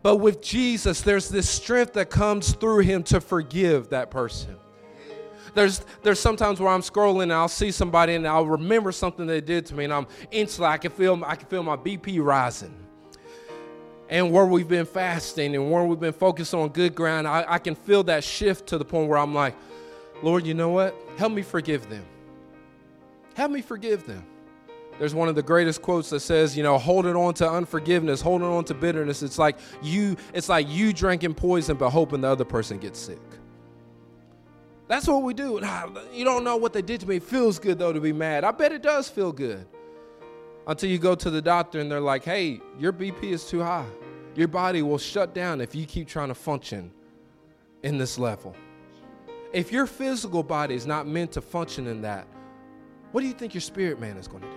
But 0.03 0.17
with 0.17 0.41
Jesus, 0.41 1.01
there's 1.01 1.29
this 1.29 1.49
strength 1.49 1.95
that 1.95 2.11
comes 2.11 2.53
through 2.53 2.81
him 2.81 3.03
to 3.05 3.21
forgive 3.21 3.91
that 3.91 4.11
person. 4.11 4.57
There's 5.55 5.85
there's 6.03 6.21
sometimes 6.21 6.61
where 6.61 6.71
I'm 6.71 6.83
scrolling 6.83 7.25
and 7.25 7.33
I'll 7.33 7.49
see 7.49 7.71
somebody 7.71 8.15
and 8.15 8.27
I'll 8.27 8.47
remember 8.47 8.93
something 8.93 9.27
they 9.27 9.41
did 9.41 9.67
to 9.67 9.75
me 9.75 9.85
and 9.85 9.93
I'm 9.93 10.07
instantly 10.31 10.73
I 10.73 10.79
can 10.79 10.91
feel 10.91 11.23
I 11.25 11.37
can 11.37 11.49
feel 11.49 11.63
my 11.63 11.77
BP 11.77 12.23
rising. 12.23 12.88
And 14.09 14.33
where 14.33 14.47
we've 14.47 14.69
been 14.69 14.87
fasting 14.87 15.55
and 15.55 15.71
where 15.71 15.85
we've 15.85 16.01
been 16.01 16.15
focused 16.15 16.55
on 16.55 16.71
good 16.71 16.95
ground, 16.95 17.29
I, 17.29 17.45
I 17.47 17.59
can 17.59 17.75
feel 17.75 18.03
that 18.05 18.25
shift 18.25 18.69
to 18.69 18.79
the 18.79 18.85
point 18.85 19.09
where 19.09 19.19
I'm 19.19 19.35
like, 19.35 19.55
Lord, 20.23 20.47
you 20.47 20.55
know 20.55 20.71
what? 20.71 20.95
Help 21.17 21.33
me 21.33 21.43
forgive 21.43 21.89
them. 21.91 22.05
Help 23.35 23.53
me 23.53 23.61
forgive 23.61 24.07
them. 24.07 24.25
There's 24.99 25.15
one 25.15 25.29
of 25.29 25.37
the 25.37 25.43
greatest 25.43 25.81
quotes 25.81 26.11
that 26.11 26.21
says, 26.21 26.57
you 26.57 26.63
know, 26.65 26.77
holding 26.77 27.15
on 27.15 27.35
to 27.35 27.49
unforgiveness, 27.49 28.21
holding 28.21 28.49
on 28.49 28.65
to 28.65 28.75
bitterness. 28.75 29.23
It's 29.23 29.39
like 29.39 29.57
you, 29.81 30.17
it's 30.33 30.49
like 30.49 30.69
you 30.69 30.93
drinking 30.93 31.35
poison 31.35 31.77
but 31.77 31.91
hoping 31.91 32.23
the 32.23 32.29
other 32.29 32.45
person 32.45 32.79
gets 32.79 32.99
sick. 32.99 33.21
That's 34.89 35.07
what 35.07 35.23
we 35.23 35.35
do. 35.35 35.61
You 36.13 36.25
don't 36.25 36.43
know 36.45 36.57
what 36.57 36.73
they 36.73 36.83
did 36.83 37.01
to 37.01 37.09
me. 37.09 37.17
It 37.17 37.23
feels 37.23 37.59
good 37.59 37.79
though 37.79 37.93
to 37.93 38.01
be 38.01 38.13
mad. 38.13 38.43
I 38.43 38.51
bet 38.51 38.73
it 38.73 38.83
does 38.83 39.09
feel 39.09 39.33
good. 39.33 39.67
Until 40.69 40.91
you 40.91 40.99
go 40.99 41.15
to 41.15 41.31
the 41.31 41.43
doctor 41.43 41.81
and 41.81 41.91
they're 41.91 41.99
like, 41.99 42.25
hey, 42.25 42.61
your 42.79 42.93
BP 42.93 43.25
is 43.25 43.49
too 43.49 43.63
high. 43.63 43.89
Your 44.35 44.49
body 44.49 44.83
will 44.83 44.99
shut 44.99 45.35
down 45.35 45.61
if 45.61 45.75
you 45.75 45.87
keep 45.87 46.07
trying 46.07 46.29
to 46.29 46.35
function 46.35 46.93
in 47.83 47.99
this 47.99 48.19
level. 48.19 48.55
If 49.53 49.73
your 49.73 49.87
physical 49.87 50.43
body 50.43 50.75
is 50.75 50.87
not 50.87 51.07
meant 51.07 51.33
to 51.33 51.41
function 51.41 51.87
in 51.87 52.03
that, 52.03 52.29
what 53.13 53.23
do 53.23 53.27
you 53.27 53.33
think 53.33 53.55
your 53.55 53.63
spirit 53.63 53.99
man 53.99 54.19
is 54.19 54.29
going 54.29 54.43
to 54.43 54.49
do? 54.49 54.55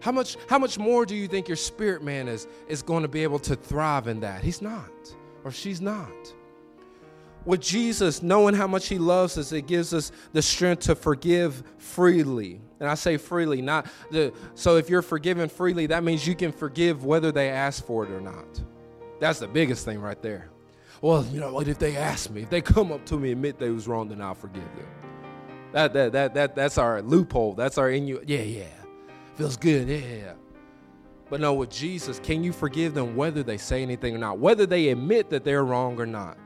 How 0.00 0.10
much, 0.12 0.36
how 0.48 0.58
much 0.58 0.76
more 0.76 1.06
do 1.06 1.14
you 1.14 1.28
think 1.28 1.46
your 1.48 1.56
spirit 1.56 2.02
man 2.02 2.26
is, 2.26 2.48
is 2.68 2.82
going 2.82 3.02
to 3.02 3.08
be 3.08 3.22
able 3.22 3.38
to 3.38 3.54
thrive 3.54 4.08
in 4.08 4.20
that? 4.20 4.42
He's 4.42 4.60
not, 4.60 4.90
or 5.44 5.52
she's 5.52 5.80
not 5.80 6.34
with 7.44 7.60
Jesus, 7.60 8.22
knowing 8.22 8.54
how 8.54 8.66
much 8.66 8.88
He 8.88 8.98
loves 8.98 9.36
us, 9.38 9.52
it 9.52 9.66
gives 9.66 9.92
us 9.92 10.12
the 10.32 10.42
strength 10.42 10.84
to 10.84 10.94
forgive 10.94 11.62
freely. 11.78 12.60
And 12.80 12.88
I 12.88 12.94
say 12.94 13.16
freely, 13.16 13.62
not 13.62 13.86
the. 14.10 14.32
So 14.54 14.76
if 14.76 14.88
you're 14.88 15.02
forgiven 15.02 15.48
freely, 15.48 15.86
that 15.86 16.04
means 16.04 16.26
you 16.26 16.34
can 16.34 16.52
forgive 16.52 17.04
whether 17.04 17.32
they 17.32 17.50
ask 17.50 17.84
for 17.84 18.04
it 18.04 18.10
or 18.10 18.20
not. 18.20 18.62
That's 19.20 19.38
the 19.38 19.48
biggest 19.48 19.84
thing 19.84 20.00
right 20.00 20.20
there. 20.20 20.50
Well, 21.00 21.24
you 21.26 21.40
know 21.40 21.52
what? 21.52 21.68
If 21.68 21.78
they 21.78 21.96
ask 21.96 22.30
me, 22.30 22.42
if 22.42 22.50
they 22.50 22.60
come 22.60 22.92
up 22.92 23.04
to 23.06 23.18
me, 23.18 23.30
and 23.30 23.38
admit 23.38 23.58
they 23.58 23.70
was 23.70 23.86
wrong, 23.86 24.08
then 24.08 24.20
I'll 24.20 24.34
forgive 24.34 24.64
them. 24.76 24.86
That 25.72 25.92
that 25.92 26.12
that 26.12 26.34
that 26.34 26.54
that's 26.54 26.78
our 26.78 27.02
loophole. 27.02 27.54
That's 27.54 27.78
our 27.78 27.90
in 27.90 28.06
you. 28.06 28.22
Yeah, 28.26 28.42
yeah, 28.42 28.64
feels 29.34 29.56
good. 29.56 29.88
Yeah. 29.88 30.34
But 31.30 31.40
no, 31.40 31.54
with 31.54 31.70
Jesus, 31.70 32.20
can 32.20 32.44
you 32.44 32.52
forgive 32.52 32.94
them 32.94 33.16
whether 33.16 33.42
they 33.42 33.56
say 33.56 33.82
anything 33.82 34.14
or 34.14 34.18
not, 34.18 34.38
whether 34.38 34.66
they 34.66 34.90
admit 34.90 35.30
that 35.30 35.44
they're 35.44 35.64
wrong 35.64 35.98
or 35.98 36.06
not? 36.06 36.38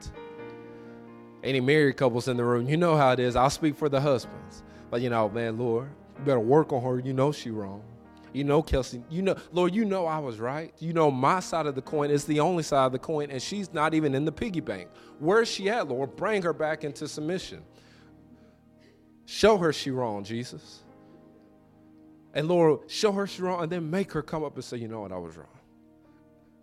Any 1.42 1.60
married 1.60 1.96
couples 1.96 2.28
in 2.28 2.36
the 2.36 2.44
room, 2.44 2.68
you 2.68 2.76
know 2.76 2.96
how 2.96 3.12
it 3.12 3.20
is. 3.20 3.36
I'll 3.36 3.50
speak 3.50 3.76
for 3.76 3.88
the 3.88 4.00
husbands. 4.00 4.62
But 4.90 5.00
you 5.02 5.10
know, 5.10 5.28
man, 5.28 5.58
Lord, 5.58 5.90
you 6.18 6.24
better 6.24 6.40
work 6.40 6.72
on 6.72 6.82
her. 6.82 6.98
You 6.98 7.12
know 7.12 7.32
she 7.32 7.50
wrong. 7.50 7.82
You 8.32 8.44
know, 8.44 8.62
Kelsey, 8.62 9.02
you 9.08 9.22
know, 9.22 9.36
Lord, 9.52 9.74
you 9.74 9.84
know 9.84 10.06
I 10.06 10.18
was 10.18 10.38
right. 10.38 10.72
You 10.78 10.92
know 10.92 11.10
my 11.10 11.40
side 11.40 11.66
of 11.66 11.74
the 11.74 11.82
coin 11.82 12.10
is 12.10 12.24
the 12.24 12.40
only 12.40 12.62
side 12.62 12.86
of 12.86 12.92
the 12.92 12.98
coin, 12.98 13.30
and 13.30 13.40
she's 13.40 13.72
not 13.72 13.94
even 13.94 14.14
in 14.14 14.24
the 14.24 14.32
piggy 14.32 14.60
bank. 14.60 14.88
Where's 15.18 15.48
she 15.48 15.70
at, 15.70 15.88
Lord? 15.88 16.14
Bring 16.14 16.42
her 16.42 16.52
back 16.52 16.84
into 16.84 17.08
submission. 17.08 17.62
Show 19.24 19.56
her 19.58 19.72
she 19.72 19.90
wrong, 19.90 20.24
Jesus. 20.24 20.84
And 22.34 22.48
Lord, 22.48 22.90
show 22.90 23.12
her 23.12 23.26
she 23.26 23.42
wrong, 23.42 23.62
and 23.62 23.72
then 23.72 23.90
make 23.90 24.12
her 24.12 24.22
come 24.22 24.44
up 24.44 24.54
and 24.54 24.64
say, 24.64 24.76
you 24.76 24.88
know 24.88 25.00
what, 25.00 25.12
I 25.12 25.18
was 25.18 25.36
wrong. 25.36 25.46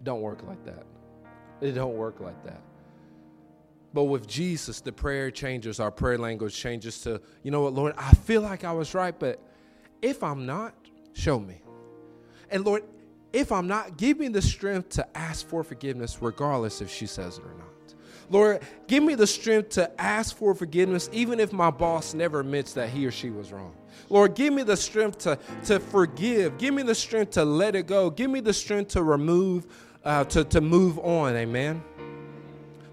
Don't 0.04 0.22
work 0.22 0.44
like 0.44 0.64
that. 0.66 0.86
It 1.62 1.72
don't 1.72 1.96
work 1.96 2.20
like 2.20 2.44
that. 2.44 2.62
But 3.96 4.04
with 4.04 4.28
Jesus, 4.28 4.82
the 4.82 4.92
prayer 4.92 5.32
changes, 5.32 5.80
our 5.80 5.90
prayer 5.90 6.18
language 6.18 6.54
changes 6.54 7.00
to, 7.04 7.22
you 7.44 7.50
know 7.50 7.62
what, 7.62 7.74
Lord, 7.74 7.94
I 7.98 8.12
feel 8.14 8.42
like 8.42 8.66
I 8.66 8.74
was 8.74 8.94
right, 8.94 9.18
but 9.18 9.42
if 10.02 10.22
I'm 10.22 10.46
not, 10.46 10.76
show 11.14 11.40
me. 11.40 11.62
And 12.52 12.66
Lord, 12.66 12.84
if 13.32 13.54
I'm 13.54 13.68
not, 13.68 13.96
give 13.96 14.20
me 14.20 14.28
the 14.28 14.42
strength 14.42 14.90
to 14.90 15.18
ask 15.18 15.48
for 15.48 15.64
forgiveness, 15.64 16.18
regardless 16.22 16.82
if 16.82 16.92
she 16.92 17.08
says 17.08 17.38
it 17.38 17.46
or 17.46 17.54
not. 17.54 17.96
Lord, 18.30 18.64
give 18.88 19.02
me 19.02 19.16
the 19.16 19.28
strength 19.28 19.70
to 19.70 19.90
ask 20.02 20.36
for 20.36 20.54
forgiveness, 20.54 21.10
even 21.14 21.40
if 21.40 21.54
my 21.54 21.72
boss 21.72 22.14
never 22.14 22.42
admits 22.42 22.74
that 22.74 22.90
he 22.90 23.06
or 23.06 23.12
she 23.12 23.30
was 23.30 23.54
wrong. 23.54 23.74
Lord, 24.10 24.36
give 24.36 24.54
me 24.54 24.64
the 24.64 24.76
strength 24.76 25.20
to, 25.20 25.40
to 25.68 25.80
forgive. 25.80 26.58
Give 26.58 26.74
me 26.74 26.84
the 26.84 26.96
strength 26.96 27.32
to 27.32 27.46
let 27.46 27.78
it 27.78 27.88
go. 27.88 28.10
Give 28.10 28.30
me 28.30 28.42
the 28.42 28.54
strength 28.54 28.90
to 28.90 29.04
remove, 29.04 29.68
uh, 30.04 30.26
to, 30.26 30.44
to 30.44 30.60
move 30.60 31.00
on. 31.00 31.34
Amen. 31.38 31.82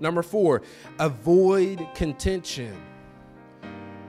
Number 0.02 0.24
four, 0.24 0.62
avoid 0.98 1.86
contention. 1.94 2.76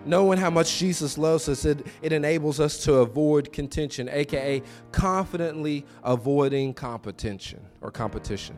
Knowing 0.06 0.40
how 0.40 0.50
much 0.50 0.80
Jesus 0.80 1.20
loves 1.20 1.48
us, 1.48 1.66
it, 1.66 1.86
it 2.02 2.12
enables 2.12 2.60
us 2.60 2.84
to 2.86 2.96
avoid 2.96 3.54
contention, 3.54 4.10
aka 4.10 4.64
confidently 4.92 5.86
avoiding 6.04 6.74
competition 6.74 7.62
or 7.80 7.92
competition. 7.92 8.58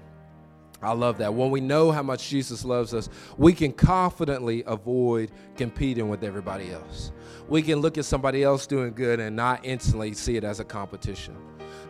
I 0.81 0.93
love 0.93 1.17
that. 1.17 1.33
When 1.33 1.51
we 1.51 1.59
know 1.59 1.91
how 1.91 2.03
much 2.03 2.29
Jesus 2.29 2.63
loves 2.63 2.93
us, 2.93 3.09
we 3.37 3.51
can 3.51 3.73
confidently 3.73 4.63
avoid 4.65 5.31
competing 5.57 6.07
with 6.07 6.23
everybody 6.23 6.71
else. 6.71 7.11
We 7.49 7.61
can 7.61 7.79
look 7.79 7.97
at 7.97 8.05
somebody 8.05 8.43
else 8.43 8.65
doing 8.65 8.93
good 8.93 9.19
and 9.19 9.35
not 9.35 9.65
instantly 9.65 10.13
see 10.13 10.37
it 10.37 10.45
as 10.45 10.61
a 10.61 10.65
competition 10.65 11.35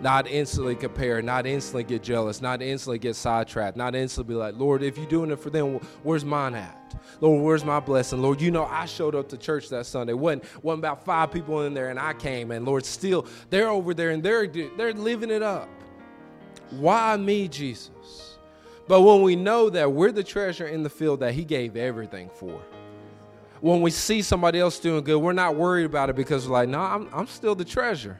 not 0.01 0.27
instantly 0.27 0.75
compare, 0.75 1.21
not 1.21 1.45
instantly 1.45 1.83
get 1.83 2.03
jealous, 2.03 2.41
not 2.41 2.61
instantly 2.61 2.99
get 2.99 3.15
sidetracked, 3.15 3.77
not 3.77 3.95
instantly 3.95 4.33
be 4.33 4.37
like, 4.37 4.55
Lord, 4.57 4.83
if 4.83 4.97
you're 4.97 5.07
doing 5.07 5.31
it 5.31 5.39
for 5.39 5.49
them, 5.49 5.79
where's 6.03 6.25
mine 6.25 6.55
at? 6.55 6.95
Lord, 7.21 7.41
where's 7.41 7.63
my 7.63 7.79
blessing? 7.79 8.21
Lord, 8.21 8.41
you 8.41 8.51
know 8.51 8.65
I 8.65 8.85
showed 8.85 9.15
up 9.15 9.29
to 9.29 9.37
church 9.37 9.69
that 9.69 9.85
Sunday. 9.85 10.13
wasn't 10.13 10.43
wasn't 10.63 10.81
about 10.81 11.05
five 11.05 11.31
people 11.31 11.63
in 11.63 11.73
there, 11.73 11.89
and 11.89 11.99
I 11.99 12.13
came, 12.13 12.51
and 12.51 12.65
Lord, 12.65 12.85
still 12.85 13.25
they're 13.49 13.69
over 13.69 13.93
there 13.93 14.11
and 14.11 14.21
they're 14.21 14.47
they're 14.47 14.93
living 14.93 15.31
it 15.31 15.41
up. 15.41 15.69
Why 16.71 17.15
me, 17.17 17.47
Jesus? 17.47 18.37
But 18.87 19.01
when 19.01 19.21
we 19.21 19.35
know 19.35 19.69
that 19.69 19.91
we're 19.91 20.11
the 20.11 20.23
treasure 20.23 20.67
in 20.67 20.83
the 20.83 20.89
field 20.89 21.21
that 21.21 21.33
He 21.33 21.43
gave 21.43 21.75
everything 21.75 22.29
for, 22.29 22.61
when 23.61 23.81
we 23.81 23.91
see 23.91 24.21
somebody 24.21 24.59
else 24.59 24.77
doing 24.79 25.03
good, 25.03 25.17
we're 25.17 25.33
not 25.33 25.55
worried 25.55 25.85
about 25.85 26.09
it 26.09 26.15
because 26.15 26.47
we're 26.47 26.53
like, 26.53 26.69
no, 26.69 26.79
I'm, 26.79 27.09
I'm 27.13 27.27
still 27.27 27.55
the 27.55 27.65
treasure. 27.65 28.19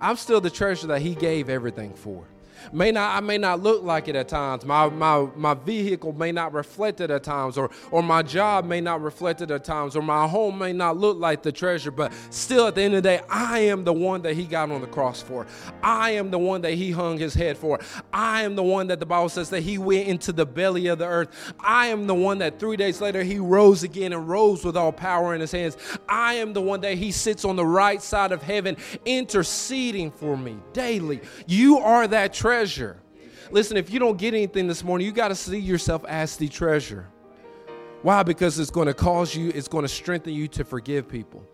I'm 0.00 0.16
still 0.16 0.40
the 0.40 0.50
treasure 0.50 0.86
that 0.88 1.02
He 1.02 1.14
gave 1.14 1.48
everything 1.48 1.94
for. 1.94 2.24
May 2.72 2.92
not 2.92 3.16
I 3.16 3.20
may 3.20 3.38
not 3.38 3.62
look 3.62 3.82
like 3.82 4.08
it 4.08 4.16
at 4.16 4.28
times. 4.28 4.64
My 4.64 4.88
my 4.88 5.28
my 5.36 5.54
vehicle 5.54 6.12
may 6.12 6.32
not 6.32 6.52
reflect 6.52 7.00
it 7.00 7.10
at 7.10 7.22
times, 7.22 7.56
or 7.56 7.70
or 7.90 8.02
my 8.02 8.22
job 8.22 8.64
may 8.64 8.80
not 8.80 9.02
reflect 9.02 9.40
it 9.40 9.50
at 9.50 9.64
times, 9.64 9.96
or 9.96 10.02
my 10.02 10.26
home 10.28 10.58
may 10.58 10.72
not 10.72 10.96
look 10.96 11.18
like 11.18 11.42
the 11.42 11.52
treasure, 11.52 11.90
but 11.90 12.12
still 12.30 12.66
at 12.66 12.74
the 12.74 12.82
end 12.82 12.94
of 12.94 13.02
the 13.02 13.08
day, 13.08 13.20
I 13.28 13.60
am 13.60 13.84
the 13.84 13.92
one 13.92 14.22
that 14.22 14.34
he 14.34 14.44
got 14.44 14.70
on 14.70 14.80
the 14.80 14.86
cross 14.86 15.22
for. 15.22 15.46
I 15.82 16.10
am 16.12 16.30
the 16.30 16.38
one 16.38 16.60
that 16.62 16.74
he 16.74 16.90
hung 16.90 17.18
his 17.18 17.34
head 17.34 17.56
for. 17.56 17.80
I 18.12 18.42
am 18.42 18.56
the 18.56 18.62
one 18.62 18.88
that 18.88 19.00
the 19.00 19.06
Bible 19.06 19.28
says 19.28 19.50
that 19.50 19.62
he 19.62 19.78
went 19.78 20.08
into 20.08 20.32
the 20.32 20.46
belly 20.46 20.88
of 20.88 20.98
the 20.98 21.06
earth. 21.06 21.54
I 21.60 21.86
am 21.86 22.06
the 22.06 22.14
one 22.14 22.38
that 22.38 22.58
three 22.58 22.76
days 22.76 23.00
later 23.00 23.22
he 23.22 23.38
rose 23.38 23.82
again 23.82 24.12
and 24.12 24.28
rose 24.28 24.64
with 24.64 24.76
all 24.76 24.92
power 24.92 25.34
in 25.34 25.40
his 25.40 25.52
hands. 25.52 25.76
I 26.08 26.34
am 26.34 26.52
the 26.52 26.60
one 26.60 26.80
that 26.82 26.98
he 26.98 27.10
sits 27.10 27.44
on 27.44 27.56
the 27.56 27.66
right 27.66 28.02
side 28.02 28.32
of 28.32 28.42
heaven 28.42 28.76
interceding 29.04 30.10
for 30.10 30.36
me 30.36 30.58
daily. 30.72 31.20
You 31.46 31.78
are 31.78 32.06
that 32.08 32.34
treasure. 32.34 32.49
Listen, 33.50 33.76
if 33.76 33.90
you 33.90 33.98
don't 33.98 34.16
get 34.16 34.34
anything 34.34 34.66
this 34.66 34.84
morning, 34.84 35.06
you 35.06 35.12
got 35.12 35.28
to 35.28 35.34
see 35.34 35.58
yourself 35.58 36.04
as 36.06 36.36
the 36.36 36.48
treasure. 36.48 37.06
Why? 38.02 38.22
Because 38.22 38.58
it's 38.58 38.70
going 38.70 38.86
to 38.86 38.94
cause 38.94 39.34
you, 39.34 39.50
it's 39.54 39.68
going 39.68 39.82
to 39.82 39.88
strengthen 39.88 40.32
you 40.32 40.48
to 40.48 40.64
forgive 40.64 41.08
people. 41.08 41.44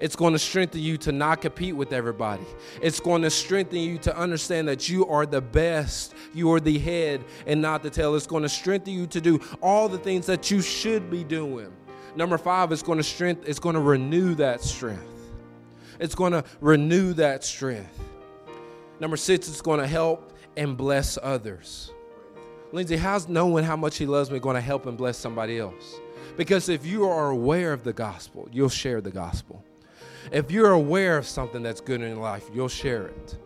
It's 0.00 0.16
going 0.16 0.32
to 0.32 0.38
strengthen 0.38 0.80
you 0.80 0.98
to 0.98 1.12
not 1.12 1.40
compete 1.40 1.74
with 1.74 1.92
everybody. 1.92 2.44
It's 2.82 3.00
going 3.00 3.22
to 3.22 3.30
strengthen 3.30 3.78
you 3.78 3.98
to 3.98 4.16
understand 4.16 4.68
that 4.68 4.88
you 4.88 5.06
are 5.06 5.24
the 5.24 5.40
best. 5.40 6.14
You 6.34 6.52
are 6.52 6.60
the 6.60 6.78
head 6.78 7.24
and 7.46 7.62
not 7.62 7.82
the 7.82 7.88
tail. 7.88 8.14
It's 8.14 8.26
going 8.26 8.42
to 8.42 8.48
strengthen 8.48 8.92
you 8.92 9.06
to 9.06 9.20
do 9.20 9.40
all 9.62 9.88
the 9.88 9.98
things 9.98 10.26
that 10.26 10.50
you 10.50 10.60
should 10.60 11.10
be 11.10 11.24
doing. 11.24 11.72
Number 12.14 12.36
five, 12.36 12.72
it's 12.72 12.82
going 12.82 12.98
to 12.98 13.04
strength, 13.04 13.48
it's 13.48 13.58
going 13.58 13.74
to 13.74 13.80
renew 13.80 14.34
that 14.36 14.62
strength. 14.62 15.04
It's 15.98 16.14
going 16.14 16.32
to 16.32 16.44
renew 16.60 17.12
that 17.14 17.44
strength. 17.44 17.98
Number 19.00 19.16
six, 19.16 19.48
it's 19.48 19.62
going 19.62 19.80
to 19.80 19.86
help 19.86 20.32
and 20.56 20.76
bless 20.76 21.18
others. 21.22 21.92
Lindsay, 22.72 22.96
how's 22.96 23.28
knowing 23.28 23.64
how 23.64 23.76
much 23.76 23.96
he 23.96 24.06
loves 24.06 24.30
me 24.30 24.38
going 24.38 24.56
to 24.56 24.60
help 24.60 24.86
and 24.86 24.98
bless 24.98 25.16
somebody 25.16 25.58
else? 25.58 26.00
Because 26.36 26.68
if 26.68 26.84
you 26.84 27.04
are 27.04 27.30
aware 27.30 27.72
of 27.72 27.84
the 27.84 27.92
gospel, 27.92 28.48
you'll 28.52 28.68
share 28.68 29.00
the 29.00 29.10
gospel. 29.10 29.64
If 30.32 30.50
you're 30.50 30.72
aware 30.72 31.16
of 31.16 31.26
something 31.26 31.62
that's 31.62 31.80
good 31.80 32.02
in 32.02 32.20
life, 32.20 32.44
you'll 32.52 32.68
share 32.68 33.06
it. 33.06 33.36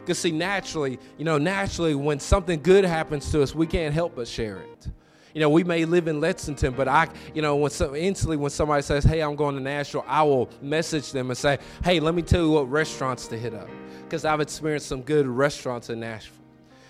Because, 0.00 0.18
see, 0.18 0.30
naturally, 0.30 0.98
you 1.18 1.24
know, 1.24 1.36
naturally, 1.36 1.94
when 1.94 2.20
something 2.20 2.62
good 2.62 2.84
happens 2.84 3.30
to 3.32 3.42
us, 3.42 3.54
we 3.54 3.66
can't 3.66 3.92
help 3.92 4.14
but 4.14 4.26
share 4.26 4.58
it. 4.58 4.88
You 5.34 5.40
know, 5.42 5.50
we 5.50 5.64
may 5.64 5.84
live 5.84 6.08
in 6.08 6.20
Lexington, 6.20 6.72
but 6.72 6.88
I, 6.88 7.08
you 7.34 7.42
know, 7.42 7.56
when 7.56 7.70
so, 7.70 7.94
instantly 7.94 8.38
when 8.38 8.50
somebody 8.50 8.82
says, 8.82 9.04
"Hey, 9.04 9.20
I'm 9.20 9.36
going 9.36 9.54
to 9.56 9.60
Nashville," 9.60 10.04
I 10.08 10.22
will 10.22 10.48
message 10.62 11.12
them 11.12 11.28
and 11.28 11.36
say, 11.36 11.58
"Hey, 11.84 12.00
let 12.00 12.14
me 12.14 12.22
tell 12.22 12.40
you 12.42 12.50
what 12.50 12.70
restaurants 12.70 13.28
to 13.28 13.38
hit 13.38 13.52
up," 13.52 13.68
because 14.04 14.24
I've 14.24 14.40
experienced 14.40 14.86
some 14.86 15.02
good 15.02 15.26
restaurants 15.26 15.90
in 15.90 16.00
Nashville. 16.00 16.37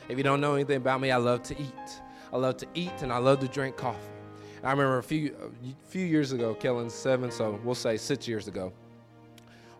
If 0.09 0.17
you 0.17 0.25
don't 0.25 0.41
know 0.41 0.55
anything 0.55 0.77
about 0.77 1.01
me, 1.01 1.11
I 1.11 1.17
love 1.17 1.43
to 1.45 1.61
eat. 1.61 2.03
I 2.33 2.37
love 2.37 2.57
to 2.59 2.67
eat 2.75 3.03
and 3.03 3.13
I 3.13 3.19
love 3.19 3.41
to 3.41 3.49
drink 3.49 3.77
coffee. 3.77 3.99
I 4.63 4.71
remember 4.71 4.99
a 4.99 5.03
few 5.03 5.35
a 5.65 5.91
few 5.91 6.05
years 6.05 6.33
ago, 6.33 6.55
Kellen's 6.55 6.95
seven, 6.95 7.31
so 7.31 7.61
we'll 7.63 7.75
say 7.75 7.97
six 7.97 8.27
years 8.27 8.49
ago. 8.49 8.73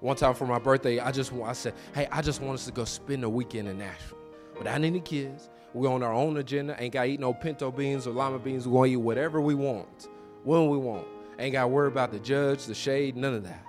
One 0.01 0.17
time 0.17 0.35
for 0.35 0.47
my 0.47 0.59
birthday, 0.59 1.01
I 1.01 1.11
just 1.11 1.33
I 1.33 1.53
said, 1.53 1.75
"Hey, 1.95 2.07
I 2.13 2.23
just 2.23 2.41
want 2.41 2.55
us 2.55 2.67
to 2.67 2.73
go 2.73 2.85
spend 2.85 3.25
a 3.25 3.29
weekend 3.29 3.69
in 3.69 3.79
Nashville 3.79 4.19
without 4.57 4.83
any 4.83 5.01
kids." 5.01 5.51
We're 5.75 5.91
on 5.91 6.03
our 6.03 6.15
own 6.15 6.39
agenda. 6.39 6.77
Ain't 6.81 6.95
got 6.95 7.05
to 7.05 7.11
eat 7.11 7.21
no 7.21 7.35
pinto 7.35 7.71
beans 7.71 8.07
or 8.07 8.13
lima 8.13 8.39
beans. 8.39 8.67
We're 8.67 8.73
going 8.73 8.91
to 8.91 8.95
eat 8.95 9.03
whatever 9.03 9.41
we 9.41 9.55
want, 9.55 10.09
when 10.45 10.69
we 10.69 10.79
want. 10.79 11.07
Ain't 11.39 11.53
got 11.53 11.63
to 11.63 11.69
worry 11.69 11.89
about 11.89 12.11
the 12.11 12.19
judge, 12.19 12.65
the 12.65 12.75
shade, 12.75 13.17
none 13.17 13.35
of 13.35 13.45
that. 13.45 13.65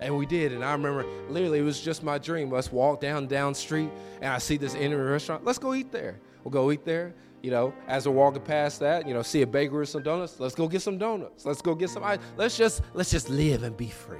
And 0.00 0.16
we 0.16 0.26
did. 0.26 0.52
And 0.52 0.64
I 0.64 0.72
remember 0.72 1.04
literally 1.28 1.58
it 1.58 1.62
was 1.62 1.80
just 1.80 2.02
my 2.02 2.18
dream. 2.18 2.50
Let's 2.50 2.72
walk 2.72 3.00
down 3.00 3.26
down 3.26 3.54
street 3.54 3.90
and 4.20 4.32
I 4.32 4.38
see 4.38 4.56
this 4.56 4.74
Indian 4.74 5.02
restaurant. 5.02 5.44
Let's 5.44 5.58
go 5.58 5.74
eat 5.74 5.92
there. 5.92 6.18
We'll 6.42 6.52
go 6.52 6.70
eat 6.72 6.84
there. 6.84 7.14
You 7.42 7.50
know, 7.50 7.74
as 7.88 8.06
we're 8.06 8.14
walking 8.14 8.42
past 8.42 8.80
that, 8.80 9.08
you 9.08 9.14
know, 9.14 9.22
see 9.22 9.42
a 9.42 9.46
bakery 9.46 9.80
with 9.80 9.88
some 9.88 10.02
donuts. 10.02 10.38
Let's 10.38 10.54
go 10.54 10.68
get 10.68 10.82
some 10.82 10.98
donuts. 10.98 11.46
Let's 11.46 11.62
go 11.62 11.74
get 11.74 11.88
some 11.88 12.04
ice. 12.04 12.18
Let's 12.36 12.56
just 12.56 12.82
let's 12.92 13.10
just 13.10 13.30
live 13.30 13.62
and 13.62 13.76
be 13.76 13.88
free. 13.88 14.18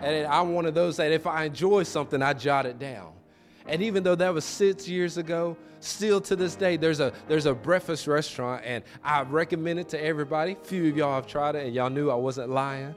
And 0.00 0.26
I'm 0.26 0.54
one 0.54 0.66
of 0.66 0.74
those 0.74 0.96
that 0.96 1.12
if 1.12 1.26
I 1.26 1.44
enjoy 1.44 1.82
something, 1.82 2.22
I 2.22 2.32
jot 2.32 2.66
it 2.66 2.78
down. 2.78 3.12
And 3.66 3.82
even 3.82 4.02
though 4.02 4.14
that 4.14 4.32
was 4.32 4.44
six 4.44 4.88
years 4.88 5.18
ago, 5.18 5.56
still 5.80 6.20
to 6.22 6.36
this 6.36 6.54
day, 6.54 6.76
there's 6.76 7.00
a 7.00 7.12
there's 7.28 7.46
a 7.46 7.54
breakfast 7.54 8.06
restaurant, 8.06 8.62
and 8.64 8.82
I 9.04 9.22
recommend 9.22 9.80
it 9.80 9.88
to 9.90 10.02
everybody. 10.02 10.56
Few 10.62 10.88
of 10.88 10.96
y'all 10.96 11.14
have 11.14 11.26
tried 11.26 11.56
it, 11.56 11.66
and 11.66 11.74
y'all 11.74 11.90
knew 11.90 12.10
I 12.10 12.14
wasn't 12.14 12.50
lying. 12.50 12.94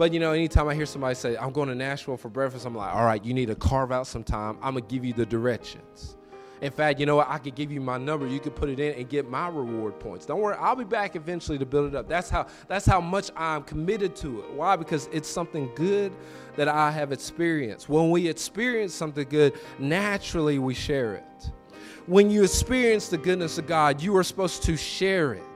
But 0.00 0.14
you 0.14 0.18
know, 0.18 0.32
anytime 0.32 0.66
I 0.66 0.74
hear 0.74 0.86
somebody 0.86 1.14
say, 1.14 1.36
I'm 1.36 1.52
going 1.52 1.68
to 1.68 1.74
Nashville 1.74 2.16
for 2.16 2.30
breakfast, 2.30 2.64
I'm 2.64 2.74
like, 2.74 2.94
all 2.94 3.04
right, 3.04 3.22
you 3.22 3.34
need 3.34 3.48
to 3.48 3.54
carve 3.54 3.92
out 3.92 4.06
some 4.06 4.24
time. 4.24 4.56
I'm 4.62 4.72
gonna 4.72 4.80
give 4.86 5.04
you 5.04 5.12
the 5.12 5.26
directions. 5.26 6.16
In 6.62 6.72
fact, 6.72 6.98
you 6.98 7.04
know 7.04 7.16
what? 7.16 7.28
I 7.28 7.36
could 7.36 7.54
give 7.54 7.70
you 7.70 7.82
my 7.82 7.98
number. 7.98 8.26
You 8.26 8.40
could 8.40 8.56
put 8.56 8.70
it 8.70 8.80
in 8.80 8.94
and 8.94 9.06
get 9.10 9.28
my 9.28 9.48
reward 9.48 10.00
points. 10.00 10.24
Don't 10.24 10.40
worry, 10.40 10.56
I'll 10.58 10.74
be 10.74 10.84
back 10.84 11.16
eventually 11.16 11.58
to 11.58 11.66
build 11.66 11.88
it 11.88 11.94
up. 11.94 12.08
That's 12.08 12.30
how 12.30 12.46
that's 12.66 12.86
how 12.86 13.02
much 13.02 13.30
I'm 13.36 13.62
committed 13.64 14.16
to 14.16 14.40
it. 14.40 14.50
Why? 14.52 14.74
Because 14.74 15.06
it's 15.12 15.28
something 15.28 15.70
good 15.74 16.14
that 16.56 16.66
I 16.66 16.90
have 16.92 17.12
experienced. 17.12 17.90
When 17.90 18.10
we 18.10 18.26
experience 18.26 18.94
something 18.94 19.28
good, 19.28 19.52
naturally 19.78 20.58
we 20.58 20.72
share 20.72 21.16
it. 21.16 21.50
When 22.06 22.30
you 22.30 22.42
experience 22.42 23.08
the 23.08 23.18
goodness 23.18 23.58
of 23.58 23.66
God, 23.66 24.00
you 24.00 24.16
are 24.16 24.24
supposed 24.24 24.62
to 24.62 24.78
share 24.78 25.34
it. 25.34 25.49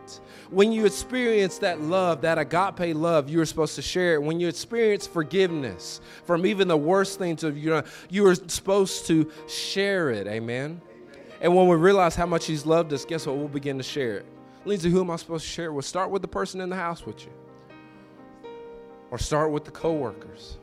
When 0.50 0.72
you 0.72 0.86
experience 0.86 1.58
that 1.58 1.80
love, 1.80 2.20
that 2.22 2.38
agape 2.38 2.94
love, 2.94 3.28
you 3.28 3.40
are 3.40 3.46
supposed 3.46 3.74
to 3.76 3.82
share 3.82 4.14
it. 4.14 4.22
When 4.22 4.40
you 4.40 4.48
experience 4.48 5.06
forgiveness 5.06 6.00
from 6.24 6.46
even 6.46 6.68
the 6.68 6.76
worst 6.76 7.18
things 7.18 7.44
of 7.44 7.56
you, 7.56 7.82
you 8.10 8.26
are 8.26 8.34
supposed 8.34 9.06
to 9.06 9.30
share 9.48 10.10
it. 10.10 10.26
Amen. 10.26 10.80
And 11.40 11.54
when 11.54 11.68
we 11.68 11.76
realize 11.76 12.14
how 12.14 12.26
much 12.26 12.46
He's 12.46 12.64
loved 12.64 12.92
us, 12.92 13.04
guess 13.04 13.26
what? 13.26 13.36
We'll 13.36 13.48
begin 13.48 13.76
to 13.78 13.84
share 13.84 14.18
it. 14.18 14.26
Lindsay, 14.64 14.90
who 14.90 15.00
am 15.00 15.10
I 15.10 15.16
supposed 15.16 15.44
to 15.44 15.50
share 15.50 15.66
it 15.66 15.72
with? 15.72 15.84
Start 15.84 16.10
with 16.10 16.22
the 16.22 16.28
person 16.28 16.60
in 16.60 16.70
the 16.70 16.76
house 16.76 17.04
with 17.04 17.24
you, 17.24 17.32
or 19.10 19.18
start 19.18 19.50
with 19.50 19.64
the 19.64 19.70
coworkers, 19.70 20.58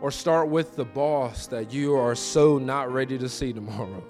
or 0.00 0.10
start 0.10 0.48
with 0.48 0.76
the 0.76 0.84
boss 0.84 1.46
that 1.48 1.72
you 1.72 1.94
are 1.94 2.14
so 2.14 2.58
not 2.58 2.92
ready 2.92 3.18
to 3.18 3.28
see 3.28 3.52
tomorrow. 3.52 4.04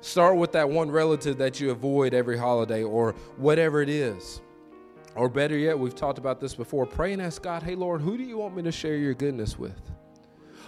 Start 0.00 0.36
with 0.36 0.52
that 0.52 0.68
one 0.68 0.90
relative 0.90 1.38
that 1.38 1.60
you 1.60 1.70
avoid 1.70 2.14
every 2.14 2.38
holiday, 2.38 2.82
or 2.82 3.12
whatever 3.36 3.82
it 3.82 3.88
is. 3.88 4.40
Or 5.14 5.28
better 5.28 5.56
yet, 5.56 5.78
we've 5.78 5.94
talked 5.94 6.18
about 6.18 6.40
this 6.40 6.54
before. 6.54 6.86
Pray 6.86 7.12
and 7.12 7.20
ask 7.20 7.42
God, 7.42 7.62
hey, 7.62 7.74
Lord, 7.74 8.00
who 8.00 8.16
do 8.16 8.22
you 8.22 8.38
want 8.38 8.54
me 8.54 8.62
to 8.62 8.70
share 8.70 8.96
your 8.96 9.14
goodness 9.14 9.58
with? 9.58 9.80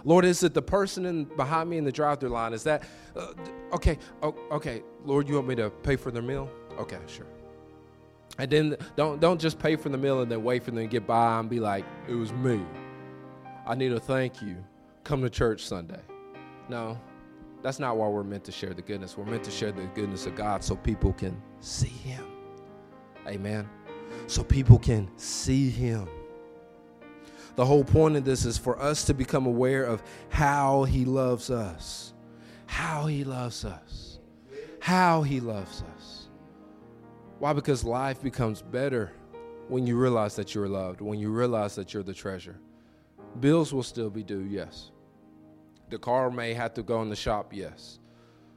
Lord, 0.05 0.25
is 0.25 0.43
it 0.43 0.55
the 0.55 0.63
person 0.63 1.07
in, 1.07 1.25
behind 1.25 1.71
me 1.71 1.79
in 1.79 1.85
the 1.85 1.93
drive 1.93 2.19
through 2.19 2.31
line? 2.31 2.53
Is 2.53 2.65
that, 2.65 2.83
uh, 3.15 3.35
okay, 3.73 3.99
oh, 4.23 4.35
okay, 4.51 4.83
Lord, 5.05 5.29
you 5.29 5.35
want 5.35 5.47
me 5.47 5.55
to 5.57 5.71
pay 5.71 5.95
for 5.97 6.11
their 6.11 6.23
meal? 6.23 6.51
Okay, 6.79 6.99
sure. 7.07 7.27
And 8.39 8.51
then 8.51 8.77
don't, 8.97 9.21
don't 9.21 9.41
just 9.41 9.59
pay 9.59 9.77
for 9.77 9.91
the 9.91 9.99
meal 9.99 10.23
and 10.23 10.33
then 10.33 10.43
wait 10.43 10.63
for 10.63 10.71
them 10.71 10.83
to 10.83 10.87
get 10.87 11.07
by 11.07 11.39
and 11.39 11.51
be 11.51 11.61
like, 11.61 11.85
it 12.09 12.15
was 12.15 12.33
me. 12.33 12.63
I 13.67 13.75
need 13.75 13.93
a 13.93 14.01
thank 14.01 14.41
you. 14.41 14.57
Come 15.05 15.23
to 15.23 15.31
church 15.31 15.67
Sunday. 15.67 16.01
No, 16.69 16.99
that's 17.63 17.79
not 17.79 17.97
why 17.97 18.09
we're 18.09 18.23
meant 18.23 18.45
to 18.45 18.53
share 18.53 18.73
the 18.73 18.83
goodness. 18.83 19.17
We're 19.17 19.25
meant 19.25 19.45
to 19.45 19.51
share 19.51 19.73
the 19.73 19.85
goodness 19.95 20.27
of 20.27 20.35
God 20.35 20.65
so 20.65 20.77
people 20.77 21.13
can 21.13 21.41
see 21.61 21.89
Him. 21.89 22.25
Amen. 23.27 23.69
So 24.27 24.43
people 24.43 24.79
can 24.79 25.11
see 25.19 25.69
Him. 25.69 26.09
The 27.57 27.67
whole 27.67 27.85
point 27.85 28.17
of 28.17 28.25
this 28.25 28.45
is 28.45 28.57
for 28.57 28.81
us 28.81 29.05
to 29.05 29.15
become 29.15 29.47
aware 29.47 29.85
of 29.85 30.03
how 30.31 30.85
He 30.85 31.05
loves 31.05 31.51
us. 31.51 32.15
How 32.67 33.07
He 33.07 33.25
loves 33.25 33.65
us. 33.65 34.19
How 34.81 35.23
He 35.23 35.41
loves 35.41 35.83
us. 35.97 36.29
Why? 37.39 37.53
Because 37.53 37.85
life 37.85 38.23
becomes 38.23 38.63
better 38.63 39.13
when 39.69 39.87
you 39.87 39.97
realize 39.97 40.37
that 40.37 40.55
you're 40.55 40.69
loved, 40.69 41.01
when 41.01 41.19
you 41.19 41.31
realize 41.31 41.75
that 41.77 41.93
you're 41.93 42.03
the 42.03 42.15
treasure. 42.15 42.59
Bills 43.41 43.73
will 43.73 43.83
still 43.83 44.11
be 44.11 44.23
due, 44.23 44.43
yes. 44.43 44.91
The 45.91 45.99
car 45.99 46.31
may 46.31 46.55
have 46.55 46.75
to 46.75 46.83
go 46.83 47.03
in 47.03 47.11
the 47.11 47.17
shop, 47.17 47.53
yes. 47.53 47.99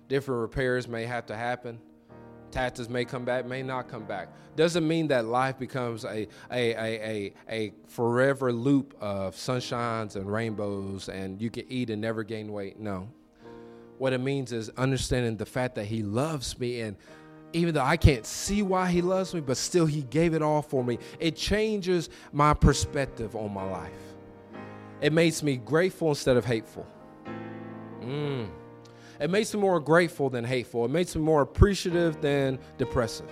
Different 0.07 0.41
repairs 0.41 0.88
may 0.88 1.05
have 1.05 1.25
to 1.27 1.36
happen 1.36 1.79
taxes 2.53 2.88
may 2.88 3.03
come 3.03 3.25
back, 3.25 3.45
may 3.45 3.63
not 3.63 3.89
come 3.89 4.05
back. 4.05 4.29
Doesn't 4.55 4.88
mean 4.88 5.07
that 5.07 5.25
life 5.25 5.57
becomes 5.57 6.05
a, 6.05 6.27
a, 6.51 6.71
a, 6.71 6.73
a, 6.77 7.34
a 7.49 7.73
forever 7.88 8.53
loop 8.53 8.95
of 9.01 9.36
sunshines 9.36 10.15
and 10.15 10.31
rainbows 10.31 11.09
and 11.09 11.41
you 11.41 11.49
can 11.49 11.65
eat 11.67 11.89
and 11.89 11.99
never 11.99 12.23
gain 12.23 12.51
weight. 12.51 12.79
No. 12.79 13.09
What 13.97 14.13
it 14.13 14.19
means 14.19 14.51
is 14.51 14.69
understanding 14.77 15.36
the 15.38 15.45
fact 15.45 15.75
that 15.75 15.86
He 15.86 16.03
loves 16.03 16.59
me 16.59 16.81
and 16.81 16.95
even 17.53 17.73
though 17.73 17.81
I 17.84 17.97
can't 17.97 18.25
see 18.25 18.63
why 18.63 18.89
he 18.89 19.03
loves 19.03 19.31
me, 19.36 19.39
but 19.39 19.57
still 19.57 19.86
he 19.86 20.01
gave 20.01 20.34
it 20.34 20.41
all 20.41 20.63
for 20.63 20.84
me. 20.84 20.97
It 21.19 21.36
changes 21.36 22.09
my 22.31 22.55
perspective 22.55 23.36
on 23.36 23.53
my 23.53 23.63
life. 23.63 23.91
It 25.01 25.13
makes 25.13 25.43
me 25.43 25.57
grateful 25.57 26.09
instead 26.09 26.36
of 26.36 26.45
hateful. 26.45 26.88
Mm. 28.04 28.49
It 29.20 29.30
makes 29.30 29.54
me 29.54 29.62
more 29.62 29.80
grateful 29.80 30.30
than 30.30 30.43
hateful. 30.43 30.86
It 30.86 30.91
makes 30.91 31.16
me 31.16 31.22
more 31.22 31.41
appreciative 31.41 32.22
than 32.22 32.60
depressive. 32.78 33.30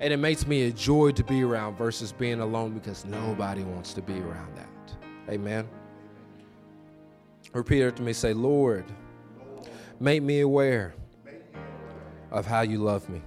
And 0.00 0.12
it 0.12 0.16
makes 0.16 0.46
me 0.46 0.64
a 0.64 0.72
joy 0.72 1.12
to 1.12 1.22
be 1.22 1.44
around 1.44 1.76
versus 1.76 2.10
being 2.10 2.40
alone 2.40 2.72
because 2.72 3.04
nobody 3.04 3.62
wants 3.62 3.94
to 3.94 4.02
be 4.02 4.18
around 4.18 4.56
that. 4.56 4.68
Amen. 5.30 5.68
Repeat 7.52 7.84
after 7.84 8.02
me. 8.02 8.12
Say, 8.12 8.32
Lord, 8.32 8.84
make 10.00 10.22
me 10.22 10.40
aware 10.40 10.94
of 12.32 12.46
how 12.46 12.62
you 12.62 12.78
love 12.78 13.08
me. 13.08 13.22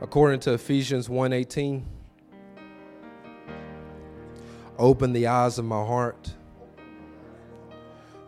According 0.00 0.40
to 0.40 0.52
Ephesians 0.52 1.08
1:18, 1.08 1.82
open 4.78 5.12
the 5.12 5.26
eyes 5.26 5.58
of 5.58 5.64
my 5.64 5.84
heart 5.84 6.34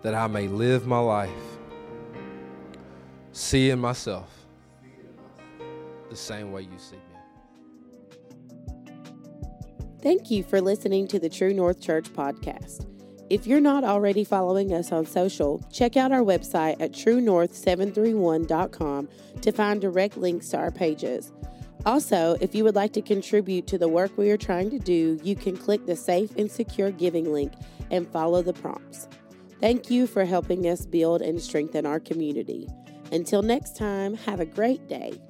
that 0.09 0.15
I 0.15 0.27
may 0.27 0.49
live 0.49 0.87
my 0.87 1.01
life 1.01 1.29
seeing 3.33 3.79
myself 3.79 4.47
the 6.09 6.17
same 6.17 6.51
way 6.51 6.63
you 6.63 6.79
see 6.79 6.97
me. 6.97 7.03
Thank 10.01 10.31
you 10.31 10.45
for 10.45 10.63
listening 10.63 11.09
to 11.09 11.19
the 11.19 11.29
True 11.29 11.53
North 11.53 11.83
Church 11.83 12.11
podcast. 12.11 12.87
If 13.29 13.47
you're 13.47 13.61
not 13.61 13.85
already 13.85 14.25
following 14.25 14.73
us 14.73 14.93
on 14.93 15.05
social, 15.05 15.63
check 15.71 15.99
out 15.99 16.11
our 16.11 16.23
website 16.23 16.81
at 16.81 16.93
truenorth731.com 16.93 19.09
to 19.43 19.53
find 19.53 19.79
direct 19.79 20.17
links 20.17 20.49
to 20.49 20.57
our 20.57 20.71
pages. 20.71 21.33
Also, 21.85 22.39
if 22.41 22.55
you 22.55 22.65
would 22.65 22.77
like 22.77 22.95
to 22.95 23.03
contribute 23.03 23.67
to 23.67 23.77
the 23.77 23.89
work 23.89 24.17
we 24.17 24.31
are 24.31 24.39
trying 24.39 24.71
to 24.71 24.79
do, 24.79 25.21
you 25.23 25.37
can 25.37 25.55
click 25.55 25.85
the 25.85 25.97
Safe 25.97 26.35
and 26.39 26.51
Secure 26.51 26.93
Giving 26.93 27.31
link 27.31 27.53
and 27.91 28.09
follow 28.09 28.41
the 28.41 28.55
prompts. 28.55 29.07
Thank 29.61 29.91
you 29.91 30.07
for 30.07 30.25
helping 30.25 30.69
us 30.69 30.87
build 30.87 31.21
and 31.21 31.41
strengthen 31.41 31.85
our 31.85 31.99
community. 31.99 32.69
Until 33.11 33.43
next 33.43 33.77
time, 33.77 34.15
have 34.15 34.39
a 34.39 34.47
great 34.47 34.87
day. 34.89 35.21